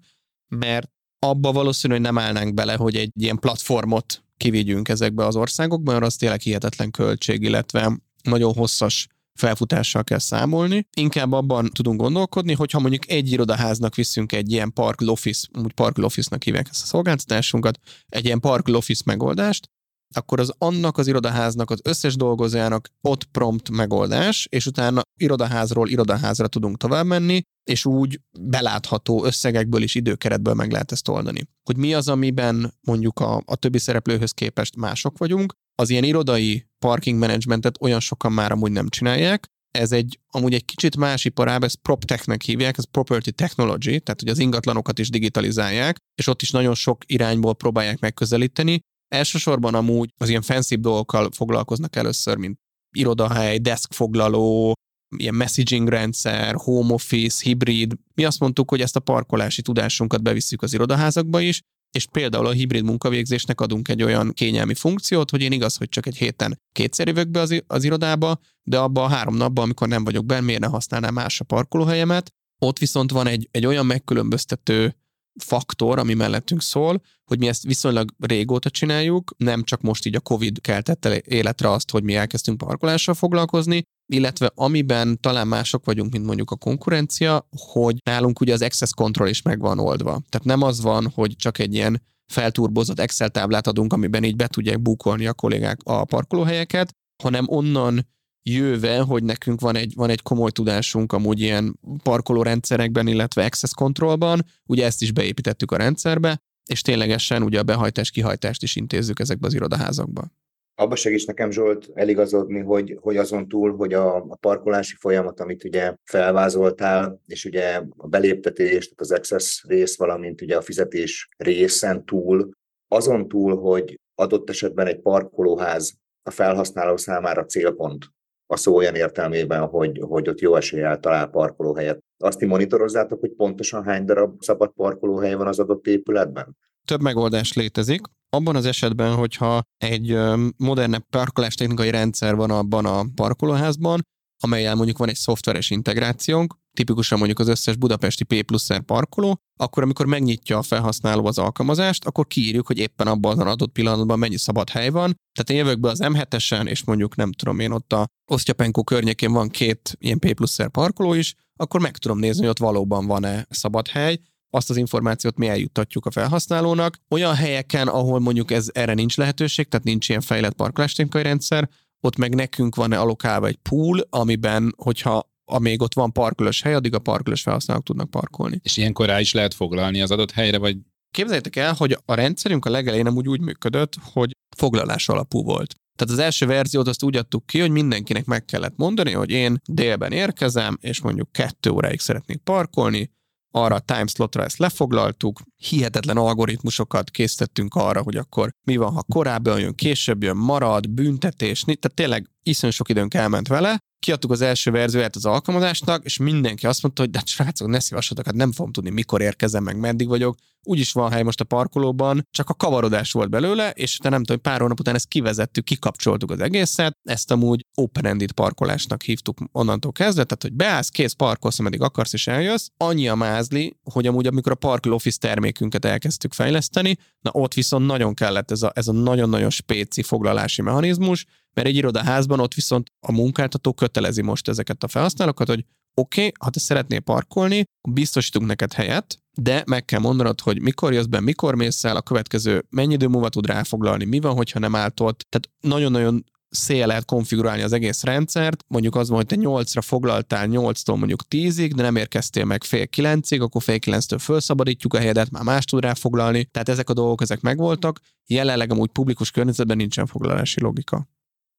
mert 0.49 0.91
abba 1.19 1.53
valószínűleg 1.53 2.03
nem 2.03 2.19
állnánk 2.19 2.55
bele, 2.55 2.75
hogy 2.75 2.97
egy 2.97 3.11
ilyen 3.15 3.39
platformot 3.39 4.25
kivigyünk 4.37 4.89
ezekbe 4.89 5.27
az 5.27 5.37
országokba, 5.37 5.93
mert 5.93 6.05
az 6.05 6.17
tényleg 6.17 6.41
hihetetlen 6.41 6.91
költség, 6.91 7.43
illetve 7.43 7.99
nagyon 8.23 8.55
hosszas 8.55 9.07
felfutással 9.35 10.05
kell 10.05 10.19
számolni. 10.19 10.87
Inkább 10.97 11.33
abban 11.33 11.71
tudunk 11.75 12.01
gondolkodni, 12.01 12.53
hogy 12.53 12.71
ha 12.71 12.81
mondjuk 12.81 13.11
egy 13.11 13.33
irodaháznak 13.33 13.95
viszünk 13.95 14.33
egy 14.33 14.53
ilyen 14.53 14.73
Park 14.73 15.01
Office, 15.01 15.49
úgy 15.63 15.73
Park 15.73 15.99
Office-nak 15.99 16.43
hívják 16.43 16.69
ezt 16.71 16.83
a 16.83 16.87
szolgáltatásunkat, 16.87 17.79
egy 18.09 18.25
ilyen 18.25 18.41
Park 18.41 18.69
Office 18.69 19.03
megoldást, 19.07 19.71
akkor 20.15 20.41
az 20.41 20.53
annak 20.59 20.99
az 20.99 21.07
irodaháznak, 21.07 21.71
az 21.71 21.81
összes 21.85 22.17
dolgozójának 22.17 22.89
ott 23.01 23.25
prompt 23.25 23.71
megoldás, 23.71 24.47
és 24.51 24.67
utána 24.67 25.03
irodaházról 25.21 25.89
irodaházra 25.89 26.47
tudunk 26.47 26.77
tovább 26.77 27.07
menni, 27.07 27.43
és 27.65 27.85
úgy 27.85 28.21
belátható 28.41 29.25
összegekből 29.25 29.83
és 29.83 29.95
időkeretből 29.95 30.55
meg 30.55 30.73
lehet 30.73 30.93
ezt 30.93 31.09
oldani. 31.09 31.49
Hogy 31.63 31.77
mi 31.77 31.95
az, 31.95 32.09
amiben 32.09 32.75
mondjuk 32.81 33.21
a, 33.21 33.43
a 33.45 33.57
többi 33.57 33.79
szereplőhöz 33.79 34.31
képest 34.31 34.77
mások 34.77 35.19
vagyunk, 35.19 35.53
az 35.75 35.91
ilyen 35.91 36.05
irodai 36.05 36.67
parking 36.79 37.19
managementet 37.19 37.77
olyan 37.81 38.01
sokan 38.01 38.33
már 38.33 38.53
amúgy 38.53 38.73
nem 38.73 38.89
csinálják, 38.89 39.47
ez 39.71 39.93
egy, 39.93 40.19
amúgy 40.31 40.55
egy 40.55 40.65
kicsit 40.65 40.97
más 40.97 41.25
iparág, 41.25 41.63
ezt 41.63 41.77
PropTech-nek 41.77 42.43
hívják, 42.43 42.79
ez 42.79 42.85
Property 42.85 43.31
Technology, 43.31 44.01
tehát 44.01 44.21
hogy 44.21 44.29
az 44.29 44.39
ingatlanokat 44.39 44.99
is 44.99 45.11
digitalizálják, 45.11 45.97
és 46.15 46.27
ott 46.27 46.43
is 46.43 46.51
nagyon 46.51 46.75
sok 46.75 47.03
irányból 47.07 47.55
próbálják 47.55 48.01
megközelíteni. 48.01 48.81
Elsősorban 49.15 49.75
amúgy 49.75 50.11
az 50.17 50.29
ilyen 50.29 50.43
fancy 50.43 50.77
dolgokkal 50.77 51.29
foglalkoznak 51.37 51.97
először, 51.97 52.37
mint 52.37 52.59
irodahely, 52.97 53.59
deskfoglaló, 53.59 54.73
ilyen 55.17 55.35
messaging 55.35 55.89
rendszer, 55.89 56.55
home 56.55 56.93
office, 56.93 57.41
hibrid. 57.45 57.95
Mi 58.15 58.25
azt 58.25 58.41
mondtuk, 58.41 58.71
hogy 58.71 58.81
ezt 58.81 58.97
a 58.97 59.01
parkolási 59.01 59.63
tudásunkat 59.63 60.23
bevisszük 60.23 60.63
az 60.63 60.73
irodaházakba 60.73 61.41
is, 61.41 61.61
és 61.91 62.07
például 62.13 62.47
a 62.47 62.51
hibrid 62.51 62.85
munkavégzésnek 62.85 63.61
adunk 63.61 63.89
egy 63.89 64.03
olyan 64.03 64.33
kényelmi 64.33 64.75
funkciót, 64.75 65.31
hogy 65.31 65.43
én 65.43 65.53
igaz, 65.53 65.77
hogy 65.77 65.89
csak 65.89 66.07
egy 66.07 66.17
héten 66.17 66.59
kétszer 66.73 67.07
jövök 67.07 67.29
be 67.29 67.41
az, 67.41 67.63
az 67.67 67.85
irodába, 67.85 68.41
de 68.63 68.79
abban 68.79 69.05
a 69.05 69.15
három 69.15 69.37
napban, 69.37 69.65
amikor 69.65 69.89
nem 69.89 70.05
vagyok 70.05 70.27
benne, 70.27 70.41
miért 70.41 70.61
ne 70.61 70.67
használnám 70.67 71.15
más 71.15 71.41
a 71.41 71.45
parkolóhelyemet. 71.45 72.31
Ott 72.59 72.79
viszont 72.79 73.11
van 73.11 73.27
egy, 73.27 73.49
egy 73.51 73.67
olyan 73.67 73.87
megkülönböztető 73.87 74.97
faktor, 75.43 75.99
ami 75.99 76.15
mellettünk 76.15 76.63
szól, 76.63 77.03
hogy 77.25 77.39
mi 77.39 77.49
ezt 77.49 77.63
viszonylag 77.63 78.11
régóta 78.19 78.71
csináljuk, 78.71 79.35
nem 79.37 79.63
csak 79.63 79.81
most 79.81 80.07
így 80.07 80.15
a 80.15 80.21
Covid 80.21 80.61
keltette 80.61 81.23
életre 81.25 81.71
azt, 81.71 81.91
hogy 81.91 82.03
mi 82.03 82.15
elkezdtünk 82.15 82.59
parkolással 82.59 83.15
foglalkozni, 83.15 83.83
illetve 84.13 84.51
amiben 84.55 85.21
talán 85.21 85.49
mások 85.49 85.85
vagyunk, 85.85 86.13
mint 86.13 86.25
mondjuk 86.25 86.51
a 86.51 86.57
konkurencia, 86.57 87.49
hogy 87.51 87.97
nálunk 88.05 88.41
ugye 88.41 88.53
az 88.53 88.63
access 88.63 88.91
control 88.95 89.29
is 89.29 89.43
meg 89.43 89.61
van 89.61 89.79
oldva. 89.79 90.11
Tehát 90.11 90.47
nem 90.47 90.63
az 90.63 90.81
van, 90.81 91.11
hogy 91.15 91.37
csak 91.37 91.59
egy 91.59 91.75
ilyen 91.75 92.03
felturbozott 92.33 93.01
Excel 93.01 93.29
táblát 93.29 93.67
adunk, 93.67 93.93
amiben 93.93 94.25
így 94.25 94.37
be 94.37 94.47
tudják 94.47 94.81
bukolni 94.83 95.27
a 95.27 95.35
kollégák 95.35 95.79
a 95.85 96.05
parkolóhelyeket, 96.05 96.93
hanem 97.23 97.45
onnan 97.49 98.07
jöve, 98.43 98.99
hogy 98.99 99.25
nekünk 99.25 99.61
van 99.61 99.77
egy, 99.77 99.93
van 99.95 100.11
egy 100.11 100.23
komoly 100.23 100.51
tudásunk 100.51 101.13
amúgy 101.13 101.41
ilyen 101.41 101.79
parkolórendszerekben, 102.03 103.07
illetve 103.07 103.45
access 103.45 103.73
controlban, 103.75 104.45
ugye 104.67 104.85
ezt 104.85 105.03
is 105.03 105.13
beépítettük 105.13 105.73
a 105.73 105.77
rendszerbe, 105.77 106.43
és 106.71 106.83
ténylegesen 106.83 107.43
ugye 107.43 107.59
a 107.59 107.63
behajtás-kihajtást 107.63 108.63
is 108.63 108.77
intézzük 108.77 109.21
ezekbe 109.21 109.47
az 109.47 109.55
irodaházakba. 109.55 110.31
Abba 110.75 110.97
segíts 110.97 111.27
nekem, 111.27 111.51
Zsolt, 111.51 111.91
eligazodni, 111.95 112.61
hogy, 112.61 112.99
hogy 113.01 113.17
azon 113.17 113.49
túl, 113.49 113.77
hogy 113.77 113.93
a, 113.93 114.17
a 114.17 114.37
parkolási 114.37 114.95
folyamat, 114.97 115.41
amit 115.41 115.65
ugye 115.65 115.95
felvázoltál, 116.05 117.21
és 117.27 117.45
ugye 117.45 117.83
a 117.97 118.07
beléptetés, 118.07 118.85
tehát 118.85 119.01
az 119.01 119.11
access 119.11 119.65
rész, 119.69 119.97
valamint 119.97 120.41
ugye 120.41 120.57
a 120.57 120.63
fizetés 120.63 121.29
részen 121.37 122.05
túl, 122.05 122.51
azon 122.89 123.29
túl, 123.29 123.57
hogy 123.57 124.01
adott 124.15 124.51
esetben 124.51 124.87
egy 124.87 125.01
parkolóház 125.01 125.95
a 126.23 126.31
felhasználó 126.31 126.97
számára 126.97 127.45
célpont, 127.45 128.07
a 128.51 128.57
szó 128.57 128.77
olyan 128.77 128.95
értelmében, 128.95 129.67
hogy, 129.67 130.01
hogy 130.01 130.29
ott 130.29 130.41
jó 130.41 130.57
eséllyel 130.57 130.99
talál 130.99 131.27
parkolóhelyet. 131.27 131.99
Azt 132.19 132.41
monitorozzátok, 132.41 133.21
hogy 133.21 133.31
pontosan 133.31 133.85
hány 133.85 134.05
darab 134.05 134.43
szabad 134.43 134.73
parkolóhely 134.73 135.35
van 135.35 135.47
az 135.47 135.59
adott 135.59 135.87
épületben? 135.87 136.57
Több 136.85 137.01
megoldás 137.01 137.53
létezik. 137.53 138.01
Abban 138.29 138.57
az 138.57 138.67
esetben, 138.67 139.15
hogyha 139.15 139.63
egy 139.77 140.19
modernebb 140.57 141.05
parkolástechnikai 141.11 141.91
rendszer 141.91 142.35
van 142.35 142.51
abban 142.51 142.87
a 142.87 143.05
parkolóházban, 143.15 144.01
amelyel 144.43 144.75
mondjuk 144.75 144.99
van 144.99 145.09
egy 145.09 145.15
szoftveres 145.15 145.71
integrációnk, 145.71 146.55
tipikusan 146.73 147.19
mondjuk 147.19 147.39
az 147.39 147.49
összes 147.49 147.77
budapesti 147.77 148.25
P 148.25 148.43
plusz 148.43 148.73
R 148.73 148.81
parkoló, 148.81 149.41
akkor 149.57 149.83
amikor 149.83 150.07
megnyitja 150.07 150.59
a 150.59 150.63
felhasználó 150.63 151.27
az 151.27 151.39
alkalmazást, 151.39 152.05
akkor 152.05 152.27
kiírjuk, 152.27 152.67
hogy 152.67 152.79
éppen 152.79 153.07
abban 153.07 153.41
az 153.41 153.47
adott 153.47 153.73
pillanatban 153.73 154.19
mennyi 154.19 154.39
szabad 154.39 154.71
hely 154.71 154.91
van. 154.91 155.15
Tehát 155.33 155.51
én 155.51 155.57
jövök 155.57 155.81
be 155.81 155.89
az 155.89 156.01
M7-esen, 156.03 156.69
és 156.69 156.85
mondjuk 156.85 157.17
nem 157.17 157.33
tudom 157.33 157.59
én 157.59 157.71
ott 157.71 157.93
a 157.93 158.07
Osztyapenko 158.33 158.85
környékén 158.85 159.33
van 159.33 159.49
két 159.49 159.97
ilyen 159.99 160.19
P 160.19 160.33
plusz 160.33 160.63
R 160.63 160.69
parkoló 160.69 161.13
is, 161.13 161.35
akkor 161.57 161.81
meg 161.81 161.97
tudom 161.97 162.19
nézni, 162.19 162.41
hogy 162.41 162.51
ott 162.51 162.59
valóban 162.59 163.07
van-e 163.07 163.47
szabad 163.51 163.89
hely, 163.89 164.21
azt 164.51 164.71
az 164.71 164.77
információt 164.77 165.37
mi 165.37 165.49
eljuttatjuk 165.49 166.07
a 166.07 166.11
felhasználónak. 166.11 166.97
Olyan 167.09 167.35
helyeken, 167.35 167.89
ahol 167.89 168.19
mondjuk 168.19 168.51
ez 168.51 168.69
erre 168.73 168.95
nincs 168.95 169.17
lehetőség, 169.17 169.69
tehát 169.69 169.87
nincs 169.87 170.09
ilyen 170.09 170.21
fejlett 170.21 170.55
parkolástechnikai 170.55 171.23
rendszer, 171.23 171.69
ott 172.01 172.17
meg 172.17 172.35
nekünk 172.35 172.75
van 172.75 172.93
alokálva 172.93 173.47
egy 173.47 173.57
pool, 173.57 174.07
amiben, 174.11 174.75
hogyha 174.77 175.30
amíg 175.51 175.83
ott 175.83 175.95
van 175.95 176.13
parkolós 176.13 176.63
hely, 176.63 176.75
addig 176.75 176.95
a 176.95 176.99
parkolós 176.99 177.43
felhasználók 177.43 177.85
tudnak 177.85 178.11
parkolni. 178.11 178.61
És 178.63 178.77
ilyenkor 178.77 179.07
rá 179.07 179.21
is 179.21 179.33
lehet 179.33 179.55
foglalni 179.55 180.01
az 180.01 180.11
adott 180.11 180.31
helyre, 180.31 180.59
vagy 180.59 180.77
Képzeljétek 181.11 181.57
el, 181.57 181.75
hogy 181.75 181.99
a 182.05 182.15
rendszerünk 182.15 182.65
a 182.65 182.71
legelején 182.71 183.05
nem 183.05 183.17
úgy, 183.17 183.41
működött, 183.41 183.95
hogy 184.13 184.37
foglalás 184.57 185.09
alapú 185.09 185.43
volt. 185.43 185.75
Tehát 185.99 186.15
az 186.15 186.25
első 186.25 186.47
verziót 186.47 186.89
azt 186.89 187.03
úgy 187.03 187.17
adtuk 187.17 187.47
ki, 187.47 187.61
hogy 187.61 187.71
mindenkinek 187.71 188.25
meg 188.25 188.45
kellett 188.45 188.77
mondani, 188.77 189.13
hogy 189.13 189.31
én 189.31 189.57
délben 189.69 190.13
érkezem, 190.13 190.79
és 190.81 191.01
mondjuk 191.01 191.33
kettő 191.33 191.71
óráig 191.71 192.01
szeretnék 192.01 192.39
parkolni, 192.39 193.11
arra 193.53 193.75
a 193.75 193.81
timeslotra 193.81 194.45
ezt 194.45 194.59
lefoglaltuk, 194.59 195.41
hihetetlen 195.57 196.17
algoritmusokat 196.17 197.11
készítettünk 197.11 197.75
arra, 197.75 198.03
hogy 198.03 198.17
akkor 198.17 198.51
mi 198.67 198.77
van, 198.77 198.93
ha 198.93 199.03
korábban 199.03 199.61
jön, 199.61 199.75
később 199.75 200.23
jön, 200.23 200.37
marad, 200.37 200.91
büntetés, 200.91 201.63
tehát 201.63 201.95
tényleg 201.95 202.31
iszonyú 202.43 202.73
sok 202.73 202.89
időnk 202.89 203.15
elment 203.15 203.49
vele, 203.49 203.79
kiadtuk 204.01 204.31
az 204.31 204.41
első 204.41 204.71
verzióját 204.71 205.17
az 205.17 205.25
alkalmazásnak, 205.25 206.05
és 206.05 206.17
mindenki 206.17 206.67
azt 206.67 206.83
mondta, 206.83 207.03
hogy 207.03 207.11
de 207.11 207.23
srácok, 207.25 207.69
ne 207.69 207.81
szívassatok, 207.81 208.25
hát 208.25 208.35
nem 208.35 208.53
fogom 208.53 208.73
tudni, 208.73 208.91
mikor 208.91 209.21
érkezem, 209.21 209.63
meg 209.63 209.79
meddig 209.79 210.09
vagyok. 210.09 210.37
Úgyis 210.63 210.93
van 210.93 211.11
hely 211.11 211.23
most 211.23 211.41
a 211.41 211.45
parkolóban, 211.45 212.27
csak 212.31 212.49
a 212.49 212.55
kavarodás 212.55 213.13
volt 213.13 213.31
belőle, 213.31 213.71
és 213.71 213.97
te 213.97 214.09
nem 214.09 214.25
tudom, 214.25 214.43
pár 214.43 214.61
hónap 214.61 214.81
után 214.81 214.95
ezt 214.95 215.09
kivezettük, 215.09 215.65
kikapcsoltuk 215.65 216.31
az 216.31 216.41
egészet, 216.41 216.97
ezt 217.03 217.31
amúgy 217.31 217.67
open-ended 217.75 218.33
parkolásnak 218.33 219.03
hívtuk 219.03 219.39
onnantól 219.53 219.93
kezdve, 219.93 220.25
tehát 220.25 220.43
hogy 220.43 220.53
beállsz, 220.53 220.89
kész 220.89 221.13
parkolsz, 221.13 221.59
ameddig 221.59 221.81
akarsz 221.81 222.13
és 222.13 222.27
eljössz. 222.27 222.67
Annyi 222.77 223.09
a 223.09 223.15
mázli, 223.15 223.77
hogy 223.83 224.07
amúgy 224.07 224.27
amikor 224.27 224.53
a 224.53 224.55
Parkol 224.55 224.93
Office 224.93 225.19
termékünket 225.19 225.85
elkezdtük 225.85 226.33
fejleszteni, 226.33 226.97
na 227.21 227.31
ott 227.33 227.55
viszont 227.55 227.87
nagyon 227.87 228.15
kellett 228.15 228.51
ez 228.51 228.63
a, 228.63 228.73
ez 228.75 228.89
a 228.89 228.93
nagyon-nagyon 228.93 229.51
spéci 229.51 230.03
foglalási 230.03 230.63
mechanizmus, 230.63 231.27
mert 231.55 231.69
egy 231.69 231.77
irodaházban 231.77 232.41
ott 232.41 232.55
viszont 232.55 232.87
a 233.07 233.13
munkáltató 233.13 233.73
kötelezi 233.73 234.23
most 234.23 234.49
ezeket 234.49 234.83
a 234.83 234.89
felhasználókat, 234.89 235.49
hogy 235.49 235.65
oké, 235.95 236.21
okay, 236.21 236.33
ha 236.41 236.51
te 236.51 236.61
szeretnél 236.61 237.01
parkolni, 237.01 237.65
biztosítunk 237.89 238.47
neked 238.47 238.73
helyet, 238.73 239.19
de 239.39 239.63
meg 239.67 239.85
kell 239.85 240.01
mondanod, 240.01 240.41
hogy 240.41 240.61
mikor 240.61 240.93
jössz 240.93 241.05
be, 241.05 241.21
mikor 241.21 241.55
mész 241.55 241.85
el, 241.85 241.97
a 241.97 242.03
következő 242.03 242.65
mennyi 242.71 242.93
idő 242.93 243.07
múlva 243.07 243.29
tud 243.29 243.47
ráfoglalni, 243.47 244.05
mi 244.05 244.21
van, 244.21 244.35
hogyha 244.35 244.59
nem 244.59 244.75
állt 244.75 245.01
ott. 245.01 245.27
Tehát 245.29 245.51
nagyon-nagyon 245.61 246.25
szél 246.51 246.87
lehet 246.87 247.05
konfigurálni 247.05 247.63
az 247.63 247.73
egész 247.73 248.03
rendszert, 248.03 248.65
mondjuk 248.69 248.97
az 248.97 249.09
van, 249.09 249.17
hogy 249.17 249.27
te 249.27 249.37
8-ra 249.39 249.81
foglaltál 249.83 250.47
8-tól 250.51 250.97
mondjuk 250.97 251.23
10-ig, 251.31 251.73
de 251.75 251.83
nem 251.83 251.97
érkeztél 251.97 252.45
meg 252.45 252.65
fél 252.65 252.87
9-ig, 252.97 253.41
akkor 253.41 253.63
fél 253.63 253.79
9-től 253.87 254.19
felszabadítjuk 254.19 254.95
a 254.95 254.99
helyedet, 254.99 255.31
már 255.31 255.43
más 255.43 255.65
tud 255.65 255.83
ráfoglalni, 255.83 256.45
tehát 256.45 256.69
ezek 256.69 256.91
a 256.91 256.93
dolgok 256.93 257.21
ezek 257.21 257.41
megvoltak, 257.41 258.01
jelenleg 258.27 258.71
amúgy 258.71 258.91
publikus 258.91 259.31
környezetben 259.31 259.77
nincsen 259.77 260.07
foglalási 260.07 260.61
logika. 260.61 261.09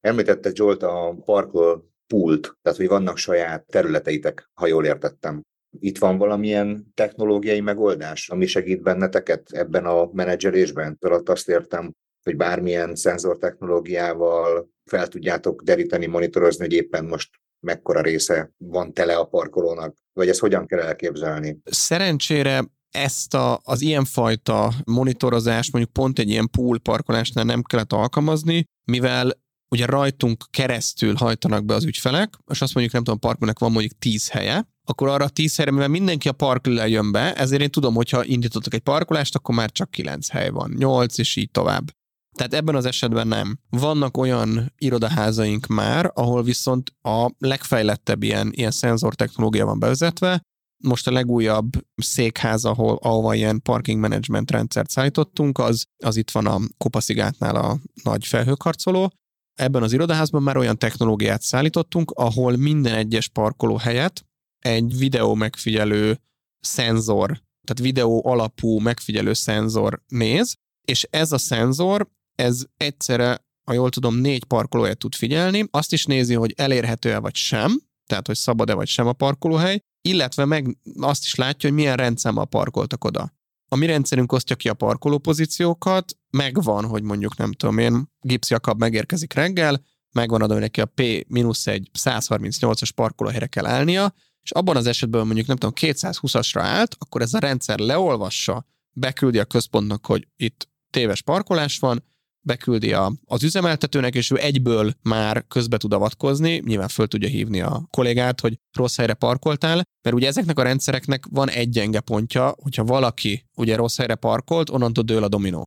Említette 0.02 0.52
Zsolt 0.54 0.84
a 0.84 1.16
parkol 1.26 1.90
pult, 2.08 2.58
tehát 2.62 2.78
hogy 2.78 2.88
vannak 2.88 3.18
saját 3.18 3.66
területeitek, 3.66 4.50
ha 4.54 4.68
jól 4.68 4.86
értettem. 4.86 5.42
Itt 5.80 5.98
van 5.98 6.18
valamilyen 6.18 6.92
technológiai 6.94 7.62
megoldás, 7.62 8.30
ami 8.30 8.46
segít 8.46 8.82
benneteket 8.82 9.52
ebben 9.52 9.86
a 9.86 10.10
menedzselésben? 10.14 10.98
Alatt 11.00 11.30
azt 11.30 11.50
értem, 11.50 11.92
hogy 12.24 12.36
bármilyen 12.36 12.96
szenzortechnológiával 12.96 14.70
fel 14.90 15.08
tudjátok 15.08 15.62
deríteni, 15.62 16.06
monitorozni, 16.06 16.64
hogy 16.64 16.74
éppen 16.74 17.06
most 17.06 17.30
mekkora 17.60 18.02
része 18.02 18.52
van 18.58 18.94
tele 18.94 19.16
a 19.16 19.26
parkolónak, 19.26 19.96
vagy 20.14 20.30
ezt 20.30 20.40
hogyan 20.40 20.66
kell 20.66 20.80
elképzelni? 20.80 21.58
Szerencsére 21.64 22.64
ezt 22.90 23.34
a, 23.34 23.60
az 23.64 23.82
ilyenfajta 23.82 24.74
monitorozást 24.86 25.72
mondjuk 25.72 25.94
pont 25.94 26.20
egy 26.20 26.30
ilyen 26.30 26.50
pool 26.50 26.80
parkolásnál 26.80 27.46
nem 27.46 27.62
kellett 27.62 27.94
alkalmazni, 27.94 28.64
mivel 28.92 29.32
ugye 29.72 29.86
rajtunk 29.86 30.46
keresztül 30.50 31.16
hajtanak 31.16 31.66
be 31.66 31.74
az 31.74 31.84
ügyfelek, 31.84 32.38
és 32.52 32.62
azt 32.62 32.74
mondjuk, 32.74 32.94
nem 32.94 33.04
tudom, 33.04 33.20
parkolnak 33.20 33.60
van 33.60 33.72
mondjuk 33.72 33.98
10 34.00 34.30
helye, 34.30 34.68
akkor 34.84 35.08
arra 35.08 35.30
10 35.30 35.56
helyre, 35.56 35.72
mivel 35.72 35.88
mindenki 35.88 36.28
a 36.28 36.32
parkolóra 36.32 36.86
jön 36.86 37.12
be, 37.12 37.34
ezért 37.34 37.62
én 37.62 37.72
tudom, 37.72 37.94
hogyha 37.94 38.24
indítottak 38.24 38.74
egy 38.74 38.80
parkolást, 38.80 39.36
akkor 39.36 39.56
már 39.56 39.72
csak 39.72 39.92
9 39.92 40.30
hely 40.30 40.50
van, 40.50 40.74
8 40.78 41.18
és 41.18 41.36
így 41.36 41.52
tovább. 41.52 41.92
Tehát 42.38 42.54
ebben 42.54 42.76
az 42.76 42.86
esetben 42.86 43.28
nem. 43.28 43.60
Vannak 43.70 44.18
olyan 44.18 44.74
irodaházaink 44.78 45.68
már, 45.68 46.12
ahol 46.14 46.44
viszont 46.44 46.94
a 47.02 47.32
legfejlettebb 47.38 48.24
ilyen, 48.24 48.52
ilyen 48.52 48.72
szenzor 48.72 49.16
technológia 49.16 49.66
van 49.66 49.80
bevezetve, 49.80 50.42
most 50.84 51.08
a 51.08 51.12
legújabb 51.12 51.70
székház, 51.96 52.66
ahol, 52.66 53.00
ahova 53.02 53.36
ilyen 53.36 53.62
parking 53.62 54.00
management 54.00 54.52
rendszert 54.52 54.90
szállítottunk, 54.90 55.58
az, 55.58 55.86
az 56.04 56.18
itt 56.18 56.32
van 56.32 56.46
a 56.46 56.60
Kopaszigátnál 56.78 57.56
a 57.56 57.78
nagy 58.04 58.26
felhőkarcoló. 58.26 59.12
Ebben 59.56 59.84
az 59.84 59.94
irodaházban 59.94 60.44
már 60.44 60.58
olyan 60.58 60.78
technológiát 60.78 61.42
szállítottunk, 61.42 62.12
ahol 62.12 62.56
minden 62.56 62.94
egyes 62.94 63.28
parkoló 63.28 63.78
helyet 63.78 64.26
egy 64.60 64.98
videó 64.98 65.34
megfigyelő 65.34 66.20
szenzor, 66.60 67.28
tehát 67.64 67.82
videó 67.82 68.22
alapú 68.26 68.80
megfigyelő 68.80 69.34
szenzor 69.34 70.02
néz, 70.08 70.56
és 70.88 71.08
ez 71.10 71.32
a 71.32 71.38
szenzor, 71.38 72.10
ez 72.36 72.64
egyszerre, 72.78 73.46
ha 73.68 73.74
jól 73.74 73.90
tudom, 73.90 74.16
négy 74.16 74.44
parkolóját 74.44 74.98
tud 74.98 75.16
figyelni, 75.16 75.68
azt 75.72 75.94
is 75.94 76.06
nézi, 76.06 76.34
hogy 76.34 76.54
elérhető-e 76.58 77.20
vagy 77.20 77.36
sem, 77.36 77.82
tehát 78.06 78.28
hogy 78.28 78.36
szabad-e 78.36 78.74
vagy 78.74 78.88
sem 78.88 79.08
a 79.08 79.14
parkolóhely, 79.14 79.80
illetve 80.02 80.46
meg 80.46 80.78
azt 81.00 81.24
is 81.24 81.36
látja, 81.36 81.70
hogy 81.70 81.78
milyen 81.78 81.96
rendszámmal 81.96 82.46
parkoltak 82.46 83.04
oda. 83.04 83.34
Mi 83.76 83.86
rendszerünk 83.86 84.32
osztja 84.32 84.56
ki 84.56 84.70
a 84.70 84.74
parkoló 84.74 85.18
pozíciókat, 85.18 86.18
megvan, 86.30 86.86
hogy 86.86 87.04
mondjuk 87.04 87.38
nem 87.38 87.52
tudom 87.52 87.78
én, 87.78 88.12
Gips 88.20 88.50
Jakab 88.50 88.80
megérkezik 88.80 89.34
reggel, 89.34 89.84
megvan 90.12 90.42
adva 90.42 90.60
neki 90.60 90.82
a 90.82 90.92
P-1 90.96 91.86
138-as 92.00 92.90
parkolóhelyre 92.96 93.46
kell 93.46 93.66
állnia, 93.66 94.14
és 94.42 94.52
abban 94.52 94.76
az 94.76 94.86
esetben 94.86 95.26
mondjuk 95.26 95.48
nem 95.48 95.58
tudom, 95.58 95.76
220-asra 95.78 96.60
állt, 96.60 96.96
akkor 97.00 97.22
ez 97.22 97.34
a 97.34 97.40
rendszer 97.40 97.80
leolvassa, 97.80 98.66
beküldi 98.92 99.40
a 99.40 99.46
központnak, 99.46 100.06
hogy 100.06 100.28
itt 100.36 100.70
téves 100.90 101.22
parkolás 101.22 101.80
van, 101.80 102.04
beküldi 102.42 102.94
a, 102.94 103.14
az 103.26 103.44
üzemeltetőnek, 103.44 104.16
és 104.16 104.32
ő 104.32 104.38
egyből 104.38 104.94
már 105.02 105.48
közbe 105.48 105.78
tud 105.78 105.94
avatkozni, 105.94 106.62
nyilván 106.66 106.88
föl 106.88 107.08
tudja 107.08 107.30
hívni 107.30 107.62
a 107.62 107.88
kollégát, 107.90 108.40
hogy 108.40 108.58
rossz 108.78 108.98
helyre 108.98 109.14
parkoltál, 109.14 109.84
mert 110.04 110.16
ugye 110.16 110.28
ezeknek 110.28 110.60
a 110.60 110.64
rendszereknek 110.64 111.26
van 111.30 111.50
egy 111.50 111.70
gyenge 111.70 112.00
pontja, 112.00 112.56
hogyha 112.62 112.84
valaki 112.84 113.46
ugye 113.56 113.76
rossz 113.76 113.98
helyre 113.98 114.16
parkolt, 114.16 114.70
onnantól 114.70 115.04
dől 115.04 115.24
a 115.24 115.28
dominó. 115.28 115.64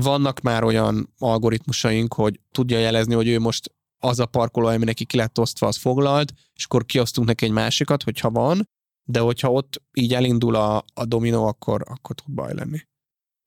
Vannak 0.00 0.40
már 0.40 0.64
olyan 0.64 1.14
algoritmusaink, 1.18 2.14
hogy 2.14 2.40
tudja 2.50 2.78
jelezni, 2.78 3.14
hogy 3.14 3.28
ő 3.28 3.38
most 3.38 3.72
az 4.02 4.18
a 4.18 4.26
parkoló, 4.26 4.66
ami 4.66 4.84
neki 4.84 5.04
ki 5.04 5.16
lett 5.16 5.38
osztva, 5.38 5.66
az 5.66 5.76
foglalt, 5.76 6.32
és 6.54 6.64
akkor 6.64 6.84
kiosztunk 6.84 7.26
neki 7.26 7.44
egy 7.44 7.50
másikat, 7.50 8.02
hogyha 8.02 8.30
van, 8.30 8.64
de 9.08 9.20
hogyha 9.20 9.52
ott 9.52 9.82
így 9.92 10.14
elindul 10.14 10.54
a, 10.54 10.84
a 10.94 11.04
dominó, 11.04 11.46
akkor, 11.46 11.82
akkor 11.86 12.16
tud 12.16 12.34
baj 12.34 12.54
lenni 12.54 12.87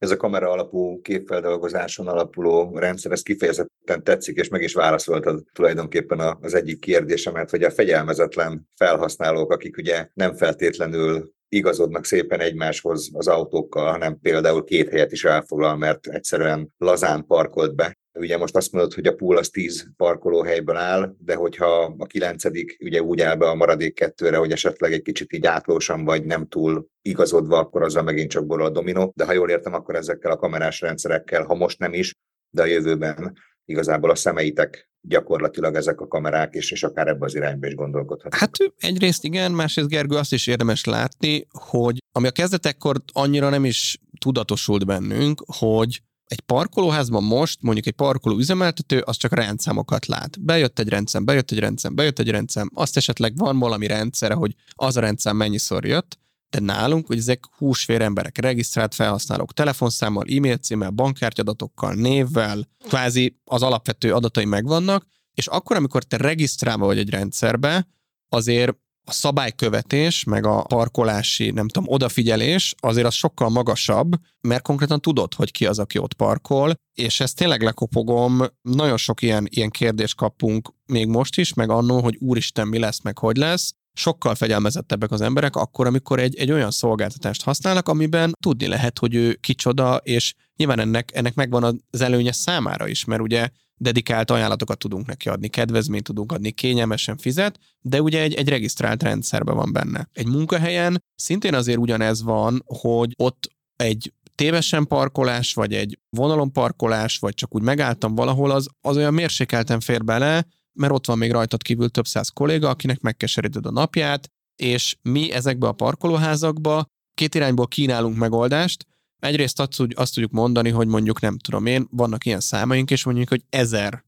ez 0.02 0.12
a 0.12 0.18
kamera 0.18 0.50
alapú 0.50 1.02
képfeldolgozáson 1.02 2.08
alapuló 2.08 2.78
rendszer, 2.78 3.12
ez 3.12 3.22
kifejezetten 3.22 4.04
tetszik, 4.04 4.38
és 4.38 4.48
meg 4.50 4.62
is 4.62 4.74
válaszoltad 4.74 5.44
tulajdonképpen 5.54 6.20
az 6.42 6.54
egyik 6.54 6.80
kérdésemet, 6.80 7.50
hogy 7.50 7.64
a 7.64 7.72
fegyelmezetlen 7.72 8.68
felhasználók, 8.76 9.52
akik 9.52 9.78
ugye 9.78 10.08
nem 10.14 10.34
feltétlenül 10.34 11.32
igazodnak 11.50 12.06
szépen 12.06 12.40
egymáshoz 12.40 13.10
az 13.14 13.28
autókkal, 13.28 13.92
hanem 13.92 14.20
például 14.20 14.64
két 14.64 14.90
helyet 14.90 15.12
is 15.12 15.24
elfoglal, 15.24 15.78
mert 15.78 16.08
egyszerűen 16.08 16.74
lazán 16.78 17.26
parkolt 17.26 17.76
be, 17.76 17.98
Ugye 18.13 18.38
most 18.38 18.56
azt 18.56 18.71
mondod, 18.71 18.93
hogy 18.93 19.08
a 19.08 19.15
pool 19.15 19.38
az 19.38 19.50
10 19.50 19.88
parkolóhelyből 19.97 20.76
áll, 20.76 21.15
de 21.19 21.36
hogyha 21.36 21.95
a 21.97 22.06
kilencedik 22.06 22.78
ugye 22.84 23.02
úgy 23.02 23.21
áll 23.21 23.36
be 23.36 23.50
a 23.50 23.56
maradék 23.56 23.93
kettőre, 23.93 24.38
hogy 24.38 24.52
esetleg 24.52 24.93
egy 24.93 25.02
kicsit 25.02 25.34
így 25.34 25.45
átlósan 25.45 26.04
vagy 26.06 26.24
nem 26.24 26.47
túl 26.47 26.88
igazodva, 27.02 27.58
akkor 27.58 27.82
azzal 27.84 28.04
megint 28.04 28.30
csak 28.30 28.45
borul 28.45 28.65
a 28.65 28.69
dominó. 28.69 29.13
De 29.15 29.26
ha 29.26 29.34
jól 29.34 29.50
értem, 29.50 29.74
akkor 29.74 29.95
ezekkel 29.95 30.32
a 30.32 30.38
kamerás 30.38 30.82
rendszerekkel, 30.82 31.43
ha 31.43 31.56
most 31.56 31.80
nem 31.80 31.93
is, 31.93 32.13
de 32.50 32.62
a 32.62 32.65
jövőben 32.65 33.34
igazából 33.65 34.10
a 34.10 34.15
szemeitek 34.15 34.89
gyakorlatilag 35.02 35.76
ezek 35.76 36.02
a 36.02 36.08
kamerák, 36.08 36.54
és, 36.54 36.71
és 36.71 36.84
akár 36.84 37.08
ebbe 37.08 37.26
az 37.26 37.36
irányba 37.36 37.67
is 37.67 37.76
gondolkodhat. 37.76 38.36
Hát 38.36 38.52
egyrészt 38.78 39.24
igen, 39.24 39.52
másrészt 39.52 39.88
Gergő 39.88 40.15
azt 40.15 40.34
is 40.34 40.47
érdemes 40.47 40.86
látni, 40.86 41.47
hogy 41.52 41.97
ami 42.12 42.28
a 42.28 42.32
kezdetekkor 42.32 42.95
annyira 43.13 43.50
nem 43.50 43.65
is 43.65 43.97
tudatosult 44.19 44.86
bennünk, 44.86 45.43
hogy 45.58 46.02
egy 46.32 46.39
parkolóházban 46.39 47.24
most 47.24 47.62
mondjuk 47.62 47.86
egy 47.86 47.94
parkoló 47.94 48.38
üzemeltető 48.38 49.00
az 49.00 49.17
csak 49.17 49.34
rendszámokat 49.34 50.06
lát. 50.06 50.41
Bejött 50.41 50.80
egy 50.80 50.89
rendszám, 50.89 51.26
bejött 51.26 51.52
egy 51.52 51.60
rendszám, 51.60 51.96
bejött 51.96 52.20
egy 52.20 52.30
rendszám, 52.30 52.70
azt 52.74 52.98
esetleg 52.98 53.38
van 53.38 53.60
valami 53.60 53.88
rendszere, 53.88 54.34
hogy 54.34 54.56
az 54.70 54.98
a 54.98 55.00
rendszám 55.00 55.36
mennyiszor 55.36 55.86
jött, 55.86 56.20
de 56.50 56.60
nálunk, 56.60 57.08
hogy 57.08 57.17
ezek 57.17 57.44
húsvér 57.58 58.02
emberek, 58.02 58.38
regisztrált 58.38 58.96
felhasználók, 58.96 59.54
telefonszámmal, 59.54 60.26
e-mail 60.30 60.58
címmel, 60.58 60.89
bankkártyadatokkal, 60.89 61.94
névvel, 61.94 62.67
kvázi 62.88 63.39
az 63.44 63.62
alapvető 63.62 64.13
adatai 64.13 64.46
megvannak, 64.46 65.06
és 65.34 65.48
akkor, 65.48 65.76
amikor 65.76 66.04
te 66.04 66.17
regisztrálva 66.17 66.86
vagy 66.86 66.98
egy 66.98 67.10
rendszerbe, 67.10 67.88
azért 68.30 68.78
a 69.12 69.13
szabálykövetés, 69.13 70.24
meg 70.24 70.45
a 70.45 70.63
parkolási, 70.63 71.52
nem 71.52 71.67
tudom, 71.67 71.93
odafigyelés 71.93 72.76
azért 72.80 73.06
az 73.06 73.13
sokkal 73.13 73.50
magasabb, 73.50 74.12
mert 74.41 74.63
konkrétan 74.63 75.02
tudod, 75.02 75.34
hogy 75.34 75.52
ki 75.52 75.65
az, 75.65 75.80
aki 75.80 75.97
ott 75.97 76.13
parkol, 76.13 76.74
és 76.97 77.19
ezt 77.19 77.36
tényleg 77.36 77.62
lekopogom, 77.62 78.43
nagyon 78.62 78.97
sok 78.97 79.21
ilyen, 79.21 79.47
ilyen 79.50 79.69
kérdést 79.69 80.15
kapunk 80.15 80.74
még 80.86 81.08
most 81.08 81.38
is, 81.38 81.54
meg 81.54 81.69
annó, 81.69 82.02
hogy 82.02 82.17
úristen, 82.19 82.67
mi 82.67 82.80
lesz, 82.80 83.02
meg 83.02 83.17
hogy 83.17 83.38
lesz, 83.38 83.74
sokkal 83.93 84.36
fegyelmezettebbek 84.36 85.12
az 85.12 85.21
emberek 85.21 85.56
akkor, 85.56 85.88
amikor 85.88 86.19
egy, 86.19 86.36
egy 86.36 86.51
olyan 86.51 86.71
szolgáltatást 86.71 87.43
használnak, 87.43 87.89
amiben 87.89 88.34
tudni 88.39 88.67
lehet, 88.67 88.99
hogy 88.99 89.15
ő 89.15 89.34
kicsoda, 89.34 89.95
és 89.95 90.34
nyilván 90.56 90.80
ennek, 90.80 91.10
ennek 91.13 91.34
megvan 91.34 91.82
az 91.91 92.01
előnye 92.01 92.32
számára 92.32 92.88
is, 92.88 93.06
mert 93.06 93.21
ugye 93.21 93.49
dedikált 93.75 94.32
ajánlatokat 94.32 94.77
tudunk 94.77 95.06
neki 95.06 95.30
adni, 95.30 95.47
kedvezményt 95.47 96.04
tudunk 96.04 96.32
adni, 96.32 96.51
kényelmesen 96.51 97.17
fizet, 97.17 97.60
de 97.80 98.01
ugye 98.01 98.21
egy, 98.21 98.34
egy 98.34 98.49
regisztrált 98.49 99.04
rendszerben 99.04 99.56
van 99.56 99.71
benne. 99.71 100.10
Egy 100.13 100.27
munkahelyen 100.27 101.04
szintén 101.15 101.54
azért 101.54 101.77
ugyanez 101.77 102.23
van, 102.23 102.63
hogy 102.65 103.13
ott 103.17 103.47
egy 103.75 104.13
tévesen 104.36 104.88
parkolás, 104.88 105.54
vagy 105.54 105.73
egy 105.73 105.99
vonalon 106.10 106.51
parkolás, 106.51 107.17
vagy 107.17 107.34
csak 107.34 107.56
úgy 107.56 107.62
megálltam 107.62 108.15
valahol, 108.15 108.51
az, 108.51 108.67
az 108.82 108.97
olyan 108.97 109.13
mérsékelten 109.13 109.80
fér 109.80 110.04
bele, 110.04 110.45
mert 110.73 110.93
ott 110.93 111.05
van 111.05 111.17
még 111.17 111.31
rajtad 111.31 111.62
kívül 111.62 111.89
több 111.89 112.07
száz 112.07 112.29
kolléga, 112.29 112.69
akinek 112.69 113.01
megkeseríted 113.01 113.65
a 113.65 113.71
napját, 113.71 114.27
és 114.55 114.97
mi 115.01 115.31
ezekbe 115.31 115.67
a 115.67 115.71
parkolóházakba 115.71 116.86
két 117.13 117.36
irányból 117.36 117.67
kínálunk 117.67 118.17
megoldást, 118.17 118.86
Egyrészt 119.21 119.60
azt, 119.60 119.81
azt 119.93 120.13
tudjuk 120.13 120.31
mondani, 120.31 120.69
hogy 120.69 120.88
mondjuk 120.88 121.21
nem 121.21 121.38
tudom 121.38 121.65
én, 121.65 121.88
vannak 121.91 122.25
ilyen 122.25 122.39
számaink, 122.39 122.91
és 122.91 123.03
mondjuk, 123.03 123.29
hogy 123.29 123.43
ezer 123.49 124.03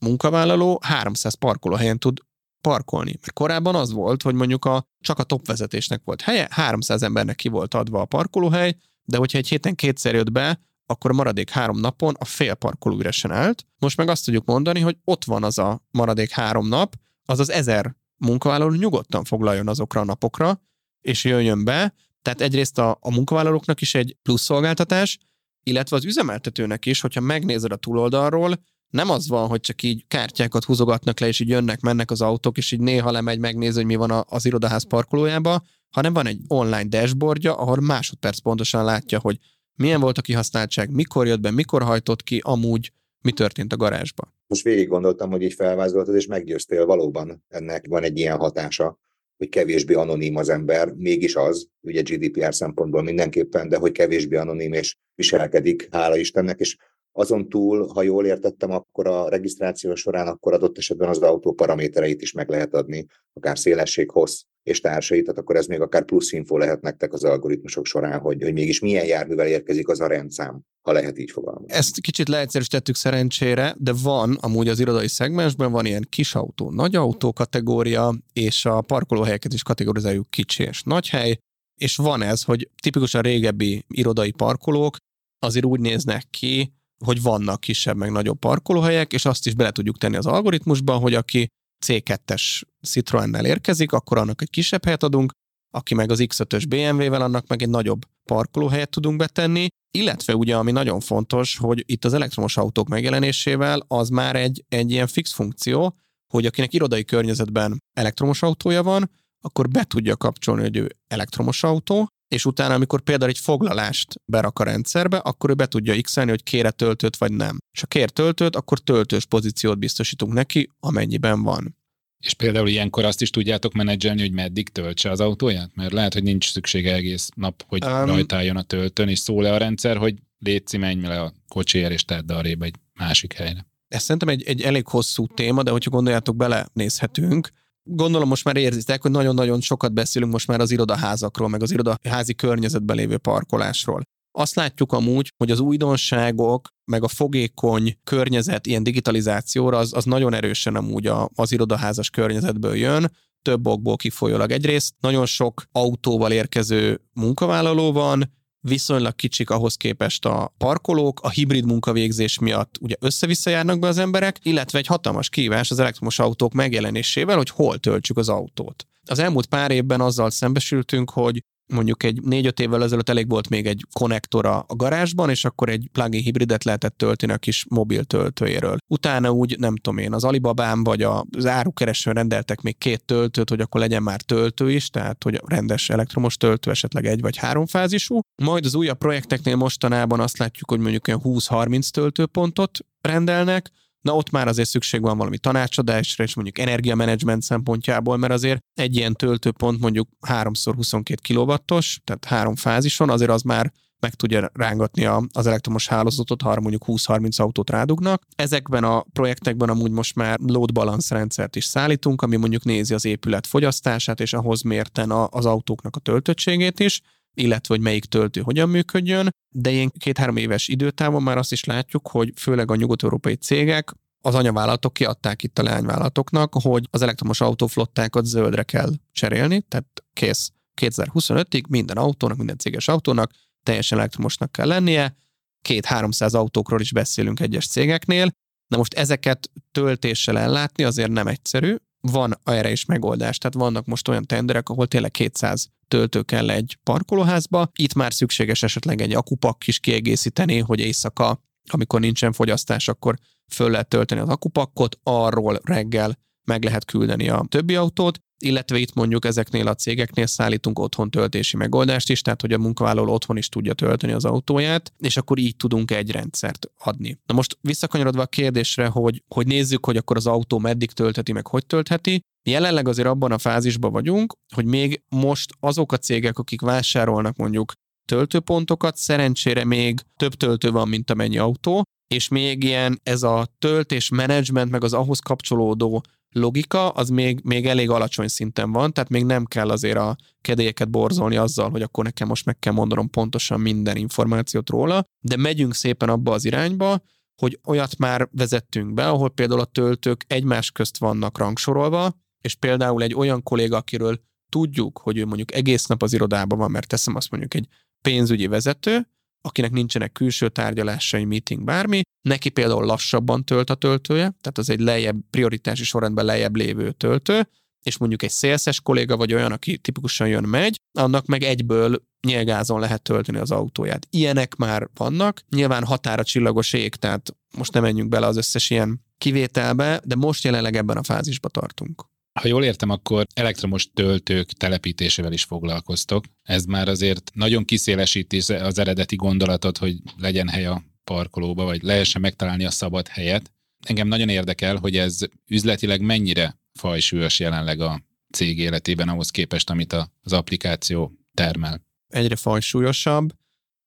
munkavállaló 0.00 0.78
300 0.82 1.34
parkolóhelyen 1.34 1.98
tud 1.98 2.18
parkolni. 2.60 3.10
Mert 3.10 3.32
korábban 3.32 3.74
az 3.74 3.92
volt, 3.92 4.22
hogy 4.22 4.34
mondjuk 4.34 4.64
a, 4.64 4.84
csak 5.00 5.18
a 5.18 5.22
top 5.22 5.46
vezetésnek 5.46 6.00
volt 6.04 6.20
helye, 6.20 6.48
300 6.50 7.02
embernek 7.02 7.36
ki 7.36 7.48
volt 7.48 7.74
adva 7.74 8.00
a 8.00 8.04
parkolóhely, 8.04 8.76
de 9.04 9.16
hogyha 9.16 9.38
egy 9.38 9.48
héten 9.48 9.74
kétszer 9.74 10.14
jött 10.14 10.32
be, 10.32 10.60
akkor 10.90 11.10
a 11.10 11.14
maradék 11.14 11.50
három 11.50 11.80
napon 11.80 12.14
a 12.18 12.24
fél 12.24 12.54
parkoló 12.54 12.98
üresen 12.98 13.30
állt. 13.30 13.66
Most 13.78 13.96
meg 13.96 14.08
azt 14.08 14.24
tudjuk 14.24 14.44
mondani, 14.44 14.80
hogy 14.80 14.96
ott 15.04 15.24
van 15.24 15.44
az 15.44 15.58
a 15.58 15.82
maradék 15.90 16.30
három 16.30 16.68
nap, 16.68 16.96
az 17.24 17.38
az 17.38 17.50
ezer 17.50 17.96
munkavállaló 18.16 18.74
nyugodtan 18.74 19.24
foglaljon 19.24 19.68
azokra 19.68 20.00
a 20.00 20.04
napokra, 20.04 20.60
és 21.00 21.24
jöjjön 21.24 21.64
be, 21.64 21.94
tehát 22.22 22.40
egyrészt 22.40 22.78
a, 22.78 22.98
a 23.00 23.10
munkavállalóknak 23.10 23.80
is 23.80 23.94
egy 23.94 24.16
plusz 24.22 24.42
szolgáltatás, 24.42 25.18
illetve 25.62 25.96
az 25.96 26.04
üzemeltetőnek 26.04 26.86
is, 26.86 27.00
hogyha 27.00 27.20
megnézed 27.20 27.72
a 27.72 27.76
túloldalról, 27.76 28.58
nem 28.90 29.10
az 29.10 29.28
van, 29.28 29.48
hogy 29.48 29.60
csak 29.60 29.82
így 29.82 30.04
kártyákat 30.06 30.64
húzogatnak 30.64 31.20
le, 31.20 31.26
és 31.26 31.40
így 31.40 31.48
jönnek, 31.48 31.80
mennek 31.80 32.10
az 32.10 32.20
autók, 32.20 32.56
és 32.56 32.72
így 32.72 32.80
néha 32.80 33.10
lemegy, 33.10 33.38
megnéz, 33.38 33.74
hogy 33.74 33.84
mi 33.84 33.96
van 33.96 34.24
az 34.28 34.44
irodaház 34.44 34.86
parkolójába, 34.86 35.62
hanem 35.90 36.12
van 36.12 36.26
egy 36.26 36.40
online 36.46 36.84
dashboardja, 36.84 37.56
ahol 37.56 37.80
másodperc 37.80 38.38
pontosan 38.38 38.84
látja, 38.84 39.18
hogy 39.18 39.38
milyen 39.78 40.00
volt 40.00 40.18
a 40.18 40.22
kihasználtság, 40.22 40.90
mikor 40.90 41.26
jött 41.26 41.40
be, 41.40 41.50
mikor 41.50 41.82
hajtott 41.82 42.22
ki, 42.22 42.40
amúgy 42.44 42.92
mi 43.22 43.32
történt 43.32 43.72
a 43.72 43.76
garázsba. 43.76 44.34
Most 44.46 44.64
végig 44.64 44.88
gondoltam, 44.88 45.30
hogy 45.30 45.42
így 45.42 45.52
felvázoltad, 45.52 46.14
és 46.14 46.26
meggyőztél 46.26 46.86
valóban. 46.86 47.44
Ennek 47.48 47.86
van 47.88 48.02
egy 48.02 48.18
ilyen 48.18 48.38
hatása 48.38 48.98
hogy 49.38 49.48
kevésbé 49.48 49.94
anonim 49.94 50.36
az 50.36 50.48
ember, 50.48 50.92
mégis 50.92 51.36
az, 51.36 51.68
ugye 51.80 52.02
GDPR 52.02 52.54
szempontból 52.54 53.02
mindenképpen, 53.02 53.68
de 53.68 53.76
hogy 53.76 53.92
kevésbé 53.92 54.36
anonim 54.36 54.72
és 54.72 54.96
viselkedik, 55.14 55.88
hála 55.90 56.16
Istennek, 56.16 56.60
és 56.60 56.76
Azon 57.18 57.48
túl, 57.48 57.86
ha 57.94 58.02
jól 58.02 58.26
értettem, 58.26 58.70
akkor 58.70 59.06
a 59.06 59.28
regisztráció 59.28 59.94
során 59.94 60.26
akkor 60.26 60.52
adott 60.52 60.78
esetben 60.78 61.08
az 61.08 61.18
autó 61.18 61.52
paramétereit 61.52 62.22
is 62.22 62.32
meg 62.32 62.48
lehet 62.48 62.74
adni, 62.74 63.06
akár 63.32 63.58
szélesség, 63.58 64.10
hossz 64.10 64.42
és 64.62 64.80
társait, 64.80 65.24
tehát 65.24 65.40
akkor 65.40 65.56
ez 65.56 65.66
még 65.66 65.80
akár 65.80 66.04
plusz 66.04 66.32
info 66.32 66.56
lehet 66.56 66.80
nektek 66.80 67.12
az 67.12 67.24
algoritmusok 67.24 67.86
során, 67.86 68.18
hogy, 68.18 68.42
hogy 68.42 68.52
mégis 68.52 68.80
milyen 68.80 69.06
járművel 69.06 69.46
érkezik 69.46 69.88
az 69.88 70.00
a 70.00 70.06
rendszám, 70.06 70.60
ha 70.82 70.92
lehet 70.92 71.18
így 71.18 71.30
fogalmazni. 71.30 71.72
Ezt 71.72 72.00
kicsit 72.00 72.28
leegyszerűsítettük 72.28 72.94
szerencsére, 72.94 73.74
de 73.78 73.92
van 74.02 74.38
amúgy 74.40 74.68
az 74.68 74.80
irodai 74.80 75.08
szegmensben 75.08 75.72
van 75.72 75.86
ilyen 75.86 76.06
kis 76.08 76.34
autó, 76.34 76.70
nagy 76.70 76.96
autó 76.96 77.32
kategória, 77.32 78.14
és 78.32 78.64
a 78.64 78.80
parkolóhelyeket 78.80 79.52
is 79.52 79.62
kategorizáljuk 79.62 80.30
kicsi 80.30 80.62
és 80.62 80.82
nagy 80.82 81.08
hely, 81.08 81.38
és 81.80 81.96
van 81.96 82.22
ez, 82.22 82.42
hogy 82.42 82.70
tipikusan 82.82 83.22
régebbi 83.22 83.84
irodai 83.88 84.30
parkolók 84.30 84.96
azért 85.38 85.64
úgy 85.64 85.80
néznek 85.80 86.24
ki, 86.30 86.72
hogy 87.04 87.22
vannak 87.22 87.60
kisebb 87.60 87.96
meg 87.96 88.10
nagyobb 88.10 88.38
parkolóhelyek, 88.38 89.12
és 89.12 89.24
azt 89.24 89.46
is 89.46 89.54
bele 89.54 89.70
tudjuk 89.70 89.98
tenni 89.98 90.16
az 90.16 90.26
algoritmusba, 90.26 90.96
hogy 90.96 91.14
aki 91.14 91.46
C2-es 91.86 92.62
Citroennel 92.82 93.46
érkezik, 93.46 93.92
akkor 93.92 94.18
annak 94.18 94.42
egy 94.42 94.50
kisebb 94.50 94.84
helyet 94.84 95.02
adunk, 95.02 95.32
aki 95.74 95.94
meg 95.94 96.10
az 96.10 96.20
X5-ös 96.22 96.64
BMW-vel, 96.68 97.22
annak 97.22 97.46
meg 97.46 97.62
egy 97.62 97.68
nagyobb 97.68 98.00
parkolóhelyet 98.24 98.90
tudunk 98.90 99.16
betenni, 99.16 99.66
illetve 99.90 100.34
ugye, 100.34 100.56
ami 100.56 100.72
nagyon 100.72 101.00
fontos, 101.00 101.56
hogy 101.56 101.82
itt 101.86 102.04
az 102.04 102.14
elektromos 102.14 102.56
autók 102.56 102.88
megjelenésével 102.88 103.84
az 103.88 104.08
már 104.08 104.36
egy, 104.36 104.64
egy 104.68 104.90
ilyen 104.90 105.06
fix 105.06 105.32
funkció, 105.32 105.96
hogy 106.32 106.46
akinek 106.46 106.74
irodai 106.74 107.04
környezetben 107.04 107.78
elektromos 107.92 108.42
autója 108.42 108.82
van, 108.82 109.10
akkor 109.40 109.68
be 109.68 109.84
tudja 109.84 110.16
kapcsolni, 110.16 110.62
hogy 110.62 110.76
ő 110.76 110.96
elektromos 111.06 111.62
autó, 111.62 112.08
és 112.28 112.44
utána, 112.44 112.74
amikor 112.74 113.00
például 113.00 113.30
egy 113.30 113.38
foglalást 113.38 114.14
berak 114.24 114.58
a 114.58 114.64
rendszerbe, 114.64 115.16
akkor 115.16 115.50
ő 115.50 115.54
be 115.54 115.66
tudja 115.66 116.00
x 116.00 116.14
hogy 116.14 116.42
kére 116.42 116.70
töltőt 116.70 117.16
vagy 117.16 117.32
nem. 117.32 117.58
És 117.72 117.80
ha 117.80 117.86
kér 117.86 118.10
töltőt, 118.10 118.56
akkor 118.56 118.78
töltős 118.78 119.26
pozíciót 119.26 119.78
biztosítunk 119.78 120.32
neki, 120.32 120.70
amennyiben 120.80 121.42
van. 121.42 121.76
És 122.18 122.34
például 122.34 122.68
ilyenkor 122.68 123.04
azt 123.04 123.20
is 123.20 123.30
tudjátok 123.30 123.72
menedzselni, 123.72 124.20
hogy 124.20 124.32
meddig 124.32 124.68
töltse 124.68 125.10
az 125.10 125.20
autóját? 125.20 125.70
Mert 125.74 125.92
lehet, 125.92 126.12
hogy 126.12 126.22
nincs 126.22 126.50
szüksége 126.50 126.94
egész 126.94 127.28
nap, 127.34 127.64
hogy 127.66 127.84
um, 127.84 127.90
rajtáljon 127.90 128.56
a 128.56 128.62
töltőn, 128.62 129.08
és 129.08 129.18
szól-e 129.18 129.52
a 129.52 129.56
rendszer, 129.56 129.96
hogy 129.96 130.14
létszi, 130.38 130.76
menj 130.76 131.06
le 131.06 131.20
a 131.20 131.32
kocsiért, 131.48 131.92
és 131.92 132.04
tedd 132.04 132.32
arrébb 132.32 132.62
egy 132.62 132.74
másik 132.94 133.32
helyre. 133.32 133.66
Ez 133.88 134.02
szerintem 134.02 134.28
egy, 134.28 134.42
egy 134.42 134.62
elég 134.62 134.86
hosszú 134.86 135.26
téma, 135.26 135.62
de 135.62 135.70
hogyha 135.70 135.90
gondoljátok, 135.90 136.36
belenézhetünk 136.36 137.50
gondolom 137.88 138.28
most 138.28 138.44
már 138.44 138.56
érzitek, 138.56 139.02
hogy 139.02 139.10
nagyon-nagyon 139.10 139.60
sokat 139.60 139.92
beszélünk 139.92 140.32
most 140.32 140.46
már 140.46 140.60
az 140.60 140.70
irodaházakról, 140.70 141.48
meg 141.48 141.62
az 141.62 141.72
irodaházi 141.72 142.34
környezetben 142.34 142.96
lévő 142.96 143.18
parkolásról. 143.18 144.02
Azt 144.38 144.54
látjuk 144.54 144.92
amúgy, 144.92 145.32
hogy 145.36 145.50
az 145.50 145.60
újdonságok, 145.60 146.68
meg 146.84 147.02
a 147.02 147.08
fogékony 147.08 147.98
környezet 148.04 148.66
ilyen 148.66 148.82
digitalizációra 148.82 149.78
az, 149.78 149.94
az 149.94 150.04
nagyon 150.04 150.34
erősen 150.34 150.76
amúgy 150.76 151.06
a, 151.06 151.30
az 151.34 151.52
irodaházas 151.52 152.10
környezetből 152.10 152.74
jön, 152.74 153.12
több 153.42 153.66
okból 153.66 153.96
kifolyólag. 153.96 154.50
Egyrészt 154.50 154.94
nagyon 155.00 155.26
sok 155.26 155.62
autóval 155.72 156.32
érkező 156.32 157.00
munkavállaló 157.12 157.92
van, 157.92 158.32
viszonylag 158.68 159.14
kicsik 159.14 159.50
ahhoz 159.50 159.74
képest 159.76 160.24
a 160.24 160.54
parkolók, 160.58 161.20
a 161.22 161.30
hibrid 161.30 161.64
munkavégzés 161.64 162.38
miatt 162.38 162.76
ugye 162.80 162.94
össze-vissza 163.00 163.50
járnak 163.50 163.78
be 163.78 163.86
az 163.86 163.98
emberek, 163.98 164.38
illetve 164.42 164.78
egy 164.78 164.86
hatalmas 164.86 165.28
kívás 165.28 165.70
az 165.70 165.78
elektromos 165.78 166.18
autók 166.18 166.52
megjelenésével, 166.52 167.36
hogy 167.36 167.50
hol 167.50 167.78
töltsük 167.78 168.16
az 168.16 168.28
autót. 168.28 168.86
Az 169.04 169.18
elmúlt 169.18 169.46
pár 169.46 169.70
évben 169.70 170.00
azzal 170.00 170.30
szembesültünk, 170.30 171.10
hogy 171.10 171.42
mondjuk 171.68 172.02
egy 172.02 172.22
négy-öt 172.22 172.60
évvel 172.60 172.82
ezelőtt 172.82 173.08
elég 173.08 173.28
volt 173.28 173.48
még 173.48 173.66
egy 173.66 173.86
konnektor 173.92 174.46
a 174.46 174.64
garázsban, 174.68 175.30
és 175.30 175.44
akkor 175.44 175.68
egy 175.68 175.88
plug-in 175.92 176.22
hibridet 176.22 176.64
lehetett 176.64 176.96
tölteni 176.96 177.32
a 177.32 177.38
kis 177.38 177.64
mobil 177.68 178.04
töltőjéről. 178.04 178.76
Utána 178.86 179.30
úgy, 179.30 179.58
nem 179.58 179.76
tudom 179.76 179.98
én, 179.98 180.12
az 180.12 180.24
Alibabán 180.24 180.84
vagy 180.84 181.02
az 181.02 181.46
árukeresőn 181.46 182.14
rendeltek 182.14 182.60
még 182.60 182.78
két 182.78 183.04
töltőt, 183.04 183.48
hogy 183.48 183.60
akkor 183.60 183.80
legyen 183.80 184.02
már 184.02 184.20
töltő 184.20 184.70
is, 184.70 184.88
tehát 184.88 185.22
hogy 185.22 185.40
rendes 185.44 185.90
elektromos 185.90 186.36
töltő, 186.36 186.70
esetleg 186.70 187.06
egy 187.06 187.20
vagy 187.20 187.36
három 187.36 187.66
fázisú. 187.66 188.20
Majd 188.42 188.64
az 188.64 188.74
újabb 188.74 188.98
projekteknél 188.98 189.56
mostanában 189.56 190.20
azt 190.20 190.38
látjuk, 190.38 190.70
hogy 190.70 190.80
mondjuk 190.80 191.08
olyan 191.08 191.20
20-30 191.24 191.88
töltőpontot 191.88 192.78
rendelnek, 193.00 193.70
na 194.00 194.14
ott 194.14 194.30
már 194.30 194.48
azért 194.48 194.68
szükség 194.68 195.00
van 195.00 195.18
valami 195.18 195.38
tanácsadásra, 195.38 196.24
és 196.24 196.34
mondjuk 196.34 196.58
energiamenedzsment 196.58 197.42
szempontjából, 197.42 198.16
mert 198.16 198.32
azért 198.32 198.60
egy 198.74 198.96
ilyen 198.96 199.14
töltőpont 199.14 199.80
mondjuk 199.80 200.08
3x22 200.28 201.16
kW-os, 201.28 202.00
tehát 202.04 202.24
három 202.24 202.56
fázison, 202.56 203.10
azért 203.10 203.30
az 203.30 203.42
már 203.42 203.72
meg 204.00 204.14
tudja 204.14 204.50
rángatni 204.54 205.04
az 205.32 205.46
elektromos 205.46 205.88
hálózatot, 205.88 206.42
ha 206.42 206.60
mondjuk 206.60 206.84
20-30 206.86 207.40
autót 207.40 207.70
rádugnak. 207.70 208.22
Ezekben 208.36 208.84
a 208.84 209.04
projektekben 209.12 209.68
amúgy 209.68 209.90
most 209.90 210.14
már 210.14 210.38
load 210.38 210.72
balance 210.72 211.14
rendszert 211.14 211.56
is 211.56 211.64
szállítunk, 211.64 212.22
ami 212.22 212.36
mondjuk 212.36 212.64
nézi 212.64 212.94
az 212.94 213.04
épület 213.04 213.46
fogyasztását, 213.46 214.20
és 214.20 214.32
ahhoz 214.32 214.62
mérten 214.62 215.10
az 215.10 215.46
autóknak 215.46 215.96
a 215.96 216.00
töltöttségét 216.00 216.80
is, 216.80 217.00
illetve 217.34 217.74
hogy 217.74 217.84
melyik 217.84 218.04
töltő 218.04 218.40
hogyan 218.40 218.68
működjön, 218.68 219.28
de 219.54 219.70
ilyen 219.70 219.92
két-három 219.98 220.36
éves 220.36 220.68
időtávon 220.68 221.22
már 221.22 221.38
azt 221.38 221.52
is 221.52 221.64
látjuk, 221.64 222.08
hogy 222.08 222.32
főleg 222.36 222.70
a 222.70 222.76
nyugat-európai 222.76 223.34
cégek 223.34 223.92
az 224.20 224.34
anyavállalatok 224.34 224.92
kiadták 224.92 225.42
itt 225.42 225.58
a 225.58 225.62
leányvállalatoknak, 225.62 226.54
hogy 226.54 226.86
az 226.90 227.02
elektromos 227.02 227.40
autóflottákat 227.40 228.24
zöldre 228.24 228.62
kell 228.62 228.90
cserélni, 229.12 229.60
tehát 229.60 230.04
kész. 230.12 230.52
2025-ig 230.80 231.68
minden 231.68 231.96
autónak, 231.96 232.36
minden 232.36 232.58
céges 232.58 232.88
autónak 232.88 233.30
teljesen 233.62 233.98
elektromosnak 233.98 234.52
kell 234.52 234.66
lennie, 234.66 235.16
két-háromszáz 235.62 236.34
autókról 236.34 236.80
is 236.80 236.92
beszélünk 236.92 237.40
egyes 237.40 237.66
cégeknél, 237.66 238.30
Na 238.68 238.76
most 238.76 238.94
ezeket 238.94 239.50
töltéssel 239.72 240.38
ellátni 240.38 240.84
azért 240.84 241.10
nem 241.10 241.26
egyszerű, 241.26 241.76
van 242.00 242.40
erre 242.44 242.70
is 242.70 242.84
megoldás, 242.84 243.38
tehát 243.38 243.56
vannak 243.56 243.86
most 243.86 244.08
olyan 244.08 244.26
tenderek, 244.26 244.68
ahol 244.68 244.86
tényleg 244.86 245.10
200 245.10 245.68
töltő 245.88 246.22
kell 246.22 246.50
egy 246.50 246.78
parkolóházba. 246.82 247.70
Itt 247.74 247.94
már 247.94 248.12
szükséges 248.12 248.62
esetleg 248.62 249.00
egy 249.00 249.14
akupak 249.14 249.66
is 249.66 249.78
kiegészíteni, 249.78 250.58
hogy 250.58 250.80
éjszaka, 250.80 251.42
amikor 251.70 252.00
nincsen 252.00 252.32
fogyasztás, 252.32 252.88
akkor 252.88 253.18
föl 253.52 253.70
lehet 253.70 253.88
tölteni 253.88 254.20
az 254.20 254.28
akupakkot, 254.28 254.98
arról 255.02 255.60
reggel 255.64 256.18
meg 256.44 256.64
lehet 256.64 256.84
küldeni 256.84 257.28
a 257.28 257.44
többi 257.48 257.74
autót, 257.76 258.18
illetve 258.38 258.78
itt 258.78 258.94
mondjuk 258.94 259.24
ezeknél 259.24 259.68
a 259.68 259.74
cégeknél 259.74 260.26
szállítunk 260.26 260.78
otthon 260.78 261.10
töltési 261.10 261.56
megoldást 261.56 262.10
is, 262.10 262.22
tehát 262.22 262.40
hogy 262.40 262.52
a 262.52 262.58
munkavállaló 262.58 263.12
otthon 263.12 263.36
is 263.36 263.48
tudja 263.48 263.72
tölteni 263.72 264.12
az 264.12 264.24
autóját, 264.24 264.92
és 264.98 265.16
akkor 265.16 265.38
így 265.38 265.56
tudunk 265.56 265.90
egy 265.90 266.10
rendszert 266.10 266.70
adni. 266.78 267.18
Na 267.26 267.34
most 267.34 267.58
visszakanyarodva 267.60 268.22
a 268.22 268.26
kérdésre, 268.26 268.86
hogy, 268.86 269.22
hogy 269.28 269.46
nézzük, 269.46 269.84
hogy 269.84 269.96
akkor 269.96 270.16
az 270.16 270.26
autó 270.26 270.58
meddig 270.58 270.90
töltheti, 270.90 271.32
meg 271.32 271.46
hogy 271.46 271.66
töltheti, 271.66 272.20
Jelenleg 272.48 272.88
azért 272.88 273.08
abban 273.08 273.32
a 273.32 273.38
fázisban 273.38 273.92
vagyunk, 273.92 274.34
hogy 274.54 274.64
még 274.64 275.02
most 275.08 275.52
azok 275.60 275.92
a 275.92 275.96
cégek, 275.96 276.38
akik 276.38 276.60
vásárolnak 276.60 277.36
mondjuk 277.36 277.72
töltőpontokat, 278.08 278.96
szerencsére 278.96 279.64
még 279.64 280.00
több 280.16 280.34
töltő 280.34 280.70
van, 280.70 280.88
mint 280.88 281.10
amennyi 281.10 281.38
autó, 281.38 281.82
és 282.14 282.28
még 282.28 282.64
ilyen 282.64 283.00
ez 283.02 283.22
a 283.22 283.48
töltés 283.58 284.08
menedzsment, 284.08 284.70
meg 284.70 284.84
az 284.84 284.92
ahhoz 284.92 285.18
kapcsolódó 285.18 286.02
logika, 286.32 286.88
az 286.88 287.08
még, 287.08 287.40
még 287.44 287.66
elég 287.66 287.90
alacsony 287.90 288.28
szinten 288.28 288.72
van, 288.72 288.92
tehát 288.92 289.10
még 289.10 289.24
nem 289.24 289.44
kell 289.44 289.70
azért 289.70 289.96
a 289.96 290.16
kedélyeket 290.40 290.90
borzolni 290.90 291.36
azzal, 291.36 291.70
hogy 291.70 291.82
akkor 291.82 292.04
nekem 292.04 292.28
most 292.28 292.44
meg 292.44 292.58
kell 292.58 292.72
mondanom 292.72 293.10
pontosan 293.10 293.60
minden 293.60 293.96
információt 293.96 294.70
róla, 294.70 295.04
de 295.20 295.36
megyünk 295.36 295.74
szépen 295.74 296.08
abba 296.08 296.32
az 296.32 296.44
irányba, 296.44 297.02
hogy 297.40 297.58
olyat 297.66 297.96
már 297.98 298.28
vezettünk 298.32 298.94
be, 298.94 299.08
ahol 299.08 299.30
például 299.30 299.60
a 299.60 299.64
töltők 299.64 300.24
egymás 300.26 300.70
közt 300.70 300.98
vannak 300.98 301.38
rangsorolva, 301.38 302.16
és 302.40 302.54
például 302.54 303.02
egy 303.02 303.14
olyan 303.14 303.42
kolléga, 303.42 303.76
akiről 303.76 304.20
tudjuk, 304.48 304.98
hogy 304.98 305.18
ő 305.18 305.24
mondjuk 305.26 305.52
egész 305.54 305.86
nap 305.86 306.02
az 306.02 306.12
irodában 306.12 306.58
van, 306.58 306.70
mert 306.70 306.88
teszem 306.88 307.14
azt 307.14 307.30
mondjuk 307.30 307.54
egy 307.54 307.68
pénzügyi 308.02 308.46
vezető, 308.46 309.08
akinek 309.40 309.70
nincsenek 309.70 310.12
külső 310.12 310.48
tárgyalásai, 310.48 311.24
meeting, 311.24 311.64
bármi, 311.64 312.00
neki 312.28 312.48
például 312.48 312.84
lassabban 312.84 313.44
tölt 313.44 313.70
a 313.70 313.74
töltője, 313.74 314.22
tehát 314.40 314.58
az 314.58 314.70
egy 314.70 314.80
lejjebb, 314.80 315.16
prioritási 315.30 315.84
sorrendben 315.84 316.24
lejjebb 316.24 316.56
lévő 316.56 316.92
töltő, 316.92 317.48
és 317.82 317.98
mondjuk 317.98 318.22
egy 318.22 318.30
szélszes 318.30 318.80
kolléga, 318.80 319.16
vagy 319.16 319.34
olyan, 319.34 319.52
aki 319.52 319.78
tipikusan 319.78 320.28
jön-megy, 320.28 320.80
annak 320.98 321.26
meg 321.26 321.42
egyből 321.42 322.02
nyilgázon 322.26 322.80
lehet 322.80 323.02
tölteni 323.02 323.38
az 323.38 323.50
autóját. 323.50 324.06
Ilyenek 324.10 324.56
már 324.56 324.88
vannak, 324.94 325.42
nyilván 325.48 325.84
határa 325.84 326.24
csillagos 326.24 326.72
ég, 326.72 326.94
tehát 326.94 327.36
most 327.56 327.72
nem 327.72 327.82
menjünk 327.82 328.08
bele 328.08 328.26
az 328.26 328.36
összes 328.36 328.70
ilyen 328.70 329.04
kivételbe, 329.18 330.00
de 330.04 330.14
most 330.14 330.44
jelenleg 330.44 330.76
ebben 330.76 330.96
a 330.96 331.02
fázisba 331.02 331.48
tartunk. 331.48 332.04
Ha 332.40 332.48
jól 332.48 332.64
értem, 332.64 332.90
akkor 332.90 333.26
elektromos 333.34 333.90
töltők 333.94 334.52
telepítésével 334.52 335.32
is 335.32 335.44
foglalkoztok. 335.44 336.24
Ez 336.42 336.64
már 336.64 336.88
azért 336.88 337.30
nagyon 337.34 337.64
kiszélesíti 337.64 338.36
az 338.52 338.78
eredeti 338.78 339.16
gondolatot, 339.16 339.78
hogy 339.78 339.96
legyen 340.16 340.48
hely 340.48 340.66
a 340.66 340.82
parkolóba, 341.04 341.64
vagy 341.64 341.82
lehessen 341.82 342.20
megtalálni 342.20 342.64
a 342.64 342.70
szabad 342.70 343.08
helyet. 343.08 343.52
Engem 343.86 344.08
nagyon 344.08 344.28
érdekel, 344.28 344.76
hogy 344.76 344.96
ez 344.96 345.18
üzletileg 345.46 346.00
mennyire 346.00 346.58
fajsúlyos 346.78 347.40
jelenleg 347.40 347.80
a 347.80 348.02
cég 348.32 348.58
életében 348.58 349.08
ahhoz 349.08 349.30
képest, 349.30 349.70
amit 349.70 349.92
az 350.22 350.32
applikáció 350.32 351.12
termel. 351.34 351.86
Egyre 352.08 352.36
fajsúlyosabb. 352.36 353.32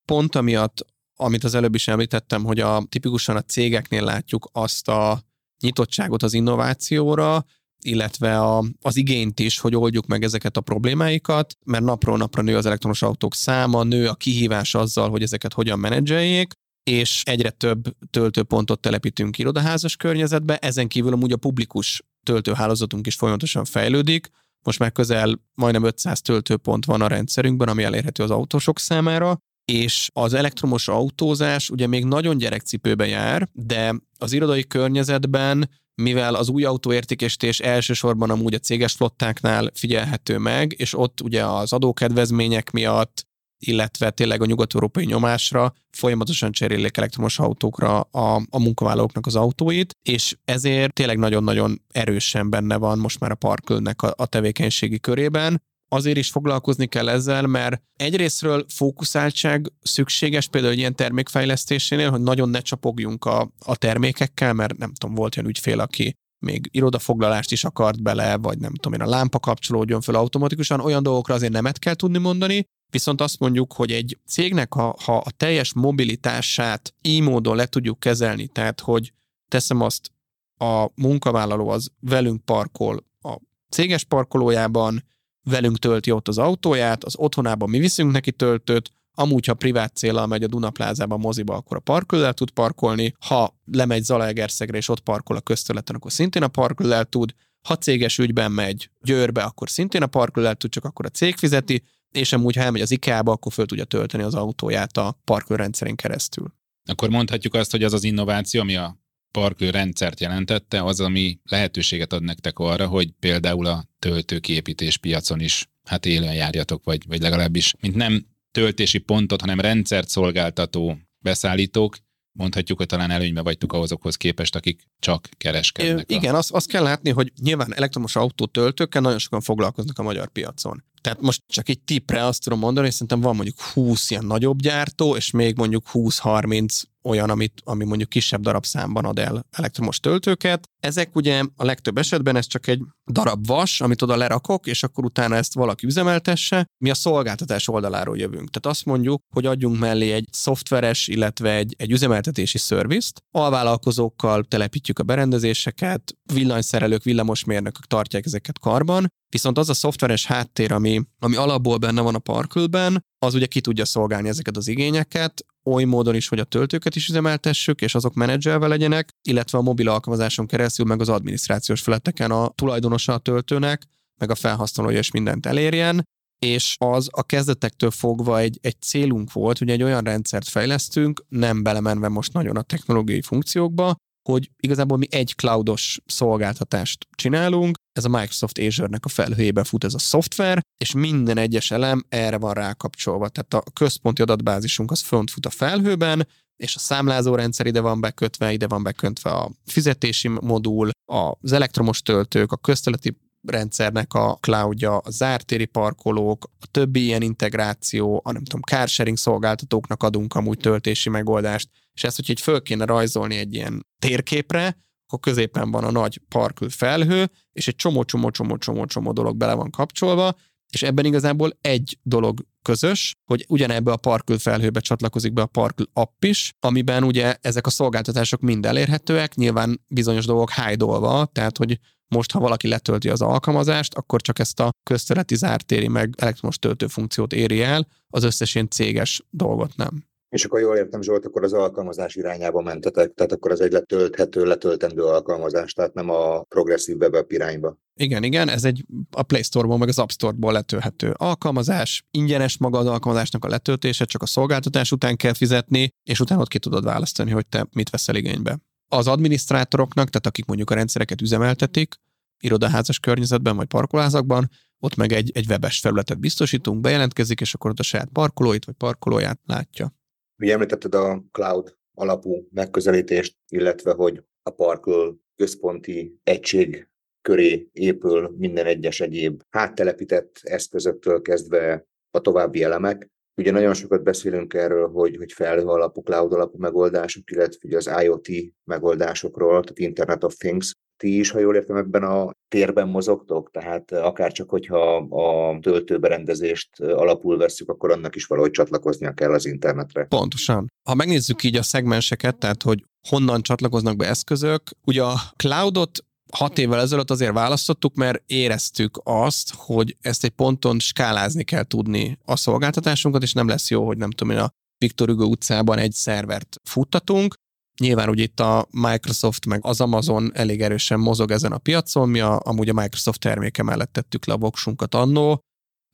Pont 0.05 0.35
amiatt 0.35 0.85
amit 1.21 1.43
az 1.43 1.55
előbb 1.55 1.75
is 1.75 1.87
említettem, 1.87 2.43
hogy 2.43 2.59
a 2.59 2.83
tipikusan 2.89 3.35
a 3.35 3.41
cégeknél 3.41 4.03
látjuk 4.03 4.49
azt 4.51 4.87
a 4.87 5.21
nyitottságot 5.59 6.23
az 6.23 6.33
innovációra, 6.33 7.45
illetve 7.81 8.39
a, 8.39 8.63
az 8.81 8.95
igényt 8.95 9.39
is, 9.39 9.59
hogy 9.59 9.75
oldjuk 9.75 10.05
meg 10.05 10.23
ezeket 10.23 10.57
a 10.57 10.61
problémáikat, 10.61 11.57
mert 11.65 11.83
napról 11.83 12.17
napra 12.17 12.41
nő 12.41 12.57
az 12.57 12.65
elektromos 12.65 13.01
autók 13.01 13.35
száma, 13.35 13.83
nő 13.83 14.07
a 14.07 14.13
kihívás 14.13 14.75
azzal, 14.75 15.09
hogy 15.09 15.21
ezeket 15.21 15.53
hogyan 15.53 15.79
menedzseljék, 15.79 16.53
és 16.83 17.21
egyre 17.25 17.49
több 17.49 17.95
töltőpontot 18.09 18.79
telepítünk 18.79 19.37
irodaházas 19.37 19.95
környezetbe, 19.95 20.57
ezen 20.57 20.87
kívül 20.87 21.13
amúgy 21.13 21.31
a 21.31 21.37
publikus 21.37 22.01
töltőhálózatunk 22.23 23.07
is 23.07 23.15
folyamatosan 23.15 23.65
fejlődik, 23.65 24.29
most 24.63 24.79
már 24.79 24.91
közel 24.91 25.41
majdnem 25.53 25.83
500 25.83 26.21
töltőpont 26.21 26.85
van 26.85 27.01
a 27.01 27.07
rendszerünkben, 27.07 27.67
ami 27.67 27.83
elérhető 27.83 28.23
az 28.23 28.31
autósok 28.31 28.79
számára, 28.79 29.37
és 29.65 30.09
az 30.13 30.33
elektromos 30.33 30.87
autózás 30.87 31.69
ugye 31.69 31.87
még 31.87 32.05
nagyon 32.05 32.37
gyerekcipőbe 32.37 33.07
jár, 33.07 33.49
de 33.53 33.95
az 34.17 34.33
irodai 34.33 34.67
környezetben 34.67 35.69
mivel 36.01 36.35
az 36.35 36.49
új 36.49 36.63
autóértékesítés 36.63 37.59
elsősorban 37.59 38.29
amúgy 38.29 38.53
a 38.53 38.59
céges 38.59 38.93
flottáknál 38.93 39.71
figyelhető 39.73 40.37
meg, 40.37 40.73
és 40.77 40.97
ott 40.97 41.21
ugye 41.21 41.45
az 41.45 41.73
adókedvezmények 41.73 42.71
miatt, 42.71 43.29
illetve 43.65 44.09
tényleg 44.09 44.41
a 44.41 44.45
nyugat-európai 44.45 45.05
nyomásra 45.05 45.73
folyamatosan 45.91 46.51
cserélik 46.51 46.97
elektromos 46.97 47.39
autókra 47.39 47.99
a, 47.99 48.35
a 48.49 48.59
munkavállalóknak 48.59 49.25
az 49.25 49.35
autóit, 49.35 49.97
és 50.03 50.37
ezért 50.45 50.93
tényleg 50.93 51.17
nagyon-nagyon 51.17 51.81
erősen 51.91 52.49
benne 52.49 52.77
van 52.77 52.99
most 52.99 53.19
már 53.19 53.31
a 53.31 53.35
parkölnek 53.35 54.01
a, 54.01 54.13
a 54.15 54.25
tevékenységi 54.25 54.99
körében, 54.99 55.61
azért 55.93 56.17
is 56.17 56.29
foglalkozni 56.29 56.87
kell 56.87 57.09
ezzel, 57.09 57.47
mert 57.47 57.81
egyrésztről 57.95 58.65
fókuszáltság 58.67 59.71
szükséges 59.81 60.47
például 60.47 60.73
ilyen 60.73 60.95
termékfejlesztésénél, 60.95 62.09
hogy 62.09 62.21
nagyon 62.21 62.49
ne 62.49 62.59
csapogjunk 62.59 63.25
a, 63.25 63.51
a 63.65 63.75
termékekkel, 63.75 64.53
mert 64.53 64.77
nem 64.77 64.93
tudom, 64.93 65.15
volt 65.15 65.37
olyan 65.37 65.49
ügyfél, 65.49 65.79
aki 65.79 66.13
még 66.39 66.69
irodafoglalást 66.71 67.51
is 67.51 67.63
akart 67.63 68.01
bele, 68.01 68.37
vagy 68.37 68.57
nem 68.57 68.73
tudom 68.73 68.99
én, 68.99 69.07
a 69.07 69.09
lámpa 69.09 69.39
kapcsolódjon 69.39 70.01
fel 70.01 70.15
automatikusan, 70.15 70.79
olyan 70.79 71.03
dolgokra 71.03 71.33
azért 71.33 71.51
nemet 71.51 71.79
kell 71.79 71.93
tudni 71.93 72.17
mondani, 72.17 72.65
viszont 72.91 73.21
azt 73.21 73.39
mondjuk, 73.39 73.73
hogy 73.73 73.91
egy 73.91 74.17
cégnek, 74.27 74.73
ha, 74.73 74.95
ha 75.05 75.17
a 75.17 75.31
teljes 75.37 75.73
mobilitását 75.73 76.93
így 77.01 77.21
módon 77.21 77.55
le 77.55 77.65
tudjuk 77.65 77.99
kezelni, 77.99 78.47
tehát 78.47 78.79
hogy 78.79 79.13
teszem 79.47 79.81
azt, 79.81 80.11
a 80.57 80.91
munkavállaló 80.95 81.69
az 81.69 81.91
velünk 81.99 82.45
parkol 82.45 83.05
a 83.21 83.37
céges 83.69 84.03
parkolójában, 84.03 85.03
velünk 85.43 85.77
tölti 85.77 86.11
ott 86.11 86.27
az 86.27 86.37
autóját, 86.37 87.03
az 87.03 87.15
otthonában 87.17 87.69
mi 87.69 87.79
viszünk 87.79 88.11
neki 88.11 88.31
töltőt, 88.31 88.91
amúgy, 89.13 89.45
ha 89.45 89.53
privát 89.53 89.95
célral 89.95 90.27
megy 90.27 90.43
a 90.43 90.47
Dunaplázában 90.47 91.19
moziba, 91.19 91.55
akkor 91.55 91.77
a 91.77 91.79
parkolódál 91.79 92.33
tud 92.33 92.51
parkolni, 92.51 93.13
ha 93.19 93.59
lemegy 93.65 94.03
Zalaegerszegre 94.03 94.77
és 94.77 94.89
ott 94.89 94.99
parkol 94.99 95.35
a 95.35 95.41
közterületen, 95.41 95.95
akkor 95.95 96.11
szintén 96.11 96.43
a 96.43 96.47
parkolódál 96.47 97.05
tud, 97.05 97.33
ha 97.67 97.77
céges 97.77 98.17
ügyben 98.17 98.51
megy 98.51 98.89
Győrbe, 99.01 99.43
akkor 99.43 99.69
szintén 99.69 100.01
a 100.01 100.07
parkolódál 100.07 100.55
tud, 100.55 100.71
csak 100.71 100.85
akkor 100.85 101.05
a 101.05 101.09
cég 101.09 101.37
fizeti, 101.37 101.83
és 102.11 102.33
amúgy, 102.33 102.55
ha 102.55 102.61
elmegy 102.61 102.81
az 102.81 102.91
IKEA-ba, 102.91 103.31
akkor 103.31 103.53
föl 103.53 103.65
tudja 103.65 103.83
tölteni 103.83 104.23
az 104.23 104.35
autóját 104.35 104.97
a 104.97 105.19
parkolórendszerén 105.23 105.95
keresztül. 105.95 106.53
Akkor 106.89 107.09
mondhatjuk 107.09 107.53
azt, 107.53 107.71
hogy 107.71 107.83
az 107.83 107.93
az 107.93 108.03
innováció, 108.03 108.61
ami 108.61 108.75
a 108.75 109.00
parklő 109.31 109.69
rendszert 109.69 110.19
jelentette, 110.19 110.83
az, 110.83 110.99
ami 110.99 111.39
lehetőséget 111.43 112.13
ad 112.13 112.23
nektek 112.23 112.59
arra, 112.59 112.87
hogy 112.87 113.11
például 113.19 113.65
a 113.65 113.85
töltőképítés 113.99 114.97
piacon 114.97 115.39
is 115.39 115.69
hát 115.83 116.05
élően 116.05 116.33
járjatok, 116.33 116.83
vagy, 116.83 117.07
vagy 117.07 117.21
legalábbis, 117.21 117.73
mint 117.79 117.95
nem 117.95 118.25
töltési 118.51 118.97
pontot, 118.97 119.41
hanem 119.41 119.59
rendszert 119.59 120.09
szolgáltató 120.09 120.97
beszállítók, 121.19 121.97
mondhatjuk, 122.31 122.77
hogy 122.77 122.87
talán 122.87 123.11
előnybe 123.11 123.41
vagytok 123.41 123.73
ahhozokhoz 123.73 124.15
képest, 124.15 124.55
akik 124.55 124.81
csak 124.99 125.29
kereskednek. 125.37 126.11
É, 126.11 126.15
igen, 126.15 126.35
azt, 126.35 126.51
azt 126.51 126.67
kell 126.67 126.83
látni, 126.83 127.09
hogy 127.09 127.31
nyilván 127.41 127.75
elektromos 127.75 128.15
autó 128.15 128.45
töltőkkel 128.45 129.01
nagyon 129.01 129.19
sokan 129.19 129.41
foglalkoznak 129.41 129.99
a 129.99 130.03
magyar 130.03 130.27
piacon. 130.27 130.83
Tehát 131.01 131.21
most 131.21 131.41
csak 131.47 131.69
egy 131.69 131.79
tipre 131.79 132.25
azt 132.25 132.43
tudom 132.43 132.59
mondani, 132.59 132.85
hogy 132.85 132.93
szerintem 132.93 133.21
van 133.21 133.35
mondjuk 133.35 133.61
20 133.61 134.09
ilyen 134.09 134.25
nagyobb 134.25 134.61
gyártó, 134.61 135.15
és 135.15 135.31
még 135.31 135.57
mondjuk 135.57 135.85
20-30 135.93 136.83
olyan, 137.03 137.29
amit, 137.29 137.61
ami 137.63 137.85
mondjuk 137.85 138.09
kisebb 138.09 138.41
darabszámban 138.41 139.05
ad 139.05 139.19
el 139.19 139.45
elektromos 139.51 139.99
töltőket. 139.99 140.69
Ezek 140.79 141.15
ugye 141.15 141.43
a 141.55 141.65
legtöbb 141.65 141.97
esetben 141.97 142.35
ez 142.35 142.47
csak 142.47 142.67
egy 142.67 142.81
darab 143.11 143.47
vas, 143.47 143.81
amit 143.81 144.01
oda 144.01 144.15
lerakok, 144.15 144.67
és 144.67 144.83
akkor 144.83 145.05
utána 145.05 145.35
ezt 145.35 145.53
valaki 145.53 145.85
üzemeltesse. 145.85 146.65
Mi 146.83 146.89
a 146.89 146.93
szolgáltatás 146.93 147.67
oldaláról 147.67 148.17
jövünk. 148.17 148.49
Tehát 148.49 148.77
azt 148.77 148.85
mondjuk, 148.85 149.21
hogy 149.35 149.45
adjunk 149.45 149.79
mellé 149.79 150.11
egy 150.11 150.27
szoftveres, 150.31 151.07
illetve 151.07 151.55
egy, 151.55 151.75
egy 151.77 151.91
üzemeltetési 151.91 152.57
szervizt. 152.57 153.23
Alvállalkozókkal 153.31 154.43
telepítjük 154.43 154.99
a 154.99 155.03
berendezéseket, 155.03 156.15
villanyszerelők, 156.33 157.03
villamosmérnökök 157.03 157.85
tartják 157.85 158.25
ezeket 158.25 158.59
karban, 158.59 159.07
Viszont 159.31 159.57
az 159.57 159.69
a 159.69 159.73
szoftveres 159.73 160.25
háttér, 160.25 160.71
ami, 160.71 161.01
ami 161.19 161.35
alapból 161.35 161.77
benne 161.77 162.01
van 162.01 162.15
a 162.15 162.19
parkülben, 162.19 163.05
az 163.25 163.33
ugye 163.33 163.45
ki 163.45 163.61
tudja 163.61 163.85
szolgálni 163.85 164.29
ezeket 164.29 164.57
az 164.57 164.67
igényeket, 164.67 165.45
oly 165.63 165.83
módon 165.83 166.15
is, 166.15 166.27
hogy 166.27 166.39
a 166.39 166.43
töltőket 166.43 166.95
is 166.95 167.07
üzemeltessük, 167.07 167.81
és 167.81 167.95
azok 167.95 168.13
menedzselve 168.13 168.67
legyenek, 168.67 169.09
illetve 169.27 169.57
a 169.57 169.61
mobil 169.61 169.89
alkalmazáson 169.89 170.45
keresztül, 170.45 170.85
meg 170.85 171.01
az 171.01 171.09
adminisztrációs 171.09 171.81
feleteken 171.81 172.31
a 172.31 172.49
tulajdonosa 172.49 173.13
a 173.13 173.17
töltőnek, 173.17 173.87
meg 174.19 174.31
a 174.31 174.35
felhasználója 174.35 174.99
is 174.99 175.11
mindent 175.11 175.45
elérjen, 175.45 176.03
és 176.45 176.75
az 176.79 177.07
a 177.11 177.23
kezdetektől 177.23 177.91
fogva 177.91 178.39
egy, 178.39 178.57
egy 178.61 178.81
célunk 178.81 179.31
volt, 179.31 179.57
hogy 179.57 179.69
egy 179.69 179.83
olyan 179.83 180.03
rendszert 180.03 180.47
fejlesztünk, 180.47 181.25
nem 181.29 181.63
belemenve 181.63 182.07
most 182.07 182.33
nagyon 182.33 182.57
a 182.57 182.61
technológiai 182.61 183.21
funkciókba, 183.21 183.95
hogy 184.29 184.51
igazából 184.59 184.97
mi 184.97 185.07
egy 185.09 185.35
cloudos 185.35 185.99
szolgáltatást 186.05 187.07
csinálunk, 187.15 187.77
ez 187.93 188.05
a 188.05 188.09
Microsoft 188.09 188.57
Azure-nek 188.59 189.05
a 189.05 189.09
felhőjébe 189.09 189.63
fut 189.63 189.83
ez 189.83 189.93
a 189.93 189.99
szoftver, 189.99 190.61
és 190.77 190.93
minden 190.93 191.37
egyes 191.37 191.71
elem 191.71 192.05
erre 192.09 192.37
van 192.37 192.53
rákapcsolva. 192.53 193.29
Tehát 193.29 193.53
a 193.53 193.71
központi 193.71 194.21
adatbázisunk 194.21 194.91
az 194.91 195.01
fönt 195.01 195.31
fut 195.31 195.45
a 195.45 195.49
felhőben, 195.49 196.27
és 196.63 196.75
a 196.75 196.79
számlázó 196.79 197.35
rendszer 197.35 197.65
ide 197.65 197.79
van 197.81 198.01
bekötve, 198.01 198.51
ide 198.53 198.67
van 198.67 198.83
bekötve 198.83 199.29
a 199.29 199.51
fizetési 199.65 200.27
modul, 200.27 200.89
az 201.05 201.51
elektromos 201.51 202.01
töltők, 202.01 202.51
a 202.51 202.57
közteleti 202.57 203.17
rendszernek 203.47 204.13
a 204.13 204.37
cloudja, 204.41 204.97
a 204.97 205.11
zártéri 205.11 205.65
parkolók, 205.65 206.49
a 206.59 206.67
többi 206.71 207.03
ilyen 207.03 207.21
integráció, 207.21 208.21
a 208.23 208.31
nem 208.31 208.43
tudom, 208.43 208.61
carsharing 208.61 209.17
szolgáltatóknak 209.17 210.03
adunk 210.03 210.33
amúgy 210.33 210.57
töltési 210.57 211.09
megoldást, 211.09 211.69
és 211.93 212.03
ezt, 212.03 212.15
hogy 212.15 212.29
így 212.29 212.41
föl 212.41 212.61
kéne 212.61 212.85
rajzolni 212.85 213.35
egy 213.35 213.53
ilyen 213.53 213.87
térképre, 213.99 214.77
akkor 215.05 215.19
középen 215.19 215.71
van 215.71 215.83
a 215.83 215.91
nagy 215.91 216.21
parkül 216.27 216.69
felhő, 216.69 217.29
és 217.51 217.67
egy 217.67 217.75
csomó-csomó-csomó-csomó-csomó 217.75 219.11
dolog 219.11 219.37
bele 219.37 219.53
van 219.53 219.69
kapcsolva, 219.69 220.35
és 220.71 220.83
ebben 220.83 221.05
igazából 221.05 221.57
egy 221.61 221.97
dolog 222.03 222.45
közös, 222.61 223.15
hogy 223.25 223.45
ugyanebbe 223.47 223.91
a 223.91 223.97
Parkül 223.97 224.37
felhőbe 224.37 224.79
csatlakozik 224.79 225.33
be 225.33 225.41
a 225.41 225.45
Parkül 225.45 225.89
app 225.93 226.23
is, 226.23 226.53
amiben 226.59 227.03
ugye 227.03 227.35
ezek 227.41 227.65
a 227.65 227.69
szolgáltatások 227.69 228.41
mind 228.41 228.65
elérhetőek, 228.65 229.35
nyilván 229.35 229.81
bizonyos 229.87 230.25
dolgok 230.25 230.49
hájdolva, 230.49 231.25
tehát 231.25 231.57
hogy 231.57 231.79
most, 232.07 232.31
ha 232.31 232.39
valaki 232.39 232.67
letölti 232.67 233.09
az 233.09 233.21
alkalmazást, 233.21 233.93
akkor 233.93 234.21
csak 234.21 234.39
ezt 234.39 234.59
a 234.59 234.69
köztereti 234.83 235.35
zártéri 235.35 235.87
meg 235.87 236.13
elektromos 236.17 236.57
töltő 236.57 236.87
funkciót 236.87 237.33
éri 237.33 237.61
el, 237.61 237.87
az 238.07 238.23
összes 238.23 238.55
ilyen 238.55 238.69
céges 238.69 239.23
dolgot 239.29 239.75
nem. 239.75 240.05
És 240.31 240.45
akkor 240.45 240.59
jól 240.59 240.75
értem, 240.75 241.01
Zsolt, 241.01 241.25
akkor 241.25 241.43
az 241.43 241.53
alkalmazás 241.53 242.15
irányába 242.15 242.61
mentetek, 242.61 243.13
tehát 243.13 243.31
akkor 243.31 243.51
az 243.51 243.61
egy 243.61 243.71
letölthető, 243.71 244.43
letöltendő 244.45 245.03
alkalmazás, 245.03 245.73
tehát 245.73 245.93
nem 245.93 246.09
a 246.09 246.41
progresszív 246.41 246.97
web 246.97 247.31
irányba. 247.31 247.77
Igen, 247.95 248.23
igen, 248.23 248.49
ez 248.49 248.63
egy 248.63 248.85
a 249.11 249.23
Play 249.23 249.41
Store-ból, 249.41 249.77
meg 249.77 249.87
az 249.87 249.99
App 249.99 250.09
Store-ból 250.09 250.51
letölthető 250.51 251.13
alkalmazás, 251.17 252.05
ingyenes 252.11 252.57
maga 252.57 252.77
az 252.77 252.85
alkalmazásnak 252.85 253.45
a 253.45 253.47
letöltése, 253.47 254.05
csak 254.05 254.21
a 254.21 254.25
szolgáltatás 254.25 254.91
után 254.91 255.15
kell 255.15 255.33
fizetni, 255.33 255.93
és 256.03 256.19
utána 256.19 256.41
ott 256.41 256.47
ki 256.47 256.59
tudod 256.59 256.83
választani, 256.83 257.31
hogy 257.31 257.47
te 257.47 257.67
mit 257.73 257.89
veszel 257.89 258.15
igénybe. 258.15 258.59
Az 258.87 259.07
adminisztrátoroknak, 259.07 260.09
tehát 260.09 260.27
akik 260.27 260.45
mondjuk 260.45 260.69
a 260.69 260.73
rendszereket 260.73 261.21
üzemeltetik, 261.21 261.95
irodaházas 262.39 262.99
környezetben 262.99 263.55
vagy 263.55 263.67
parkolázakban, 263.67 264.49
ott 264.79 264.95
meg 264.95 265.11
egy, 265.11 265.31
egy 265.33 265.45
webes 265.49 265.79
felületet 265.79 266.19
biztosítunk, 266.19 266.81
bejelentkezik, 266.81 267.41
és 267.41 267.53
akkor 267.53 267.71
ott 267.71 267.79
a 267.79 267.83
saját 267.83 268.09
parkolóit 268.13 268.65
vagy 268.65 268.75
parkolóját 268.75 269.39
látja. 269.45 269.99
Ugye 270.41 270.53
említetted 270.53 270.95
a 270.95 271.23
cloud 271.31 271.75
alapú 271.93 272.47
megközelítést, 272.51 273.37
illetve 273.47 273.93
hogy 273.93 274.23
a 274.43 274.49
Parkl 274.49 275.09
központi 275.35 276.19
egység 276.23 276.89
köré 277.21 277.69
épül 277.71 278.35
minden 278.37 278.65
egyes 278.65 278.99
egyéb 278.99 279.41
háttelepített 279.49 280.39
eszközöktől 280.41 281.21
kezdve 281.21 281.87
a 282.11 282.19
további 282.19 282.63
elemek. 282.63 283.09
Ugye 283.35 283.51
nagyon 283.51 283.73
sokat 283.73 284.03
beszélünk 284.03 284.53
erről, 284.53 284.87
hogy, 284.87 285.15
hogy 285.15 285.31
felhő 285.31 285.65
alapú, 285.65 286.01
cloud 286.01 286.33
alapú 286.33 286.57
megoldások, 286.57 287.31
illetve 287.31 287.77
az 287.77 287.91
IoT 288.03 288.27
megoldásokról, 288.63 289.61
tehát 289.61 289.79
Internet 289.79 290.23
of 290.23 290.35
Things. 290.35 290.75
Ti 291.01 291.19
is, 291.19 291.29
ha 291.29 291.39
jól 291.39 291.55
értem, 291.55 291.75
ebben 291.75 292.03
a 292.03 292.31
térben 292.47 292.87
mozogtok, 292.87 293.51
tehát 293.51 293.91
akár 293.91 294.31
csak, 294.31 294.49
hogyha 294.49 294.95
a 294.97 295.59
töltőberendezést 295.59 296.79
alapul 296.79 297.37
veszük, 297.37 297.69
akkor 297.69 297.91
annak 297.91 298.15
is 298.15 298.25
valahogy 298.25 298.51
csatlakoznia 298.51 299.13
kell 299.13 299.33
az 299.33 299.45
internetre. 299.45 300.03
Pontosan. 300.03 300.67
Ha 300.89 300.95
megnézzük 300.95 301.43
így 301.43 301.55
a 301.55 301.63
szegmenseket, 301.63 302.37
tehát 302.37 302.63
hogy 302.63 302.83
honnan 303.07 303.41
csatlakoznak 303.41 303.95
be 303.95 304.07
eszközök, 304.07 304.61
ugye 304.85 305.03
a 305.03 305.15
cloudot 305.35 305.99
hat 306.31 306.57
évvel 306.57 306.79
ezelőtt 306.79 307.11
azért 307.11 307.33
választottuk, 307.33 307.95
mert 307.95 308.23
éreztük 308.25 308.99
azt, 309.03 309.53
hogy 309.55 309.97
ezt 310.01 310.23
egy 310.23 310.29
ponton 310.29 310.79
skálázni 310.79 311.43
kell 311.43 311.63
tudni 311.63 312.17
a 312.25 312.35
szolgáltatásunkat, 312.35 313.21
és 313.21 313.33
nem 313.33 313.47
lesz 313.47 313.69
jó, 313.69 313.85
hogy 313.85 313.97
nem 313.97 314.11
tudom 314.11 314.35
én 314.35 314.41
a 314.41 314.49
Viktor 314.77 315.07
Hugo 315.07 315.25
utcában 315.25 315.77
egy 315.77 315.91
szervert 315.91 316.55
futtatunk. 316.63 317.33
Nyilván 317.81 318.09
ugye 318.09 318.23
itt 318.23 318.39
a 318.39 318.67
Microsoft 318.71 319.45
meg 319.45 319.59
az 319.63 319.81
Amazon 319.81 320.31
elég 320.33 320.61
erősen 320.61 320.99
mozog 320.99 321.31
ezen 321.31 321.51
a 321.51 321.57
piacon, 321.57 322.09
mi 322.09 322.19
a, 322.19 322.41
amúgy 322.43 322.69
a 322.69 322.73
Microsoft 322.73 323.19
terméke 323.19 323.63
mellett 323.63 323.93
tettük 323.93 324.25
le 324.25 324.33
a 324.33 324.37
voksunkat 324.37 324.95
annó. 324.95 325.43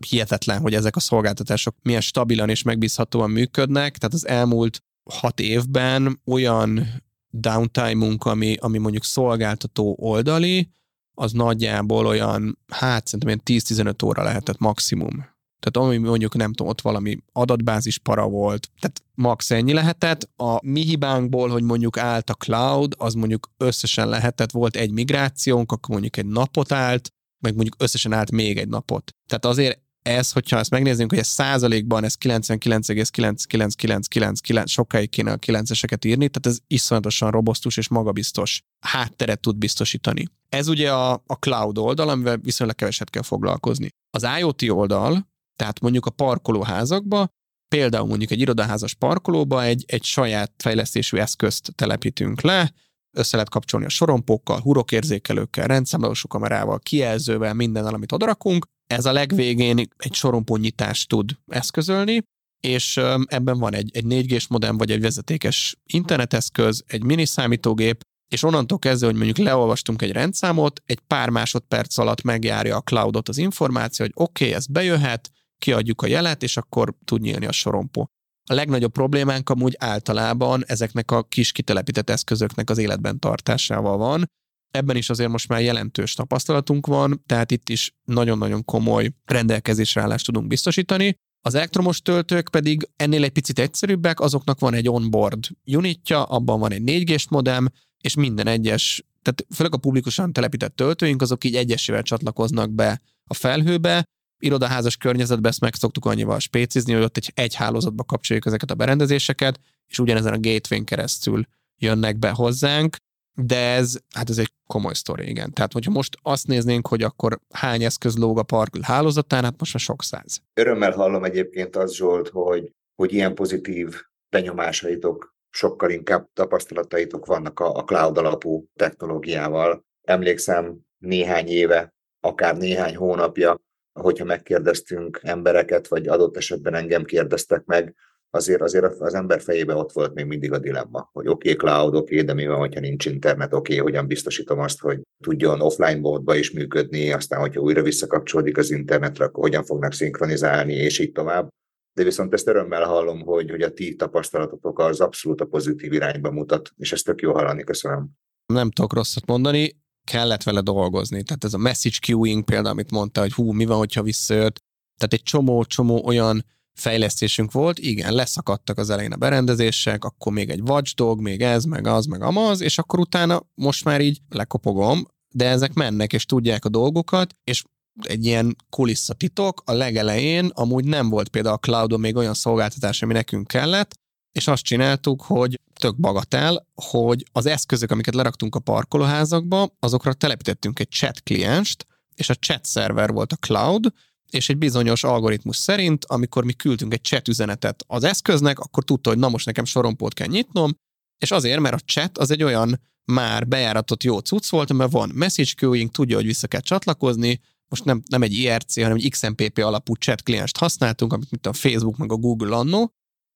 Hihetetlen, 0.07 0.59
hogy 0.59 0.73
ezek 0.73 0.95
a 0.95 0.99
szolgáltatások 0.99 1.75
milyen 1.81 2.01
stabilan 2.01 2.49
és 2.49 2.63
megbízhatóan 2.63 3.29
működnek, 3.29 3.97
tehát 3.97 4.13
az 4.13 4.27
elmúlt 4.27 4.83
hat 5.09 5.39
évben 5.39 6.21
olyan 6.25 6.87
downtime-unk, 7.29 8.25
ami, 8.25 8.55
ami 8.59 8.77
mondjuk 8.77 9.03
szolgáltató 9.03 9.95
oldali, 9.99 10.69
az 11.13 11.31
nagyjából 11.31 12.05
olyan, 12.05 12.59
hát 12.67 13.07
szerintem 13.07 13.41
ilyen 13.45 13.61
10-15 13.63 14.05
óra 14.05 14.23
lehetett 14.23 14.57
maximum. 14.57 15.25
Tehát 15.59 15.89
ami 15.89 15.97
mondjuk 15.97 16.35
nem 16.35 16.53
tudom, 16.53 16.71
ott 16.71 16.81
valami 16.81 17.17
adatbázis 17.31 17.97
para 17.97 18.27
volt, 18.27 18.69
tehát 18.79 19.03
max 19.13 19.51
ennyi 19.51 19.73
lehetett. 19.73 20.29
A 20.35 20.65
mi 20.65 20.81
hibánkból, 20.81 21.49
hogy 21.49 21.63
mondjuk 21.63 21.97
állt 21.97 22.29
a 22.29 22.33
cloud, 22.33 22.93
az 22.97 23.13
mondjuk 23.13 23.49
összesen 23.57 24.09
lehetett, 24.09 24.51
volt 24.51 24.75
egy 24.75 24.91
migrációnk, 24.91 25.71
akkor 25.71 25.89
mondjuk 25.89 26.17
egy 26.17 26.25
napot 26.25 26.71
állt, 26.71 27.11
meg 27.39 27.53
mondjuk 27.53 27.75
összesen 27.79 28.13
állt 28.13 28.31
még 28.31 28.57
egy 28.57 28.67
napot. 28.67 29.15
Tehát 29.27 29.45
azért 29.45 29.85
ez, 30.07 30.31
hogyha 30.31 30.57
ezt 30.57 30.69
megnézzünk, 30.69 31.09
hogy 31.09 31.19
ez 31.19 31.27
százalékban 31.27 32.03
ez 32.03 32.15
99,99999 32.19 34.67
sokáig 34.67 35.09
kéne 35.09 35.31
a 35.31 35.37
9-eseket 35.37 36.05
írni, 36.05 36.29
tehát 36.29 36.47
ez 36.47 36.57
iszonyatosan 36.67 37.31
robosztus 37.31 37.77
és 37.77 37.87
magabiztos 37.87 38.61
hátteret 38.79 39.39
tud 39.39 39.57
biztosítani. 39.57 40.27
Ez 40.49 40.67
ugye 40.67 40.91
a, 40.91 41.11
a 41.11 41.33
cloud 41.33 41.77
oldal, 41.77 42.09
amivel 42.09 42.37
viszonylag 42.37 42.75
keveset 42.75 43.09
kell 43.09 43.21
foglalkozni. 43.21 43.87
Az 44.09 44.27
IoT 44.39 44.69
oldal, 44.69 45.27
tehát 45.57 45.79
mondjuk 45.79 46.05
a 46.05 46.09
parkolóházakba, 46.09 47.27
például 47.67 48.07
mondjuk 48.07 48.31
egy 48.31 48.39
irodaházas 48.39 48.93
parkolóba 48.93 49.63
egy, 49.63 49.83
egy 49.87 50.03
saját 50.03 50.51
fejlesztésű 50.57 51.17
eszközt 51.17 51.71
telepítünk 51.75 52.41
le, 52.41 52.71
össze 53.17 53.35
lehet 53.35 53.51
kapcsolni 53.51 53.85
a 53.85 53.89
sorompókkal, 53.89 54.59
hurokérzékelőkkel, 54.59 55.67
rendszámlálósú 55.67 56.27
kamerával, 56.27 56.79
kijelzővel, 56.79 57.53
minden, 57.53 57.85
amit 57.85 58.11
odarakunk. 58.11 58.65
Ez 58.87 59.05
a 59.05 59.11
legvégén 59.11 59.87
egy 59.97 60.13
sorompó 60.13 60.55
nyitást 60.55 61.09
tud 61.09 61.31
eszközölni, 61.47 62.23
és 62.59 62.97
ebben 63.25 63.59
van 63.59 63.73
egy, 63.73 63.89
egy 63.93 64.05
4G-s 64.07 64.47
modem, 64.47 64.77
vagy 64.77 64.91
egy 64.91 65.01
vezetékes 65.01 65.77
interneteszköz, 65.85 66.83
egy 66.87 67.03
mini 67.03 67.25
számítógép, 67.25 68.01
és 68.27 68.43
onnantól 68.43 68.79
kezdve, 68.79 69.07
hogy 69.07 69.15
mondjuk 69.15 69.37
leolvastunk 69.37 70.01
egy 70.01 70.11
rendszámot, 70.11 70.81
egy 70.85 70.99
pár 70.99 71.29
másodperc 71.29 71.97
alatt 71.97 72.21
megjárja 72.21 72.75
a 72.75 72.81
cloudot 72.81 73.29
az 73.29 73.37
információ, 73.37 74.05
hogy 74.05 74.23
oké, 74.25 74.43
okay, 74.43 74.55
ez 74.55 74.65
bejöhet, 74.65 75.31
kiadjuk 75.59 76.01
a 76.01 76.07
jelet, 76.07 76.43
és 76.43 76.57
akkor 76.57 76.93
tud 77.05 77.21
nyílni 77.21 77.45
a 77.45 77.51
sorompó. 77.51 78.09
A 78.49 78.53
legnagyobb 78.53 78.91
problémánk 78.91 79.49
amúgy 79.49 79.75
általában 79.79 80.63
ezeknek 80.65 81.11
a 81.11 81.23
kis 81.23 81.51
kitelepített 81.51 82.09
eszközöknek 82.09 82.69
az 82.69 82.77
életben 82.77 83.19
tartásával 83.19 83.97
van. 83.97 84.25
Ebben 84.71 84.95
is 84.95 85.09
azért 85.09 85.29
most 85.29 85.47
már 85.47 85.61
jelentős 85.61 86.13
tapasztalatunk 86.13 86.87
van, 86.87 87.23
tehát 87.25 87.51
itt 87.51 87.69
is 87.69 87.95
nagyon-nagyon 88.03 88.65
komoly 88.65 89.11
rendelkezésre 89.25 90.01
állást 90.01 90.25
tudunk 90.25 90.47
biztosítani. 90.47 91.15
Az 91.41 91.55
elektromos 91.55 92.01
töltők 92.01 92.49
pedig 92.49 92.89
ennél 92.95 93.23
egy 93.23 93.31
picit 93.31 93.59
egyszerűbbek, 93.59 94.19
azoknak 94.19 94.59
van 94.59 94.73
egy 94.73 94.89
onboard 94.89 95.47
unitja, 95.65 96.23
abban 96.23 96.59
van 96.59 96.71
egy 96.71 96.81
4G-s 96.85 97.27
modem, 97.29 97.67
és 98.03 98.15
minden 98.15 98.47
egyes, 98.47 99.05
tehát 99.21 99.45
főleg 99.55 99.73
a 99.73 99.77
publikusan 99.77 100.33
telepített 100.33 100.75
töltőink, 100.75 101.21
azok 101.21 101.43
így 101.43 101.55
egyesével 101.55 102.01
csatlakoznak 102.01 102.71
be 102.71 103.01
a 103.29 103.33
felhőbe, 103.33 104.03
irodaházas 104.39 104.97
környezetben 104.97 105.51
ezt 105.51 105.61
meg 105.61 105.73
szoktuk 105.75 106.05
annyival 106.05 106.39
spécizni, 106.39 106.93
hogy 106.93 107.03
ott 107.03 107.17
egy, 107.17 107.31
egy 107.35 107.55
hálózatba 107.55 108.03
kapcsoljuk 108.03 108.45
ezeket 108.45 108.71
a 108.71 108.75
berendezéseket, 108.75 109.59
és 109.87 109.99
ugyanezen 109.99 110.33
a 110.33 110.39
gateway 110.39 110.83
keresztül 110.83 111.45
jönnek 111.77 112.17
be 112.17 112.29
hozzánk, 112.29 112.95
de 113.33 113.73
ez, 113.73 113.97
hát 114.15 114.29
ez 114.29 114.37
egy 114.37 114.53
komoly 114.67 114.93
sztori, 114.93 115.29
igen. 115.29 115.53
Tehát, 115.53 115.73
hogyha 115.73 115.91
most 115.91 116.17
azt 116.21 116.47
néznénk, 116.47 116.87
hogy 116.87 117.03
akkor 117.03 117.39
hány 117.53 117.83
eszköz 117.83 118.17
lóg 118.17 118.37
a 118.37 118.43
park 118.43 118.77
hálózatán, 118.81 119.43
hát 119.43 119.59
most 119.59 119.73
már 119.73 119.81
sok 119.81 120.03
száz. 120.03 120.41
Örömmel 120.53 120.91
hallom 120.91 121.23
egyébként 121.23 121.75
az, 121.75 121.93
Zsolt, 121.93 122.29
hogy, 122.29 122.71
hogy 122.95 123.13
ilyen 123.13 123.35
pozitív 123.35 123.95
benyomásaitok, 124.29 125.35
sokkal 125.49 125.89
inkább 125.89 126.29
tapasztalataitok 126.33 127.25
vannak 127.25 127.59
a, 127.59 127.75
a 127.75 127.83
cloud 127.83 128.17
alapú 128.17 128.65
technológiával. 128.75 129.85
Emlékszem 130.01 130.79
néhány 130.97 131.47
éve, 131.47 131.93
akár 132.19 132.57
néhány 132.57 132.95
hónapja 132.95 133.59
hogyha 134.01 134.25
megkérdeztünk 134.25 135.19
embereket, 135.23 135.87
vagy 135.87 136.07
adott 136.07 136.37
esetben 136.37 136.73
engem 136.73 137.03
kérdeztek 137.03 137.65
meg, 137.65 137.95
azért, 138.29 138.61
azért 138.61 138.85
az 138.85 139.13
ember 139.13 139.41
fejébe 139.41 139.75
ott 139.75 139.91
volt 139.91 140.13
még 140.13 140.25
mindig 140.25 140.51
a 140.51 140.57
dilemma, 140.57 141.09
hogy 141.11 141.27
oké, 141.27 141.51
okay, 141.51 141.69
cloud, 141.69 141.95
oké, 141.95 142.13
okay, 142.13 142.25
de 142.25 142.33
mi 142.33 142.47
van, 142.47 142.57
hogyha 142.57 142.79
nincs 142.79 143.05
internet, 143.05 143.53
oké, 143.53 143.73
okay, 143.73 143.83
hogyan 143.85 144.07
biztosítom 144.07 144.59
azt, 144.59 144.79
hogy 144.79 145.01
tudjon 145.23 145.61
offline 145.61 145.99
módba 145.99 146.35
is 146.35 146.51
működni, 146.51 147.11
aztán, 147.11 147.39
hogyha 147.39 147.61
újra 147.61 147.81
visszakapcsolódik 147.81 148.57
az 148.57 148.71
internetre, 148.71 149.25
akkor 149.25 149.43
hogyan 149.43 149.63
fognak 149.63 149.93
szinkronizálni, 149.93 150.73
és 150.73 150.99
így 150.99 151.11
tovább. 151.11 151.47
De 151.93 152.03
viszont 152.03 152.33
ezt 152.33 152.47
örömmel 152.47 152.83
hallom, 152.83 153.21
hogy, 153.21 153.49
hogy 153.49 153.61
a 153.61 153.73
ti 153.73 153.95
tapasztalatotok 153.95 154.79
az 154.79 154.99
abszolút 154.99 155.41
a 155.41 155.45
pozitív 155.45 155.93
irányba 155.93 156.31
mutat, 156.31 156.71
és 156.75 156.91
ezt 156.91 157.05
tök 157.05 157.21
jó 157.21 157.33
hallani, 157.33 157.63
köszönöm. 157.63 158.09
Nem 158.53 158.71
tudok 158.71 158.93
rosszat 158.93 159.25
mondani 159.25 159.75
kellett 160.07 160.43
vele 160.43 160.61
dolgozni. 160.61 161.23
Tehát 161.23 161.43
ez 161.43 161.53
a 161.53 161.57
message 161.57 161.97
queuing 162.05 162.43
például, 162.43 162.73
amit 162.73 162.91
mondta, 162.91 163.21
hogy 163.21 163.33
hú, 163.33 163.51
mi 163.51 163.65
van, 163.65 163.77
hogyha 163.77 164.03
visszajött. 164.03 164.57
Tehát 164.97 165.13
egy 165.13 165.23
csomó-csomó 165.23 166.05
olyan 166.05 166.45
fejlesztésünk 166.73 167.51
volt, 167.51 167.79
igen, 167.79 168.13
leszakadtak 168.13 168.77
az 168.77 168.89
elején 168.89 169.11
a 169.11 169.17
berendezések, 169.17 170.03
akkor 170.03 170.33
még 170.33 170.49
egy 170.49 170.61
watchdog, 170.61 171.21
még 171.21 171.41
ez, 171.41 171.63
meg 171.63 171.87
az, 171.87 172.05
meg 172.05 172.21
amaz, 172.21 172.61
és 172.61 172.77
akkor 172.77 172.99
utána 172.99 173.41
most 173.55 173.83
már 173.83 174.01
így 174.01 174.21
lekopogom, 174.29 175.07
de 175.35 175.47
ezek 175.47 175.73
mennek, 175.73 176.13
és 176.13 176.25
tudják 176.25 176.65
a 176.65 176.69
dolgokat, 176.69 177.35
és 177.43 177.63
egy 178.01 178.25
ilyen 178.25 178.55
kulisszatitok, 178.69 179.61
a 179.65 179.71
legelején 179.71 180.45
amúgy 180.53 180.85
nem 180.85 181.09
volt 181.09 181.29
például 181.29 181.55
a 181.55 181.59
cloudon 181.59 181.99
még 181.99 182.15
olyan 182.15 182.33
szolgáltatás, 182.33 183.01
ami 183.01 183.13
nekünk 183.13 183.47
kellett, 183.47 183.95
és 184.37 184.47
azt 184.47 184.63
csináltuk, 184.63 185.21
hogy 185.21 185.59
tök 185.73 185.99
bagatel, 185.99 186.67
hogy 186.75 187.25
az 187.31 187.45
eszközök, 187.45 187.91
amiket 187.91 188.15
leraktunk 188.15 188.55
a 188.55 188.59
parkolóházakba, 188.59 189.75
azokra 189.79 190.13
telepítettünk 190.13 190.79
egy 190.79 190.89
chat 190.89 191.21
klienst, 191.23 191.85
és 192.15 192.29
a 192.29 192.33
chat 192.33 192.65
szerver 192.65 193.11
volt 193.11 193.31
a 193.31 193.35
cloud, 193.35 193.93
és 194.29 194.49
egy 194.49 194.57
bizonyos 194.57 195.03
algoritmus 195.03 195.57
szerint, 195.57 196.05
amikor 196.05 196.43
mi 196.43 196.53
küldtünk 196.53 196.93
egy 196.93 197.03
chat 197.03 197.27
üzenetet 197.27 197.83
az 197.87 198.03
eszköznek, 198.03 198.59
akkor 198.59 198.83
tudta, 198.83 199.09
hogy 199.09 199.19
na 199.19 199.29
most 199.29 199.45
nekem 199.45 199.65
sorompót 199.65 200.13
kell 200.13 200.27
nyitnom, 200.27 200.77
és 201.17 201.31
azért, 201.31 201.59
mert 201.59 201.75
a 201.75 201.85
chat 201.85 202.17
az 202.17 202.31
egy 202.31 202.43
olyan 202.43 202.81
már 203.05 203.47
bejáratott 203.47 204.03
jó 204.03 204.19
cucc 204.19 204.49
volt, 204.49 204.73
mert 204.73 204.91
van 204.91 205.11
message 205.13 205.51
queuing, 205.55 205.91
tudja, 205.91 206.15
hogy 206.15 206.25
vissza 206.25 206.47
kell 206.47 206.61
csatlakozni, 206.61 207.39
most 207.69 207.85
nem, 207.85 208.01
nem 208.09 208.21
egy 208.21 208.33
IRC, 208.33 208.81
hanem 208.81 208.95
egy 208.95 209.09
XMPP 209.09 209.57
alapú 209.57 209.93
chat 209.93 210.23
klienst 210.23 210.57
használtunk, 210.57 211.13
amit 211.13 211.31
mint 211.31 211.47
a 211.47 211.53
Facebook 211.53 211.97
meg 211.97 212.11
a 212.11 212.15
Google 212.15 212.55
annó, 212.55 212.91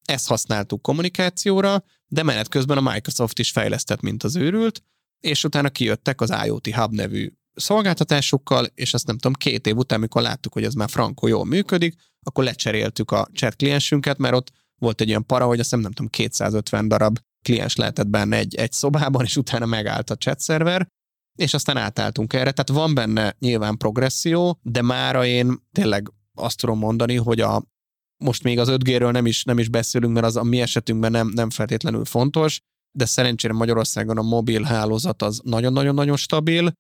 ezt 0.05 0.27
használtuk 0.27 0.81
kommunikációra, 0.81 1.83
de 2.07 2.23
menet 2.23 2.47
közben 2.47 2.77
a 2.77 2.91
Microsoft 2.91 3.39
is 3.39 3.51
fejlesztett, 3.51 4.01
mint 4.01 4.23
az 4.23 4.35
őrült, 4.35 4.83
és 5.19 5.43
utána 5.43 5.69
kijöttek 5.69 6.21
az 6.21 6.33
IoT 6.45 6.67
Hub 6.67 6.93
nevű 6.93 7.31
szolgáltatásukkal, 7.53 8.65
és 8.65 8.93
azt 8.93 9.07
nem 9.07 9.17
tudom, 9.17 9.33
két 9.33 9.67
év 9.67 9.77
után, 9.77 9.97
amikor 9.97 10.21
láttuk, 10.21 10.53
hogy 10.53 10.63
ez 10.63 10.73
már 10.73 10.89
frankó 10.89 11.27
jól 11.27 11.45
működik, 11.45 11.95
akkor 12.23 12.43
lecseréltük 12.43 13.11
a 13.11 13.27
chat 13.33 13.55
kliensünket, 13.55 14.17
mert 14.17 14.35
ott 14.35 14.51
volt 14.75 15.01
egy 15.01 15.09
olyan 15.09 15.25
para, 15.25 15.45
hogy 15.45 15.59
azt 15.59 15.71
nem, 15.71 15.79
nem 15.79 15.91
tudom, 15.91 16.09
250 16.11 16.87
darab 16.87 17.19
kliens 17.43 17.75
lehetett 17.75 18.07
benne 18.07 18.37
egy, 18.37 18.55
egy 18.55 18.71
szobában, 18.71 19.25
és 19.25 19.37
utána 19.37 19.65
megállt 19.65 20.09
a 20.09 20.15
chat 20.15 20.39
szerver, 20.39 20.87
és 21.39 21.53
aztán 21.53 21.77
átálltunk 21.77 22.33
erre. 22.33 22.51
Tehát 22.51 22.81
van 22.83 22.93
benne 22.93 23.35
nyilván 23.39 23.77
progresszió, 23.77 24.59
de 24.61 24.81
mára 24.81 25.25
én 25.25 25.57
tényleg 25.71 26.11
azt 26.33 26.57
tudom 26.57 26.77
mondani, 26.77 27.15
hogy 27.15 27.39
a, 27.41 27.63
most 28.21 28.43
még 28.43 28.59
az 28.59 28.67
5G-ről 28.71 29.11
nem 29.11 29.25
is, 29.25 29.43
nem 29.43 29.59
is 29.59 29.69
beszélünk, 29.69 30.13
mert 30.13 30.25
az 30.25 30.35
a 30.35 30.43
mi 30.43 30.61
esetünkben 30.61 31.11
nem, 31.11 31.31
nem 31.35 31.49
feltétlenül 31.49 32.05
fontos, 32.05 32.59
de 32.97 33.05
szerencsére 33.05 33.53
Magyarországon 33.53 34.17
a 34.17 34.21
mobil 34.21 34.63
hálózat 34.63 35.21
az 35.21 35.41
nagyon-nagyon-nagyon 35.43 36.17
stabil, 36.17 36.71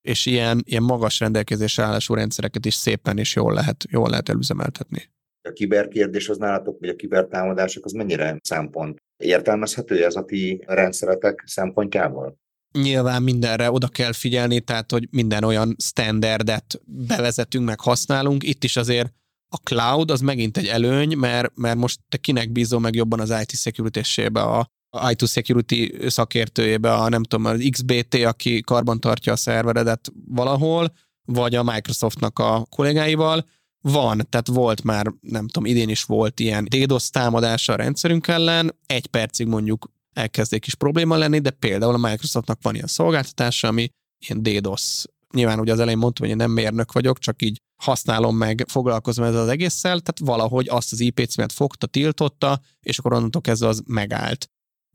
és 0.00 0.26
ilyen, 0.26 0.62
ilyen 0.64 0.82
magas 0.82 1.20
rendelkezésre 1.20 1.82
állású 1.82 2.14
rendszereket 2.14 2.66
is 2.66 2.74
szépen 2.74 3.18
és 3.18 3.34
jól 3.34 3.52
lehet, 3.52 3.84
jól 3.90 4.10
lehet 4.10 4.28
elüzemeltetni. 4.28 5.10
A 5.48 5.52
kiberkérdés 5.52 6.28
az 6.28 6.38
nálatok, 6.38 6.80
vagy 6.80 6.88
a 6.88 6.96
kibertámadások, 6.96 7.84
az 7.84 7.92
mennyire 7.92 8.36
szempont? 8.42 8.98
Értelmezhető 9.16 10.04
ez 10.04 10.16
a 10.16 10.24
ti 10.24 10.64
rendszeretek 10.66 11.42
szempontjából? 11.46 12.38
Nyilván 12.72 13.22
mindenre 13.22 13.70
oda 13.70 13.88
kell 13.88 14.12
figyelni, 14.12 14.60
tehát 14.60 14.90
hogy 14.90 15.08
minden 15.10 15.44
olyan 15.44 15.76
standardet 15.78 16.80
bevezetünk, 16.84 17.64
meg 17.64 17.80
használunk. 17.80 18.42
Itt 18.42 18.64
is 18.64 18.76
azért 18.76 19.12
a 19.52 19.56
cloud 19.56 20.10
az 20.10 20.20
megint 20.20 20.56
egy 20.56 20.66
előny, 20.66 21.16
mert, 21.16 21.52
mert 21.56 21.76
most 21.76 22.00
te 22.08 22.16
kinek 22.16 22.52
bízol 22.52 22.80
meg 22.80 22.94
jobban 22.94 23.20
az 23.20 23.34
IT 23.40 23.50
security 23.50 24.20
a 24.34 24.70
a 24.92 25.10
IT 25.10 25.28
security 25.28 26.06
szakértőjébe, 26.06 26.92
a 26.92 27.08
nem 27.08 27.22
tudom, 27.22 27.44
az 27.44 27.68
XBT, 27.70 28.14
aki 28.14 28.60
karbantartja 28.60 29.32
a 29.32 29.36
szerveredet 29.36 30.12
valahol, 30.26 30.92
vagy 31.24 31.54
a 31.54 31.62
Microsoftnak 31.62 32.38
a 32.38 32.66
kollégáival, 32.70 33.44
van, 33.80 34.26
tehát 34.28 34.46
volt 34.46 34.82
már, 34.82 35.12
nem 35.20 35.48
tudom, 35.48 35.70
idén 35.70 35.88
is 35.88 36.02
volt 36.02 36.40
ilyen 36.40 36.64
DDoS 36.64 37.10
támadása 37.10 37.72
a 37.72 37.76
rendszerünk 37.76 38.28
ellen, 38.28 38.78
egy 38.86 39.06
percig 39.06 39.46
mondjuk 39.46 39.90
elkezd 40.12 40.52
egy 40.52 40.60
kis 40.60 40.74
probléma 40.74 41.16
lenni, 41.16 41.38
de 41.38 41.50
például 41.50 41.94
a 41.94 42.08
Microsoftnak 42.08 42.58
van 42.62 42.74
ilyen 42.74 42.86
szolgáltatása, 42.86 43.68
ami 43.68 43.88
ilyen 44.18 44.42
DDoS. 44.42 45.04
Nyilván 45.34 45.60
ugye 45.60 45.72
az 45.72 45.80
elején 45.80 45.98
mondtam, 45.98 46.26
hogy 46.26 46.38
én 46.38 46.42
nem 46.46 46.50
mérnök 46.50 46.92
vagyok, 46.92 47.18
csak 47.18 47.42
így 47.42 47.60
használom 47.82 48.36
meg, 48.36 48.64
foglalkozom 48.68 49.24
ezzel 49.24 49.40
az 49.40 49.48
egésszel, 49.48 50.00
tehát 50.00 50.18
valahogy 50.18 50.68
azt 50.68 50.92
az 50.92 51.00
IP 51.00 51.26
címet 51.28 51.52
fogta, 51.52 51.86
tiltotta, 51.86 52.60
és 52.80 52.98
akkor 52.98 53.12
onnantól 53.12 53.40
kezdve 53.40 53.68
az 53.68 53.82
megállt. 53.86 54.46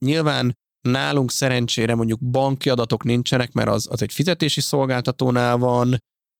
Nyilván 0.02 0.58
nálunk 0.82 1.32
szerencsére 1.32 1.96
mondjuk 1.96 2.20
banki 2.30 2.70
adatok 2.70 3.04
nincsenek, 3.04 3.52
mert 3.52 3.70
az, 3.70 3.88
az 3.90 4.02
egy 4.02 4.14
fizetési 4.14 4.62
szolgáltatónál 4.62 5.58
van, 5.58 5.98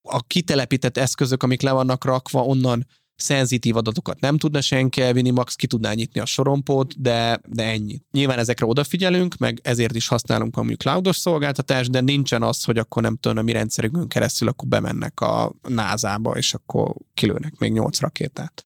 a 0.08 0.22
kitelepített 0.28 0.98
eszközök, 0.98 1.44
amik 1.44 1.62
le 1.62 1.72
vannak 1.72 2.06
rakva, 2.06 2.44
onnan 2.44 2.88
szenzitív 3.16 3.76
adatokat 3.76 4.20
nem 4.20 4.38
tudna 4.38 4.62
senki 4.62 5.02
elvinni, 5.02 5.30
max 5.30 5.56
ki 5.56 5.68
tudná 5.68 5.94
nyitni 5.94 6.20
a 6.20 6.26
sorompót, 6.26 7.02
de, 7.02 7.40
de 7.48 7.64
ennyi. 7.64 8.02
Nyilván 8.12 8.40
ezekre 8.40 8.66
odafigyelünk, 8.66 9.38
meg 9.38 9.60
ezért 9.64 9.96
is 9.96 10.08
használunk 10.08 10.56
mondjuk 10.56 10.80
cloudos 10.80 11.18
szolgáltatást, 11.18 11.92
de 11.92 12.02
nincsen 12.02 12.44
az, 12.44 12.64
hogy 12.64 12.78
akkor 12.78 13.02
nem 13.02 13.18
tudom, 13.18 13.38
a 13.38 13.42
mi 13.42 13.52
rendszerünkön 13.52 14.08
keresztül 14.08 14.48
akkor 14.48 14.68
bemennek 14.68 15.20
a 15.20 15.56
názába, 15.68 16.38
és 16.38 16.54
akkor 16.54 16.96
kilőnek 17.14 17.58
még 17.58 17.72
nyolc 17.72 18.00
rakétát. 18.00 18.66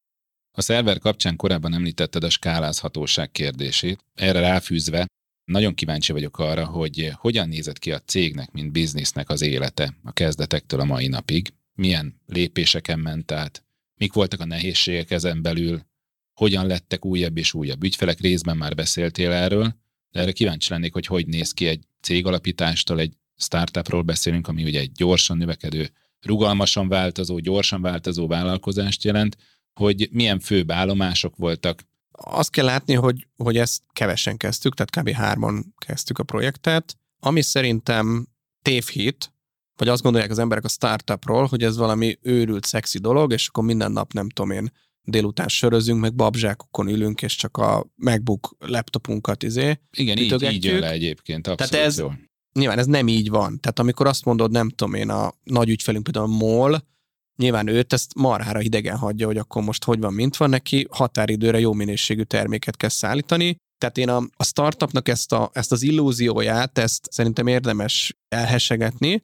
A 0.57 0.61
szerver 0.61 0.99
kapcsán 0.99 1.35
korábban 1.35 1.73
említetted 1.73 2.23
a 2.23 2.29
skálázhatóság 2.29 3.31
kérdését. 3.31 4.05
Erre 4.15 4.39
ráfűzve 4.39 5.05
nagyon 5.45 5.73
kíváncsi 5.73 6.11
vagyok 6.11 6.39
arra, 6.39 6.65
hogy 6.65 7.11
hogyan 7.13 7.47
nézett 7.47 7.79
ki 7.79 7.91
a 7.91 7.99
cégnek, 7.99 8.51
mint 8.51 8.71
biznisznek 8.71 9.29
az 9.29 9.41
élete 9.41 9.95
a 10.03 10.11
kezdetektől 10.11 10.79
a 10.79 10.85
mai 10.85 11.07
napig. 11.07 11.53
Milyen 11.75 12.21
lépéseken 12.25 12.99
ment 12.99 13.31
át, 13.31 13.63
mik 13.99 14.13
voltak 14.13 14.39
a 14.39 14.45
nehézségek 14.45 15.11
ezen 15.11 15.41
belül, 15.41 15.81
hogyan 16.33 16.67
lettek 16.67 17.05
újabb 17.05 17.37
és 17.37 17.53
újabb 17.53 17.83
ügyfelek, 17.83 18.19
részben 18.19 18.57
már 18.57 18.75
beszéltél 18.75 19.31
erről, 19.31 19.75
de 20.11 20.19
erre 20.19 20.31
kíváncsi 20.31 20.71
lennék, 20.71 20.93
hogy 20.93 21.05
hogy 21.05 21.27
néz 21.27 21.51
ki 21.51 21.67
egy 21.67 21.83
cégalapítástól, 22.01 22.99
egy 22.99 23.13
startupról 23.35 24.01
beszélünk, 24.01 24.47
ami 24.47 24.63
ugye 24.63 24.79
egy 24.79 24.91
gyorsan 24.91 25.37
növekedő, 25.37 25.89
rugalmasan 26.19 26.87
változó, 26.87 27.39
gyorsan 27.39 27.81
változó 27.81 28.27
vállalkozást 28.27 29.03
jelent, 29.03 29.37
hogy 29.73 30.09
milyen 30.11 30.39
főbb 30.39 30.71
állomások 30.71 31.35
voltak. 31.35 31.83
Azt 32.11 32.51
kell 32.51 32.65
látni, 32.65 32.93
hogy, 32.93 33.27
hogy 33.35 33.57
ezt 33.57 33.81
kevesen 33.93 34.37
kezdtük, 34.37 34.73
tehát 34.73 34.91
kb. 35.09 35.15
hárman 35.15 35.73
kezdtük 35.85 36.19
a 36.19 36.23
projektet, 36.23 36.97
ami 37.19 37.41
szerintem 37.41 38.27
tévhit, 38.61 39.33
vagy 39.79 39.87
azt 39.87 40.01
gondolják 40.01 40.31
az 40.31 40.39
emberek 40.39 40.63
a 40.63 40.67
startupról, 40.67 41.45
hogy 41.45 41.63
ez 41.63 41.77
valami 41.77 42.17
őrült, 42.21 42.65
szexi 42.65 42.97
dolog, 42.97 43.31
és 43.31 43.47
akkor 43.47 43.63
minden 43.63 43.91
nap, 43.91 44.13
nem 44.13 44.29
tudom 44.29 44.51
én, 44.51 44.71
délután 45.01 45.47
sörözünk, 45.47 45.99
meg 45.99 46.15
babzsákokon 46.15 46.87
ülünk, 46.87 47.21
és 47.21 47.35
csak 47.35 47.57
a 47.57 47.85
MacBook 47.95 48.55
laptopunkat 48.59 49.43
izé. 49.43 49.79
Igen, 49.91 50.17
így, 50.17 50.41
így 50.41 50.63
jön 50.63 50.79
le 50.79 50.91
egyébként, 50.91 51.47
abszolút 51.47 51.71
Tehát 51.71 51.87
ez, 51.87 51.97
jó. 51.97 52.11
Nyilván 52.53 52.77
ez 52.77 52.85
nem 52.85 53.07
így 53.07 53.29
van. 53.29 53.59
Tehát 53.59 53.79
amikor 53.79 54.07
azt 54.07 54.25
mondod, 54.25 54.51
nem 54.51 54.69
tudom 54.69 54.93
én, 54.93 55.09
a 55.09 55.33
nagy 55.43 55.69
ügyfelünk 55.69 56.03
például 56.03 56.25
a 56.25 56.35
MOL, 56.35 56.87
nyilván 57.35 57.67
őt 57.67 57.93
ezt 57.93 58.15
marhára 58.15 58.59
hidegen 58.59 58.97
hagyja, 58.97 59.25
hogy 59.25 59.37
akkor 59.37 59.63
most 59.63 59.83
hogy 59.83 59.99
van, 59.99 60.13
mint 60.13 60.37
van 60.37 60.49
neki, 60.49 60.87
határidőre 60.89 61.59
jó 61.59 61.73
minőségű 61.73 62.23
terméket 62.23 62.77
kell 62.77 62.89
szállítani. 62.89 63.55
Tehát 63.77 63.97
én 63.97 64.09
a, 64.09 64.23
a 64.35 64.43
startupnak 64.43 65.07
ezt, 65.07 65.31
a, 65.31 65.49
ezt 65.53 65.71
az 65.71 65.81
illúzióját, 65.81 66.77
ezt 66.77 67.07
szerintem 67.11 67.47
érdemes 67.47 68.17
elhessegetni. 68.27 69.23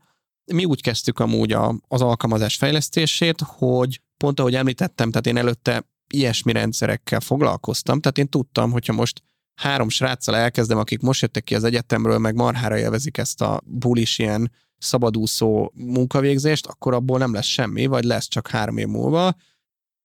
Mi 0.54 0.66
úgy 0.66 0.82
kezdtük 0.82 1.20
amúgy 1.20 1.52
a, 1.52 1.76
az 1.88 2.02
alkalmazás 2.02 2.56
fejlesztését, 2.56 3.42
hogy 3.42 4.02
pont 4.18 4.40
ahogy 4.40 4.56
említettem, 4.56 5.10
tehát 5.10 5.28
én 5.28 5.38
előtte 5.38 5.90
ilyesmi 6.14 6.52
rendszerekkel 6.52 7.20
foglalkoztam, 7.20 8.00
tehát 8.00 8.18
én 8.18 8.30
tudtam, 8.30 8.72
hogyha 8.72 8.94
most 8.94 9.24
három 9.56 9.90
sráccal 9.90 10.36
elkezdem, 10.36 10.78
akik 10.78 11.02
most 11.02 11.22
jöttek 11.22 11.44
ki 11.44 11.56
az 11.56 11.64
egyetemről, 11.64 12.18
meg 12.18 12.36
marhára 12.36 12.78
élvezik 12.78 13.18
ezt 13.18 13.42
a 13.42 13.62
bulis 13.66 14.20
ilyen 14.20 14.52
szabadúszó 14.78 15.72
munkavégzést, 15.74 16.66
akkor 16.66 16.94
abból 16.94 17.18
nem 17.18 17.34
lesz 17.34 17.46
semmi, 17.46 17.86
vagy 17.86 18.04
lesz 18.04 18.28
csak 18.28 18.48
három 18.48 18.78
év 18.78 18.88
múlva. 18.88 19.36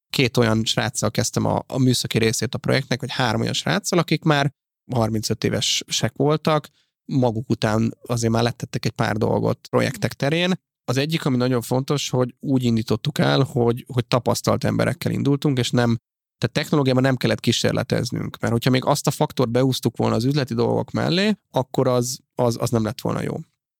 Két 0.09 0.37
olyan 0.37 0.65
sráccal 0.65 1.11
kezdtem 1.11 1.45
a, 1.45 1.63
a 1.67 1.77
műszaki 1.77 2.17
részét 2.17 2.55
a 2.55 2.57
projektnek, 2.57 2.99
vagy 2.99 3.11
három 3.11 3.41
olyan 3.41 3.53
sráccal, 3.53 3.99
akik 3.99 4.23
már 4.23 4.53
35 4.91 5.43
évesek 5.43 6.13
voltak, 6.15 6.67
maguk 7.05 7.49
után 7.49 7.97
azért 8.01 8.33
már 8.33 8.43
lettettek 8.43 8.85
egy 8.85 8.91
pár 8.91 9.15
dolgot 9.17 9.67
projektek 9.69 10.13
terén. 10.13 10.53
Az 10.83 10.97
egyik, 10.97 11.25
ami 11.25 11.37
nagyon 11.37 11.61
fontos, 11.61 12.09
hogy 12.09 12.35
úgy 12.39 12.63
indítottuk 12.63 13.17
el, 13.17 13.41
hogy, 13.41 13.85
hogy 13.93 14.05
tapasztalt 14.05 14.63
emberekkel 14.63 15.11
indultunk, 15.11 15.57
és 15.57 15.69
nem 15.69 15.97
tehát 16.37 16.55
technológiában 16.55 17.03
nem 17.03 17.15
kellett 17.15 17.39
kísérleteznünk, 17.39 18.37
mert 18.39 18.53
hogyha 18.53 18.69
még 18.69 18.85
azt 18.85 19.07
a 19.07 19.11
faktort 19.11 19.49
beúztuk 19.49 19.97
volna 19.97 20.15
az 20.15 20.23
üzleti 20.23 20.53
dolgok 20.53 20.91
mellé, 20.91 21.33
akkor 21.51 21.87
az, 21.87 22.19
az, 22.35 22.57
az 22.59 22.69
nem 22.69 22.83
lett 22.83 23.01
volna 23.01 23.21
jó. 23.21 23.35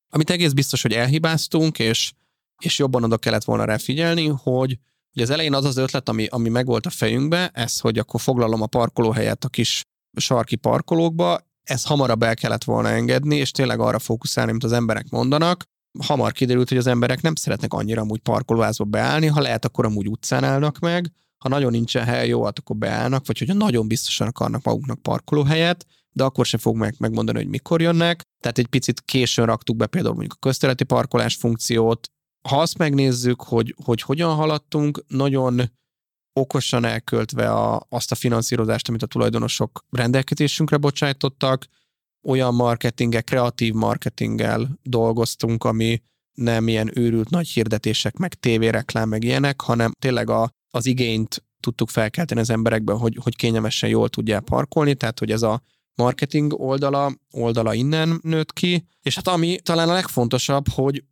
Amit 0.09 0.29
egész 0.29 0.51
biztos, 0.51 0.81
hogy 0.81 0.93
elhibáztunk, 0.93 1.79
és, 1.79 2.13
és 2.63 2.79
jobban 2.79 3.03
oda 3.03 3.17
kellett 3.17 3.43
volna 3.43 3.65
rá 3.65 3.77
figyelni, 3.77 4.27
hogy 4.27 4.79
Ugye 5.13 5.23
az 5.23 5.29
elején 5.29 5.53
az 5.53 5.65
az 5.65 5.77
ötlet, 5.77 6.09
ami, 6.09 6.25
ami 6.25 6.49
megvolt 6.49 6.85
a 6.85 6.89
fejünkbe, 6.89 7.49
ez, 7.53 7.79
hogy 7.79 7.97
akkor 7.97 8.21
foglalom 8.21 8.61
a 8.61 8.65
parkolóhelyet 8.65 9.43
a 9.43 9.49
kis 9.49 9.83
sarki 10.17 10.55
parkolókba, 10.55 11.39
ez 11.63 11.85
hamarabb 11.85 12.23
el 12.23 12.35
kellett 12.35 12.63
volna 12.63 12.89
engedni, 12.89 13.35
és 13.35 13.51
tényleg 13.51 13.79
arra 13.79 13.99
fókuszálni, 13.99 14.51
mint 14.51 14.63
az 14.63 14.71
emberek 14.71 15.09
mondanak. 15.09 15.63
Hamar 15.99 16.31
kiderült, 16.31 16.69
hogy 16.69 16.77
az 16.77 16.87
emberek 16.87 17.21
nem 17.21 17.35
szeretnek 17.35 17.73
annyira 17.73 18.01
amúgy 18.01 18.19
parkolóházba 18.19 18.83
beállni, 18.83 19.27
ha 19.27 19.41
lehet, 19.41 19.65
akkor 19.65 19.85
amúgy 19.85 20.07
utcán 20.07 20.43
állnak 20.43 20.79
meg, 20.79 21.11
ha 21.37 21.49
nagyon 21.49 21.71
nincsen 21.71 22.05
hely, 22.05 22.27
jó, 22.27 22.43
hát 22.43 22.59
akkor 22.59 22.75
beállnak, 22.75 23.27
vagy 23.27 23.37
hogyha 23.37 23.53
nagyon 23.53 23.87
biztosan 23.87 24.27
akarnak 24.27 24.63
maguknak 24.63 25.01
parkolóhelyet, 25.01 25.85
de 26.11 26.23
akkor 26.23 26.45
sem 26.45 26.59
fog 26.59 26.75
meg 26.75 26.95
megmondani, 26.97 27.37
hogy 27.37 27.47
mikor 27.47 27.81
jönnek. 27.81 28.21
Tehát 28.39 28.57
egy 28.57 28.67
picit 28.67 29.01
későn 29.01 29.45
raktuk 29.45 29.75
be 29.75 29.85
például 29.85 30.13
mondjuk 30.13 30.35
a 30.35 30.45
közterületi 30.45 30.83
parkolás 30.83 31.35
funkciót. 31.35 32.07
Ha 32.49 32.61
azt 32.61 32.77
megnézzük, 32.77 33.41
hogy, 33.41 33.75
hogy 33.83 34.01
hogyan 34.01 34.35
haladtunk, 34.35 35.03
nagyon 35.07 35.71
okosan 36.33 36.85
elköltve 36.85 37.51
a, 37.51 37.85
azt 37.89 38.11
a 38.11 38.15
finanszírozást, 38.15 38.89
amit 38.89 39.03
a 39.03 39.05
tulajdonosok 39.05 39.85
rendelkezésünkre 39.89 40.77
bocsájtottak, 40.77 41.65
olyan 42.23 42.53
marketinggel, 42.53 43.23
kreatív 43.23 43.73
marketinggel 43.73 44.79
dolgoztunk, 44.83 45.63
ami 45.63 46.01
nem 46.33 46.67
ilyen 46.67 46.91
őrült 46.93 47.29
nagy 47.29 47.47
hirdetések, 47.47 48.17
meg 48.17 48.33
tévéreklám, 48.33 49.09
meg 49.09 49.23
ilyenek, 49.23 49.61
hanem 49.61 49.91
tényleg 49.99 50.29
a, 50.29 50.51
az 50.69 50.85
igényt 50.85 51.43
tudtuk 51.59 51.89
felkelteni 51.89 52.39
az 52.39 52.49
emberekben, 52.49 52.97
hogy, 52.97 53.17
hogy 53.21 53.35
kényelmesen 53.35 53.89
jól 53.89 54.09
tudják 54.09 54.43
parkolni, 54.43 54.95
tehát 54.95 55.19
hogy 55.19 55.31
ez 55.31 55.41
a 55.41 55.61
marketing 55.95 56.59
oldala, 56.59 57.13
oldala 57.31 57.73
innen 57.73 58.19
nőtt 58.23 58.53
ki, 58.53 58.85
és 59.01 59.15
hát 59.15 59.27
ami 59.27 59.59
talán 59.63 59.89
a 59.89 59.93
legfontosabb, 59.93 60.67
hogy 60.67 61.03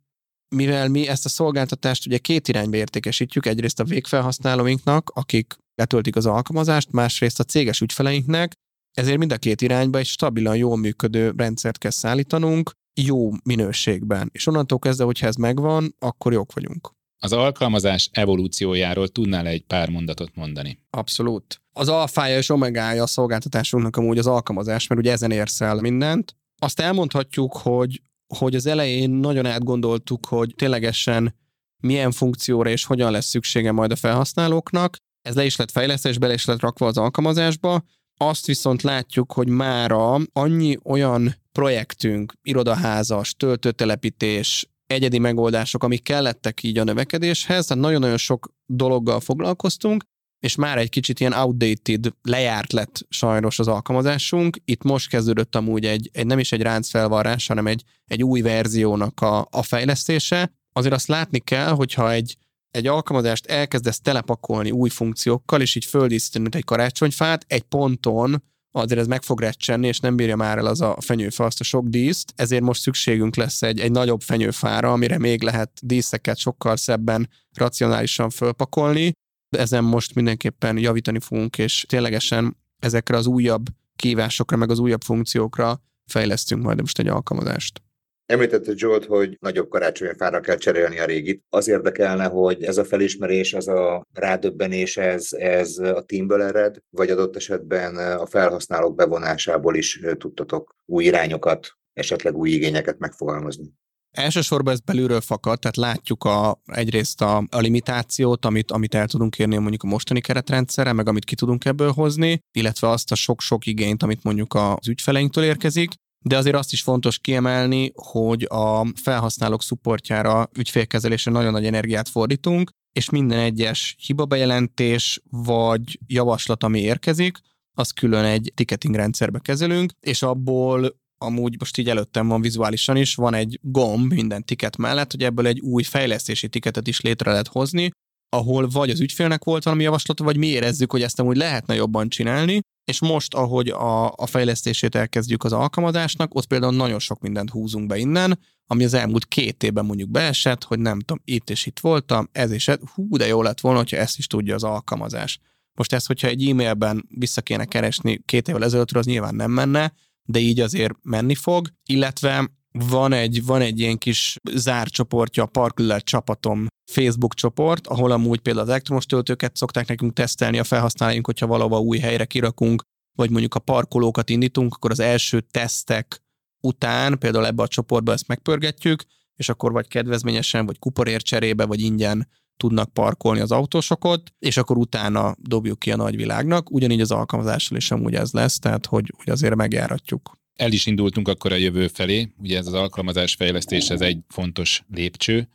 mivel 0.54 0.88
mi 0.88 1.08
ezt 1.08 1.24
a 1.24 1.28
szolgáltatást 1.28 2.06
ugye 2.06 2.18
két 2.18 2.48
irányba 2.48 2.76
értékesítjük, 2.76 3.46
egyrészt 3.46 3.80
a 3.80 3.84
végfelhasználóinknak, 3.84 5.10
akik 5.14 5.56
letöltik 5.74 6.16
az 6.16 6.26
alkalmazást, 6.26 6.92
másrészt 6.92 7.40
a 7.40 7.44
céges 7.44 7.80
ügyfeleinknek, 7.80 8.52
ezért 8.96 9.18
mind 9.18 9.32
a 9.32 9.36
két 9.36 9.60
irányba 9.60 9.98
egy 9.98 10.06
stabilan 10.06 10.56
jól 10.56 10.76
működő 10.76 11.32
rendszert 11.36 11.78
kell 11.78 11.90
szállítanunk, 11.90 12.70
jó 13.00 13.30
minőségben. 13.44 14.28
És 14.32 14.46
onnantól 14.46 14.78
kezdve, 14.78 15.04
hogyha 15.04 15.26
ez 15.26 15.36
megvan, 15.36 15.94
akkor 15.98 16.32
jók 16.32 16.52
vagyunk. 16.52 16.90
Az 17.22 17.32
alkalmazás 17.32 18.08
evolúciójáról 18.12 19.08
tudnál 19.08 19.46
egy 19.46 19.64
pár 19.64 19.90
mondatot 19.90 20.34
mondani? 20.34 20.78
Abszolút. 20.90 21.62
Az 21.72 21.88
alfája 21.88 22.38
és 22.38 22.50
omegája 22.50 23.02
a 23.02 23.06
szolgáltatásunknak 23.06 23.96
amúgy 23.96 24.18
az 24.18 24.26
alkalmazás, 24.26 24.86
mert 24.86 25.00
ugye 25.00 25.12
ezen 25.12 25.30
érsz 25.30 25.60
el 25.60 25.74
mindent. 25.74 26.36
Azt 26.58 26.80
elmondhatjuk, 26.80 27.56
hogy, 27.56 28.02
hogy 28.38 28.54
az 28.54 28.66
elején 28.66 29.10
nagyon 29.10 29.46
átgondoltuk, 29.46 30.26
hogy 30.26 30.54
ténylegesen 30.56 31.34
milyen 31.82 32.10
funkcióra 32.10 32.70
és 32.70 32.84
hogyan 32.84 33.10
lesz 33.10 33.26
szüksége 33.26 33.72
majd 33.72 33.92
a 33.92 33.96
felhasználóknak. 33.96 34.96
Ez 35.22 35.34
le 35.34 35.44
is 35.44 35.56
lett 35.56 35.70
fejlesztve, 35.70 36.10
és 36.10 36.18
bele 36.18 36.32
is 36.32 36.44
lett 36.44 36.60
rakva 36.60 36.86
az 36.86 36.98
alkalmazásba. 36.98 37.82
Azt 38.16 38.46
viszont 38.46 38.82
látjuk, 38.82 39.32
hogy 39.32 39.48
mára 39.48 40.18
annyi 40.32 40.76
olyan 40.84 41.34
projektünk, 41.52 42.32
irodaházas, 42.42 43.34
töltőtelepítés, 43.34 44.68
egyedi 44.86 45.18
megoldások, 45.18 45.84
amik 45.84 46.02
kellettek 46.02 46.62
így 46.62 46.78
a 46.78 46.84
növekedéshez, 46.84 47.66
tehát 47.66 47.82
nagyon-nagyon 47.82 48.16
sok 48.16 48.52
dologgal 48.66 49.20
foglalkoztunk, 49.20 50.04
és 50.40 50.54
már 50.54 50.78
egy 50.78 50.88
kicsit 50.88 51.20
ilyen 51.20 51.32
outdated, 51.32 52.12
lejárt 52.22 52.72
lett 52.72 53.06
sajnos 53.08 53.58
az 53.58 53.68
alkalmazásunk. 53.68 54.56
Itt 54.64 54.82
most 54.82 55.08
kezdődött 55.08 55.56
amúgy 55.56 55.86
egy, 55.86 56.10
egy 56.12 56.26
nem 56.26 56.38
is 56.38 56.52
egy 56.52 56.62
ráncfelvarrás, 56.62 57.46
hanem 57.46 57.66
egy, 57.66 57.82
egy 58.06 58.22
új 58.22 58.40
verziónak 58.40 59.20
a, 59.20 59.48
a 59.50 59.62
fejlesztése. 59.62 60.52
Azért 60.72 60.94
azt 60.94 61.08
látni 61.08 61.38
kell, 61.38 61.70
hogyha 61.70 62.12
egy, 62.12 62.36
egy 62.70 62.86
alkalmazást 62.86 63.46
elkezdesz 63.46 64.00
telepakolni 64.00 64.70
új 64.70 64.88
funkciókkal, 64.88 65.60
és 65.60 65.74
így 65.74 65.84
földíszíteni, 65.84 66.42
mint 66.42 66.54
egy 66.54 66.64
karácsonyfát, 66.64 67.44
egy 67.48 67.62
ponton 67.62 68.42
azért 68.72 69.00
ez 69.00 69.06
meg 69.06 69.22
fog 69.22 69.40
recsenni, 69.40 69.86
és 69.86 70.00
nem 70.00 70.16
bírja 70.16 70.36
már 70.36 70.58
el 70.58 70.66
az 70.66 70.80
a 70.80 70.96
fenyőfa 71.00 71.44
azt 71.44 71.60
a 71.60 71.64
sok 71.64 71.86
díszt, 71.86 72.32
ezért 72.36 72.62
most 72.62 72.80
szükségünk 72.80 73.36
lesz 73.36 73.62
egy, 73.62 73.80
egy 73.80 73.90
nagyobb 73.90 74.20
fenyőfára, 74.20 74.92
amire 74.92 75.18
még 75.18 75.42
lehet 75.42 75.70
díszeket 75.82 76.38
sokkal 76.38 76.76
szebben, 76.76 77.28
racionálisan 77.56 78.30
fölpakolni. 78.30 79.12
Ezen 79.50 79.84
most 79.84 80.14
mindenképpen 80.14 80.78
javítani 80.78 81.20
fogunk, 81.20 81.58
és 81.58 81.84
ténylegesen 81.88 82.56
ezekre 82.78 83.16
az 83.16 83.26
újabb 83.26 83.64
kívásokra, 83.96 84.56
meg 84.56 84.70
az 84.70 84.78
újabb 84.78 85.02
funkciókra 85.02 85.82
fejlesztünk 86.06 86.62
majd 86.62 86.80
most 86.80 86.98
egy 86.98 87.08
alkalmazást. 87.08 87.82
Említette 88.26 88.72
Zsolt, 88.76 89.04
hogy 89.04 89.36
nagyobb 89.40 89.68
karácsonyfára 89.68 90.40
kell 90.40 90.56
cserélni 90.56 90.98
a 90.98 91.04
régit. 91.04 91.44
Az 91.48 91.68
érdekelne, 91.68 92.24
hogy 92.24 92.62
ez 92.62 92.78
a 92.78 92.84
felismerés, 92.84 93.52
ez 93.52 93.66
a 93.66 94.06
rádöbbenés, 94.12 94.96
ez, 94.96 95.28
ez 95.30 95.78
a 95.78 96.02
teamből 96.02 96.42
ered, 96.42 96.76
vagy 96.90 97.10
adott 97.10 97.36
esetben 97.36 97.96
a 97.96 98.26
felhasználók 98.26 98.94
bevonásából 98.94 99.74
is 99.76 100.00
tudtatok 100.18 100.74
új 100.86 101.04
irányokat, 101.04 101.68
esetleg 101.92 102.36
új 102.36 102.50
igényeket 102.50 102.98
megfogalmazni? 102.98 103.72
Elsősorban 104.10 104.72
ez 104.72 104.80
belülről 104.80 105.20
fakad, 105.20 105.58
tehát 105.58 105.76
látjuk 105.76 106.24
a, 106.24 106.60
egyrészt 106.64 107.20
a, 107.20 107.44
a 107.50 107.58
limitációt, 107.58 108.44
amit, 108.44 108.70
amit 108.70 108.94
el 108.94 109.06
tudunk 109.06 109.38
érni 109.38 109.56
mondjuk 109.56 109.82
a 109.82 109.86
mostani 109.86 110.20
keretrendszerre, 110.20 110.92
meg 110.92 111.08
amit 111.08 111.24
ki 111.24 111.34
tudunk 111.34 111.64
ebből 111.64 111.92
hozni, 111.92 112.40
illetve 112.52 112.88
azt 112.88 113.12
a 113.12 113.14
sok-sok 113.14 113.66
igényt, 113.66 114.02
amit 114.02 114.22
mondjuk 114.22 114.54
az 114.54 114.88
ügyfeleinktől 114.88 115.44
érkezik, 115.44 115.90
de 116.24 116.36
azért 116.36 116.56
azt 116.56 116.72
is 116.72 116.82
fontos 116.82 117.18
kiemelni, 117.18 117.92
hogy 117.94 118.42
a 118.42 118.86
felhasználók 118.94 119.62
szupportjára, 119.62 120.48
ügyfélkezelésre 120.58 121.30
nagyon 121.30 121.52
nagy 121.52 121.66
energiát 121.66 122.08
fordítunk, 122.08 122.70
és 122.92 123.10
minden 123.10 123.38
egyes 123.38 123.96
hibabejelentés 123.98 125.20
vagy 125.30 125.98
javaslat, 126.06 126.64
ami 126.64 126.80
érkezik, 126.80 127.38
az 127.74 127.90
külön 127.90 128.24
egy 128.24 128.52
ticketing 128.54 128.94
rendszerbe 128.94 129.38
kezelünk, 129.38 129.92
és 130.00 130.22
abból 130.22 130.99
amúgy 131.24 131.56
most 131.58 131.78
így 131.78 131.88
előttem 131.88 132.28
van 132.28 132.40
vizuálisan 132.40 132.96
is, 132.96 133.14
van 133.14 133.34
egy 133.34 133.58
gomb 133.62 134.12
minden 134.12 134.44
tiket 134.44 134.76
mellett, 134.76 135.10
hogy 135.10 135.22
ebből 135.22 135.46
egy 135.46 135.60
új 135.60 135.82
fejlesztési 135.82 136.48
tiketet 136.48 136.86
is 136.86 137.00
létre 137.00 137.30
lehet 137.30 137.48
hozni, 137.48 137.90
ahol 138.28 138.68
vagy 138.68 138.90
az 138.90 139.00
ügyfélnek 139.00 139.44
volt 139.44 139.64
valami 139.64 139.82
javaslata, 139.82 140.24
vagy 140.24 140.36
mi 140.36 140.46
érezzük, 140.46 140.90
hogy 140.90 141.02
ezt 141.02 141.20
amúgy 141.20 141.36
lehetne 141.36 141.74
jobban 141.74 142.08
csinálni, 142.08 142.60
és 142.84 143.00
most, 143.00 143.34
ahogy 143.34 143.68
a, 143.68 144.06
a 144.06 144.26
fejlesztését 144.26 144.94
elkezdjük 144.94 145.44
az 145.44 145.52
alkalmazásnak, 145.52 146.34
ott 146.34 146.46
például 146.46 146.74
nagyon 146.74 146.98
sok 146.98 147.20
mindent 147.20 147.50
húzunk 147.50 147.86
be 147.86 147.96
innen, 147.96 148.38
ami 148.66 148.84
az 148.84 148.94
elmúlt 148.94 149.26
két 149.26 149.62
évben 149.62 149.84
mondjuk 149.84 150.10
beesett, 150.10 150.64
hogy 150.64 150.78
nem 150.78 151.00
tudom, 151.00 151.22
itt 151.24 151.50
és 151.50 151.66
itt 151.66 151.78
voltam, 151.80 152.28
ez 152.32 152.50
és 152.50 152.68
ez, 152.68 152.78
hú, 152.94 153.16
de 153.16 153.26
jó 153.26 153.42
lett 153.42 153.60
volna, 153.60 153.78
hogyha 153.78 153.96
ezt 153.96 154.18
is 154.18 154.26
tudja 154.26 154.54
az 154.54 154.64
alkalmazás. 154.64 155.38
Most 155.74 155.92
ezt, 155.92 156.06
hogyha 156.06 156.28
egy 156.28 156.48
e-mailben 156.48 157.06
vissza 157.08 157.40
kéne 157.40 157.64
keresni 157.64 158.22
két 158.24 158.48
évvel 158.48 158.64
ezelőttről, 158.64 159.00
az 159.00 159.06
nyilván 159.06 159.34
nem 159.34 159.50
menne, 159.50 159.92
de 160.30 160.38
így 160.38 160.60
azért 160.60 160.94
menni 161.02 161.34
fog, 161.34 161.68
illetve 161.84 162.50
van 162.72 163.12
egy, 163.12 163.44
van 163.44 163.60
egy 163.60 163.80
ilyen 163.80 163.98
kis 163.98 164.36
zárcsoportja, 164.54 165.42
a 165.42 165.46
Parküller 165.46 166.02
csapatom 166.02 166.66
Facebook 166.92 167.34
csoport, 167.34 167.86
ahol 167.86 168.10
amúgy 168.10 168.40
például 168.40 168.64
az 168.64 168.70
elektromos 168.70 169.06
töltőket 169.06 169.56
szokták 169.56 169.88
nekünk 169.88 170.12
tesztelni 170.12 170.58
a 170.58 170.64
felhasználóink, 170.64 171.26
hogyha 171.26 171.46
valahova 171.46 171.80
új 171.80 171.98
helyre 171.98 172.24
kirakunk, 172.24 172.82
vagy 173.16 173.30
mondjuk 173.30 173.54
a 173.54 173.58
parkolókat 173.58 174.30
indítunk, 174.30 174.74
akkor 174.74 174.90
az 174.90 175.00
első 175.00 175.40
tesztek 175.40 176.22
után 176.60 177.18
például 177.18 177.46
ebbe 177.46 177.62
a 177.62 177.68
csoportba 177.68 178.12
ezt 178.12 178.28
megpörgetjük, 178.28 179.04
és 179.36 179.48
akkor 179.48 179.72
vagy 179.72 179.88
kedvezményesen, 179.88 180.66
vagy 180.66 180.78
kuporér 180.78 181.22
cserébe, 181.22 181.64
vagy 181.64 181.80
ingyen 181.80 182.28
tudnak 182.60 182.92
parkolni 182.92 183.40
az 183.40 183.52
autósokot, 183.52 184.32
és 184.38 184.56
akkor 184.56 184.76
utána 184.76 185.34
dobjuk 185.38 185.78
ki 185.78 185.90
a 185.92 185.96
nagyvilágnak. 185.96 186.70
Ugyanígy 186.70 187.00
az 187.00 187.10
alkalmazással 187.10 187.76
is 187.76 187.90
amúgy 187.90 188.14
ez 188.14 188.32
lesz, 188.32 188.58
tehát 188.58 188.86
hogy, 188.86 189.12
hogy 189.16 189.30
azért 189.30 189.54
megjáratjuk 189.54 190.38
el 190.60 190.72
is 190.72 190.86
indultunk 190.86 191.28
akkor 191.28 191.52
a 191.52 191.56
jövő 191.56 191.88
felé, 191.88 192.32
ugye 192.38 192.58
ez 192.58 192.66
az 192.66 192.72
alkalmazás 192.72 193.34
fejlesztés, 193.34 193.90
ez 193.90 194.00
egy 194.00 194.18
fontos 194.28 194.84
lépcső. 194.88 195.48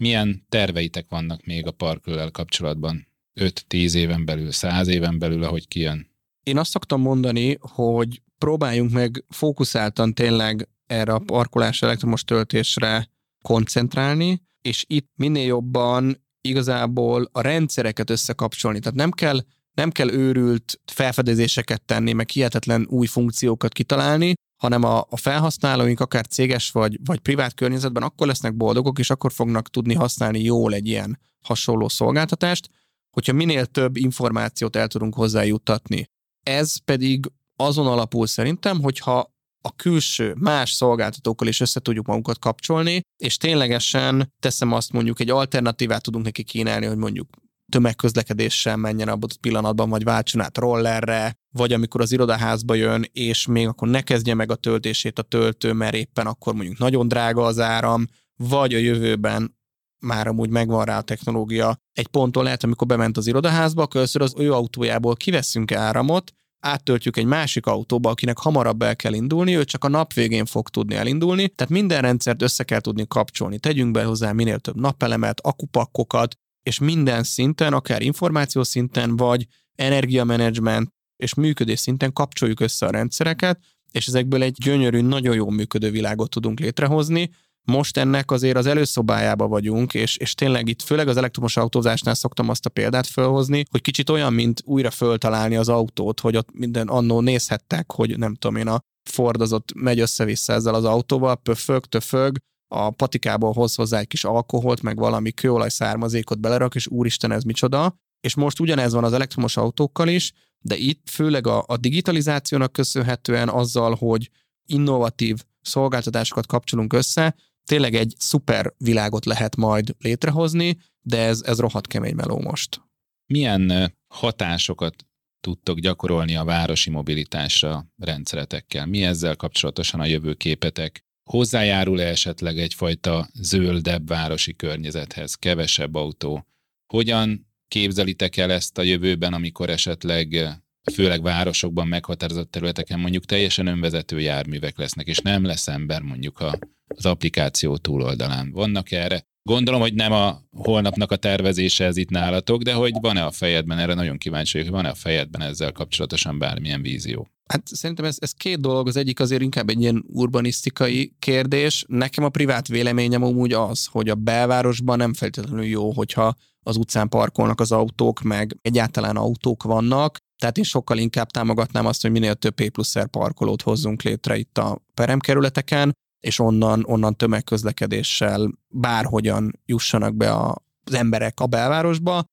Milyen 0.00 0.44
terveitek 0.48 1.06
vannak 1.08 1.44
még 1.44 1.66
a 1.66 1.70
parkölel 1.70 2.30
kapcsolatban? 2.30 3.06
5-10 3.40 3.94
éven 3.94 4.24
belül, 4.24 4.50
100 4.50 4.88
éven 4.88 5.18
belül, 5.18 5.42
ahogy 5.42 5.68
kijön? 5.68 6.10
Én 6.42 6.58
azt 6.58 6.70
szoktam 6.70 7.00
mondani, 7.00 7.56
hogy 7.60 8.22
próbáljunk 8.38 8.92
meg 8.92 9.24
fókuszáltan 9.28 10.14
tényleg 10.14 10.68
erre 10.86 11.12
a 11.12 11.18
parkolás 11.18 11.82
elektromos 11.82 12.24
töltésre 12.24 13.08
koncentrálni, 13.42 14.42
és 14.60 14.84
itt 14.86 15.10
minél 15.14 15.46
jobban 15.46 16.26
igazából 16.48 17.28
a 17.32 17.40
rendszereket 17.40 18.10
összekapcsolni. 18.10 18.78
Tehát 18.78 18.96
nem 18.96 19.10
kell 19.10 19.40
nem 19.78 19.90
kell 19.90 20.10
őrült 20.10 20.80
felfedezéseket 20.84 21.82
tenni, 21.82 22.12
meg 22.12 22.28
hihetetlen 22.28 22.86
új 22.90 23.06
funkciókat 23.06 23.72
kitalálni, 23.72 24.32
hanem 24.62 24.82
a, 24.82 24.98
a 24.98 25.16
felhasználóink 25.16 26.00
akár 26.00 26.26
céges 26.26 26.70
vagy, 26.70 26.98
vagy 27.04 27.18
privát 27.18 27.54
környezetben 27.54 28.02
akkor 28.02 28.26
lesznek 28.26 28.56
boldogok, 28.56 28.98
és 28.98 29.10
akkor 29.10 29.32
fognak 29.32 29.68
tudni 29.68 29.94
használni 29.94 30.42
jól 30.42 30.74
egy 30.74 30.86
ilyen 30.86 31.18
hasonló 31.44 31.88
szolgáltatást, 31.88 32.68
hogyha 33.10 33.32
minél 33.32 33.66
több 33.66 33.96
információt 33.96 34.76
el 34.76 34.88
tudunk 34.88 35.14
hozzájuttatni. 35.14 36.06
Ez 36.42 36.76
pedig 36.76 37.30
azon 37.56 37.86
alapul 37.86 38.26
szerintem, 38.26 38.80
hogyha 38.80 39.36
a 39.68 39.72
külső 39.76 40.34
más 40.38 40.72
szolgáltatókkal 40.72 41.48
is 41.48 41.60
össze 41.60 41.80
tudjuk 41.80 42.06
magunkat 42.06 42.38
kapcsolni, 42.38 43.00
és 43.16 43.36
ténylegesen 43.36 44.32
teszem 44.40 44.72
azt 44.72 44.92
mondjuk 44.92 45.20
egy 45.20 45.30
alternatívát 45.30 46.02
tudunk 46.02 46.24
neki 46.24 46.42
kínálni, 46.42 46.86
hogy 46.86 46.96
mondjuk 46.96 47.28
tömegközlekedéssel 47.68 48.76
menjen 48.76 49.08
abban 49.08 49.28
a 49.32 49.38
pillanatban, 49.40 49.90
vagy 49.90 50.04
váltson 50.04 50.40
át 50.40 50.58
rollerre, 50.58 51.34
vagy 51.54 51.72
amikor 51.72 52.00
az 52.00 52.12
irodaházba 52.12 52.74
jön, 52.74 53.04
és 53.12 53.46
még 53.46 53.66
akkor 53.66 53.88
ne 53.88 54.00
kezdje 54.00 54.34
meg 54.34 54.50
a 54.50 54.54
töltését 54.54 55.18
a 55.18 55.22
töltő, 55.22 55.72
mert 55.72 55.94
éppen 55.94 56.26
akkor 56.26 56.54
mondjuk 56.54 56.78
nagyon 56.78 57.08
drága 57.08 57.44
az 57.44 57.58
áram, 57.58 58.06
vagy 58.36 58.74
a 58.74 58.78
jövőben 58.78 59.56
már 60.00 60.26
amúgy 60.26 60.50
megvan 60.50 60.84
rá 60.84 60.98
a 60.98 61.02
technológia. 61.02 61.76
Egy 61.92 62.06
ponton 62.06 62.44
lehet, 62.44 62.64
amikor 62.64 62.86
bement 62.86 63.16
az 63.16 63.26
irodaházba, 63.26 63.82
akkor 63.82 64.00
az 64.00 64.34
ő 64.36 64.52
autójából 64.52 65.16
kiveszünk 65.16 65.72
áramot, 65.72 66.32
áttöltjük 66.60 67.16
egy 67.16 67.24
másik 67.24 67.66
autóba, 67.66 68.10
akinek 68.10 68.38
hamarabb 68.38 68.82
el 68.82 68.96
kell 68.96 69.12
indulni, 69.12 69.56
ő 69.56 69.64
csak 69.64 69.84
a 69.84 69.88
nap 69.88 70.12
végén 70.12 70.44
fog 70.44 70.68
tudni 70.68 70.94
elindulni, 70.94 71.48
tehát 71.48 71.72
minden 71.72 72.00
rendszert 72.00 72.42
össze 72.42 72.64
kell 72.64 72.80
tudni 72.80 73.06
kapcsolni. 73.08 73.58
Tegyünk 73.58 73.92
be 73.92 74.04
hozzá 74.04 74.32
minél 74.32 74.58
több 74.58 74.80
napelemet, 74.80 75.40
akupakkokat, 75.40 76.34
és 76.62 76.78
minden 76.78 77.22
szinten, 77.22 77.72
akár 77.72 78.02
információ 78.02 78.62
szinten, 78.62 79.16
vagy 79.16 79.46
energiamenedzsment 79.74 80.90
és 81.16 81.34
működés 81.34 81.78
szinten 81.78 82.12
kapcsoljuk 82.12 82.60
össze 82.60 82.86
a 82.86 82.90
rendszereket, 82.90 83.60
és 83.90 84.06
ezekből 84.06 84.42
egy 84.42 84.56
gyönyörű, 84.62 85.00
nagyon 85.00 85.34
jó 85.34 85.50
működő 85.50 85.90
világot 85.90 86.30
tudunk 86.30 86.60
létrehozni. 86.60 87.30
Most 87.72 87.96
ennek 87.96 88.30
azért 88.30 88.56
az 88.56 88.66
előszobájába 88.66 89.48
vagyunk, 89.48 89.94
és, 89.94 90.16
és 90.16 90.34
tényleg 90.34 90.68
itt 90.68 90.82
főleg 90.82 91.08
az 91.08 91.16
elektromos 91.16 91.56
autózásnál 91.56 92.14
szoktam 92.14 92.48
azt 92.48 92.66
a 92.66 92.70
példát 92.70 93.06
felhozni, 93.06 93.64
hogy 93.70 93.80
kicsit 93.80 94.10
olyan, 94.10 94.32
mint 94.32 94.62
újra 94.64 94.90
föltalálni 94.90 95.56
az 95.56 95.68
autót, 95.68 96.20
hogy 96.20 96.36
ott 96.36 96.48
minden 96.52 96.88
annó 96.88 97.20
nézhettek, 97.20 97.92
hogy 97.92 98.18
nem 98.18 98.34
tudom 98.34 98.56
én, 98.56 98.68
a 98.68 98.80
Ford 99.10 99.40
az 99.40 99.52
ott 99.52 99.72
megy 99.74 100.00
össze-vissza 100.00 100.52
ezzel 100.52 100.74
az 100.74 100.84
autóval, 100.84 101.36
pöfög, 101.36 101.84
töfög, 101.84 102.36
a 102.74 102.90
patikából 102.90 103.52
hoz 103.52 103.74
hozzá 103.74 103.98
egy 103.98 104.06
kis 104.06 104.24
alkoholt, 104.24 104.82
meg 104.82 104.96
valami 104.96 105.32
kőolaj 105.32 105.68
származékot 105.68 106.40
belerak, 106.40 106.74
és 106.74 106.86
úristen, 106.86 107.32
ez 107.32 107.42
micsoda. 107.42 107.96
És 108.20 108.34
most 108.34 108.60
ugyanez 108.60 108.92
van 108.92 109.04
az 109.04 109.12
elektromos 109.12 109.56
autókkal 109.56 110.08
is, 110.08 110.32
de 110.58 110.76
itt 110.76 111.10
főleg 111.10 111.46
a, 111.46 111.64
a 111.66 111.76
digitalizációnak 111.76 112.72
köszönhetően 112.72 113.48
azzal, 113.48 113.94
hogy 113.94 114.30
innovatív 114.66 115.42
szolgáltatásokat 115.60 116.46
kapcsolunk 116.46 116.92
össze, 116.92 117.34
tényleg 117.68 117.94
egy 117.94 118.14
szuper 118.18 118.74
világot 118.78 119.24
lehet 119.24 119.56
majd 119.56 119.94
létrehozni, 119.98 120.78
de 121.00 121.18
ez, 121.18 121.42
ez 121.42 121.58
rohadt 121.58 121.86
kemény 121.86 122.14
meló 122.14 122.40
most. 122.40 122.80
Milyen 123.26 123.94
hatásokat 124.14 125.06
tudtok 125.40 125.78
gyakorolni 125.78 126.36
a 126.36 126.44
városi 126.44 126.90
mobilitásra 126.90 127.86
rendszeretekkel? 127.96 128.86
Mi 128.86 129.02
ezzel 129.02 129.36
kapcsolatosan 129.36 130.00
a 130.00 130.06
jövőképetek? 130.06 131.06
hozzájárul-e 131.28 132.06
esetleg 132.06 132.58
egyfajta 132.58 133.28
zöldebb 133.32 134.08
városi 134.08 134.56
környezethez, 134.56 135.34
kevesebb 135.34 135.94
autó? 135.94 136.46
Hogyan 136.92 137.46
képzelitek 137.68 138.36
el 138.36 138.52
ezt 138.52 138.78
a 138.78 138.82
jövőben, 138.82 139.32
amikor 139.32 139.70
esetleg 139.70 140.58
főleg 140.94 141.22
városokban 141.22 141.88
meghatározott 141.88 142.50
területeken 142.50 143.00
mondjuk 143.00 143.24
teljesen 143.24 143.66
önvezető 143.66 144.20
járművek 144.20 144.78
lesznek, 144.78 145.06
és 145.06 145.18
nem 145.18 145.44
lesz 145.44 145.68
ember 145.68 146.02
mondjuk 146.02 146.40
a, 146.40 146.58
az 146.86 147.06
applikáció 147.06 147.76
túloldalán. 147.76 148.50
Vannak 148.52 148.90
erre 148.90 149.26
Gondolom, 149.48 149.80
hogy 149.80 149.94
nem 149.94 150.12
a 150.12 150.42
holnapnak 150.50 151.10
a 151.10 151.16
tervezése 151.16 151.84
ez 151.84 151.96
itt 151.96 152.10
nálatok, 152.10 152.62
de 152.62 152.72
hogy 152.72 152.92
van-e 153.00 153.24
a 153.24 153.30
fejedben, 153.30 153.78
erre 153.78 153.94
nagyon 153.94 154.18
kíváncsi 154.18 154.58
vagyok, 154.58 154.72
van-e 154.72 154.88
a 154.88 154.94
fejedben 154.94 155.40
ezzel 155.40 155.72
kapcsolatosan 155.72 156.38
bármilyen 156.38 156.82
vízió? 156.82 157.28
Hát 157.48 157.62
szerintem 157.66 158.04
ez, 158.04 158.16
ez 158.20 158.32
két 158.32 158.60
dolog, 158.60 158.86
az 158.86 158.96
egyik 158.96 159.20
azért 159.20 159.42
inkább 159.42 159.68
egy 159.68 159.80
ilyen 159.80 160.04
urbanisztikai 160.06 161.14
kérdés. 161.18 161.84
Nekem 161.86 162.24
a 162.24 162.28
privát 162.28 162.68
véleményem 162.68 163.22
úgy 163.22 163.52
az, 163.52 163.86
hogy 163.86 164.08
a 164.08 164.14
belvárosban 164.14 164.96
nem 164.96 165.14
feltétlenül 165.14 165.64
jó, 165.64 165.92
hogyha 165.92 166.34
az 166.62 166.76
utcán 166.76 167.08
parkolnak 167.08 167.60
az 167.60 167.72
autók, 167.72 168.20
meg 168.20 168.56
egyáltalán 168.62 169.16
autók 169.16 169.62
vannak. 169.62 170.17
Tehát 170.38 170.58
én 170.58 170.64
sokkal 170.64 170.98
inkább 170.98 171.30
támogatnám 171.30 171.86
azt, 171.86 172.02
hogy 172.02 172.10
minél 172.10 172.34
több 172.34 172.54
P 172.54 172.70
plusz 172.70 172.94
parkolót 173.10 173.62
hozzunk 173.62 174.02
létre 174.02 174.36
itt 174.36 174.58
a 174.58 174.82
peremkerületeken, 174.94 175.96
és 176.20 176.38
onnan, 176.38 176.84
onnan 176.86 177.16
tömegközlekedéssel 177.16 178.50
bárhogyan 178.68 179.60
jussanak 179.66 180.14
be 180.14 180.32
a, 180.32 180.62
az 180.84 180.94
emberek 180.94 181.40
a 181.40 181.46
belvárosba. 181.46 182.24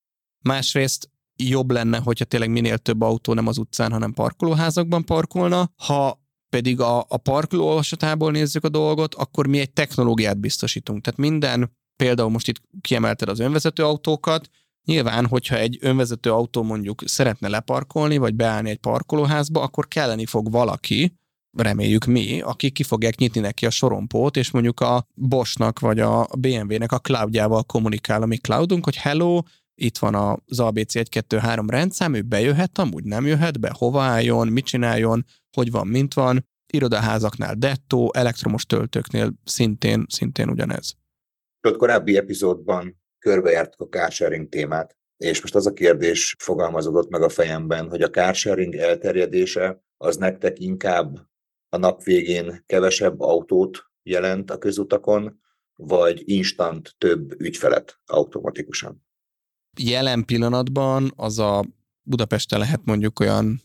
Másrészt 0.44 1.10
jobb 1.36 1.72
lenne, 1.72 1.98
hogyha 1.98 2.26
tényleg 2.26 2.50
minél 2.50 2.78
több 2.78 3.02
autó 3.02 3.34
nem 3.34 3.48
az 3.48 3.58
utcán, 3.58 3.92
hanem 3.92 4.14
parkolóházakban 4.14 5.06
parkolna. 5.06 5.70
Ha 5.76 6.24
pedig 6.50 6.80
a, 6.80 7.06
a 7.08 7.18
parkoló 7.18 7.68
olvasatából 7.68 8.32
nézzük 8.32 8.64
a 8.64 8.70
dolgot, 8.70 9.16
akkor 9.16 9.48
mi 9.48 9.60
egy 9.60 9.72
technológiát 9.72 10.38
biztosítunk. 10.38 11.02
Tehát 11.04 11.20
minden, 11.20 11.72
például 11.96 12.30
most 12.30 12.48
itt 12.48 12.62
kiemelted 12.82 13.30
az 13.30 13.40
önvezető 13.40 13.84
autókat, 13.84 14.50
Nyilván, 14.86 15.26
hogyha 15.26 15.58
egy 15.58 15.78
önvezető 15.82 16.32
autó 16.32 16.64
mondjuk 16.64 17.02
szeretne 17.06 17.48
leparkolni, 17.48 18.18
vagy 18.18 18.36
beállni 18.36 18.70
egy 18.70 18.78
parkolóházba, 18.78 19.62
akkor 19.62 19.88
kelleni 19.88 20.26
fog 20.26 20.52
valaki, 20.52 21.14
reméljük 21.58 22.06
mi, 22.06 22.42
akik 22.42 22.74
ki 22.74 22.84
fogják 22.84 23.16
nyitni 23.18 23.40
neki 23.40 23.66
a 23.66 23.70
sorompót, 23.70 24.38
és 24.38 24.52
mondjuk 24.52 24.80
a 24.80 25.08
Boschnak 25.14 25.80
vagy 25.80 26.00
a 26.00 26.28
BMW-nek 26.38 26.92
a 26.92 27.00
cloudjával 27.00 27.64
kommunikál 27.64 28.22
a 28.22 28.26
mi 28.26 28.38
cloudunk, 28.38 28.84
hogy 28.84 28.96
hello, 28.96 29.42
itt 29.76 29.98
van 29.98 30.16
az 30.16 30.60
ABC 30.60 30.92
123 30.92 31.70
rendszám, 31.70 32.14
ő 32.14 32.22
bejöhet, 32.22 32.78
amúgy 32.78 33.04
nem 33.04 33.26
jöhet 33.26 33.60
be, 33.60 33.74
hova 33.78 34.02
álljon, 34.02 34.48
mit 34.48 34.66
csináljon, 34.66 35.26
hogy 35.52 35.72
van, 35.72 35.88
mint 35.88 36.14
van. 36.14 36.46
Irodaházaknál 36.74 37.56
dettó, 37.56 38.12
elektromos 38.14 38.66
töltőknél 38.66 39.34
szintén, 39.44 40.06
szintén 40.10 40.50
ugyanez. 40.50 40.96
Ott 41.68 41.78
korábbi 41.78 42.18
epizódban 42.18 43.04
körbejártuk 43.26 43.82
a 43.82 43.98
carsharing 43.98 44.50
témát, 44.50 44.98
és 45.18 45.42
most 45.42 45.56
az 45.56 45.66
a 45.66 45.74
kérdés 45.74 46.36
fogalmazódott 46.40 47.10
meg 47.10 47.22
a 47.22 47.30
fejemben, 47.30 47.90
hogy 47.90 48.02
a 48.02 48.10
carsharing 48.10 48.76
elterjedése 48.76 49.84
az 49.98 50.18
nektek 50.18 50.60
inkább 50.60 51.28
a 51.70 51.78
nap 51.78 52.04
végén 52.04 52.64
kevesebb 52.66 53.20
autót 53.20 53.86
jelent 54.04 54.52
a 54.52 54.58
közutakon, 54.58 55.40
vagy 55.76 56.22
instant 56.26 56.96
több 56.98 57.42
ügyfelet 57.42 58.00
automatikusan? 58.06 59.06
Jelen 59.80 60.26
pillanatban 60.26 61.12
az 61.16 61.40
a 61.40 61.66
Budapesten 62.02 62.60
lehet 62.60 62.82
mondjuk 62.84 63.20
olyan 63.20 63.62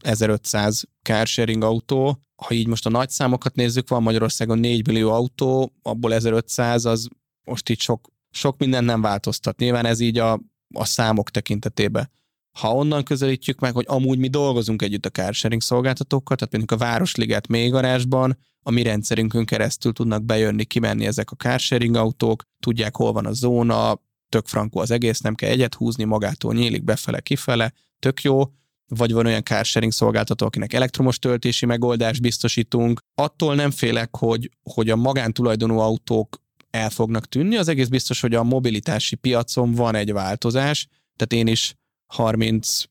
1500 0.00 0.84
carsharing 1.02 1.62
autó, 1.62 2.18
ha 2.36 2.54
így 2.54 2.66
most 2.66 2.86
a 2.86 2.90
nagy 2.90 3.08
számokat 3.08 3.54
nézzük, 3.54 3.88
van 3.88 4.02
Magyarországon 4.02 4.58
4 4.58 4.86
millió 4.86 5.10
autó, 5.10 5.72
abból 5.82 6.14
1500 6.14 6.84
az 6.84 7.08
most 7.44 7.68
itt 7.68 7.80
sok, 7.80 8.10
sok 8.32 8.58
minden 8.58 8.84
nem 8.84 9.00
változtat. 9.00 9.58
Nyilván 9.58 9.86
ez 9.86 10.00
így 10.00 10.18
a, 10.18 10.40
a 10.74 10.84
számok 10.84 11.30
tekintetében. 11.30 12.10
Ha 12.58 12.74
onnan 12.74 13.04
közelítjük 13.04 13.60
meg, 13.60 13.74
hogy 13.74 13.84
amúgy 13.88 14.18
mi 14.18 14.28
dolgozunk 14.28 14.82
együtt 14.82 15.06
a 15.06 15.10
carsharing 15.10 15.62
szolgáltatókkal, 15.62 16.36
tehát 16.36 16.52
mondjuk 16.52 16.80
a 16.80 16.84
Városliget 16.84 17.48
mélygarázsban, 17.48 18.38
a 18.62 18.70
mi 18.70 18.82
rendszerünkön 18.82 19.44
keresztül 19.44 19.92
tudnak 19.92 20.24
bejönni, 20.24 20.64
kimenni 20.64 21.06
ezek 21.06 21.30
a 21.30 21.36
carsharing 21.36 21.96
autók, 21.96 22.42
tudják, 22.60 22.96
hol 22.96 23.12
van 23.12 23.26
a 23.26 23.32
zóna, 23.32 24.00
tök 24.28 24.46
frankó 24.46 24.80
az 24.80 24.90
egész, 24.90 25.20
nem 25.20 25.34
kell 25.34 25.50
egyet 25.50 25.74
húzni, 25.74 26.04
magától 26.04 26.54
nyílik 26.54 26.84
befele, 26.84 27.20
kifele, 27.20 27.72
tök 27.98 28.22
jó, 28.22 28.42
vagy 28.88 29.12
van 29.12 29.26
olyan 29.26 29.44
carsharing 29.44 29.92
szolgáltató, 29.92 30.46
akinek 30.46 30.72
elektromos 30.72 31.18
töltési 31.18 31.66
megoldást 31.66 32.20
biztosítunk. 32.20 33.00
Attól 33.14 33.54
nem 33.54 33.70
félek, 33.70 34.16
hogy, 34.16 34.50
hogy 34.62 34.90
a 34.90 34.96
magántulajdonú 34.96 35.78
autók 35.78 36.41
el 36.72 36.90
fognak 36.90 37.26
tűnni, 37.26 37.56
az 37.56 37.68
egész 37.68 37.88
biztos, 37.88 38.20
hogy 38.20 38.34
a 38.34 38.42
mobilitási 38.42 39.16
piacon 39.16 39.72
van 39.72 39.94
egy 39.94 40.12
változás, 40.12 40.88
tehát 41.16 41.44
én 41.44 41.52
is 41.52 41.74
30 42.06 42.82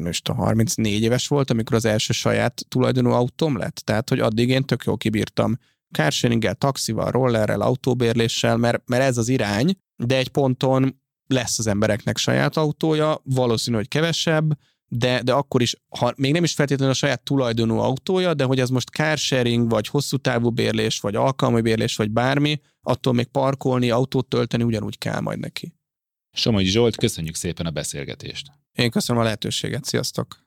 most 0.00 0.28
a 0.28 0.34
34 0.34 1.02
éves 1.02 1.28
volt, 1.28 1.50
amikor 1.50 1.76
az 1.76 1.84
első 1.84 2.12
saját 2.12 2.64
tulajdonú 2.68 3.10
autóm 3.10 3.56
lett, 3.56 3.74
tehát 3.74 4.08
hogy 4.08 4.20
addig 4.20 4.48
én 4.48 4.64
tök 4.64 4.84
jól 4.84 4.96
kibírtam 4.96 5.58
carsharinggel, 5.90 6.54
taxival, 6.54 7.10
rollerrel, 7.10 7.60
autóbérléssel, 7.60 8.56
mert, 8.56 8.88
mert 8.88 9.02
ez 9.02 9.18
az 9.18 9.28
irány, 9.28 9.74
de 9.96 10.16
egy 10.16 10.28
ponton 10.28 11.00
lesz 11.26 11.58
az 11.58 11.66
embereknek 11.66 12.16
saját 12.16 12.56
autója, 12.56 13.20
valószínű, 13.24 13.76
hogy 13.76 13.88
kevesebb, 13.88 14.58
de, 14.94 15.22
de 15.22 15.32
akkor 15.32 15.62
is, 15.62 15.76
ha 15.98 16.12
még 16.16 16.32
nem 16.32 16.44
is 16.44 16.54
feltétlenül 16.54 16.94
a 16.94 16.96
saját 16.96 17.22
tulajdonú 17.22 17.78
autója, 17.78 18.34
de 18.34 18.44
hogy 18.44 18.60
ez 18.60 18.68
most 18.68 18.88
carsharing, 18.88 19.70
vagy 19.70 19.88
hosszú 19.88 20.16
távú 20.16 20.50
bérlés, 20.50 21.00
vagy 21.00 21.14
alkalmi 21.14 21.60
bérlés, 21.60 21.96
vagy 21.96 22.10
bármi, 22.10 22.60
attól 22.80 23.12
még 23.12 23.26
parkolni, 23.26 23.90
autót 23.90 24.28
tölteni 24.28 24.62
ugyanúgy 24.62 24.98
kell 24.98 25.20
majd 25.20 25.38
neki. 25.38 25.74
Somogyi 26.32 26.68
Zsolt, 26.68 26.96
köszönjük 26.96 27.34
szépen 27.34 27.66
a 27.66 27.70
beszélgetést. 27.70 28.46
Én 28.72 28.90
köszönöm 28.90 29.20
a 29.20 29.24
lehetőséget, 29.24 29.84
sziasztok! 29.84 30.40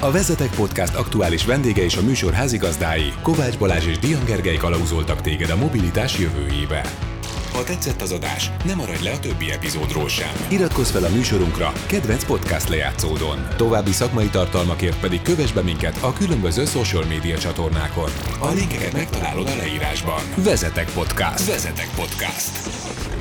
A 0.00 0.10
Vezetek 0.10 0.54
Podcast 0.54 0.94
aktuális 0.94 1.44
vendége 1.44 1.82
és 1.82 1.96
a 1.96 2.02
műsor 2.02 2.32
házigazdái 2.32 3.12
Kovács 3.22 3.58
Balázs 3.58 3.86
és 3.86 3.98
Dian 3.98 4.24
Gergely 4.24 4.56
kalauzoltak 4.56 5.20
téged 5.20 5.50
a 5.50 5.56
mobilitás 5.56 6.18
jövőjébe. 6.18 7.14
Ha 7.56 7.64
tetszett 7.64 8.02
az 8.02 8.12
adás, 8.12 8.50
ne 8.64 8.74
maradj 8.74 9.02
le 9.04 9.10
a 9.10 9.18
többi 9.18 9.50
epizódról 9.50 10.08
sem. 10.08 10.28
Iratkozz 10.48 10.90
fel 10.90 11.04
a 11.04 11.08
műsorunkra 11.08 11.72
kedvenc 11.86 12.24
podcast 12.24 12.68
lejátszódon. 12.68 13.48
További 13.56 13.92
szakmai 13.92 14.28
tartalmakért 14.28 15.00
pedig 15.00 15.22
kövess 15.22 15.52
be 15.52 15.62
minket 15.62 15.98
a 16.02 16.12
különböző 16.12 16.64
social 16.64 17.04
média 17.04 17.38
csatornákon. 17.38 18.10
A 18.38 18.48
linkeket 18.48 18.92
megtalálod 18.92 19.48
a 19.48 19.56
leírásban. 19.56 20.20
Vezetek 20.36 20.90
Podcast. 20.90 21.46
Vezetek 21.46 21.88
Podcast. 21.94 23.15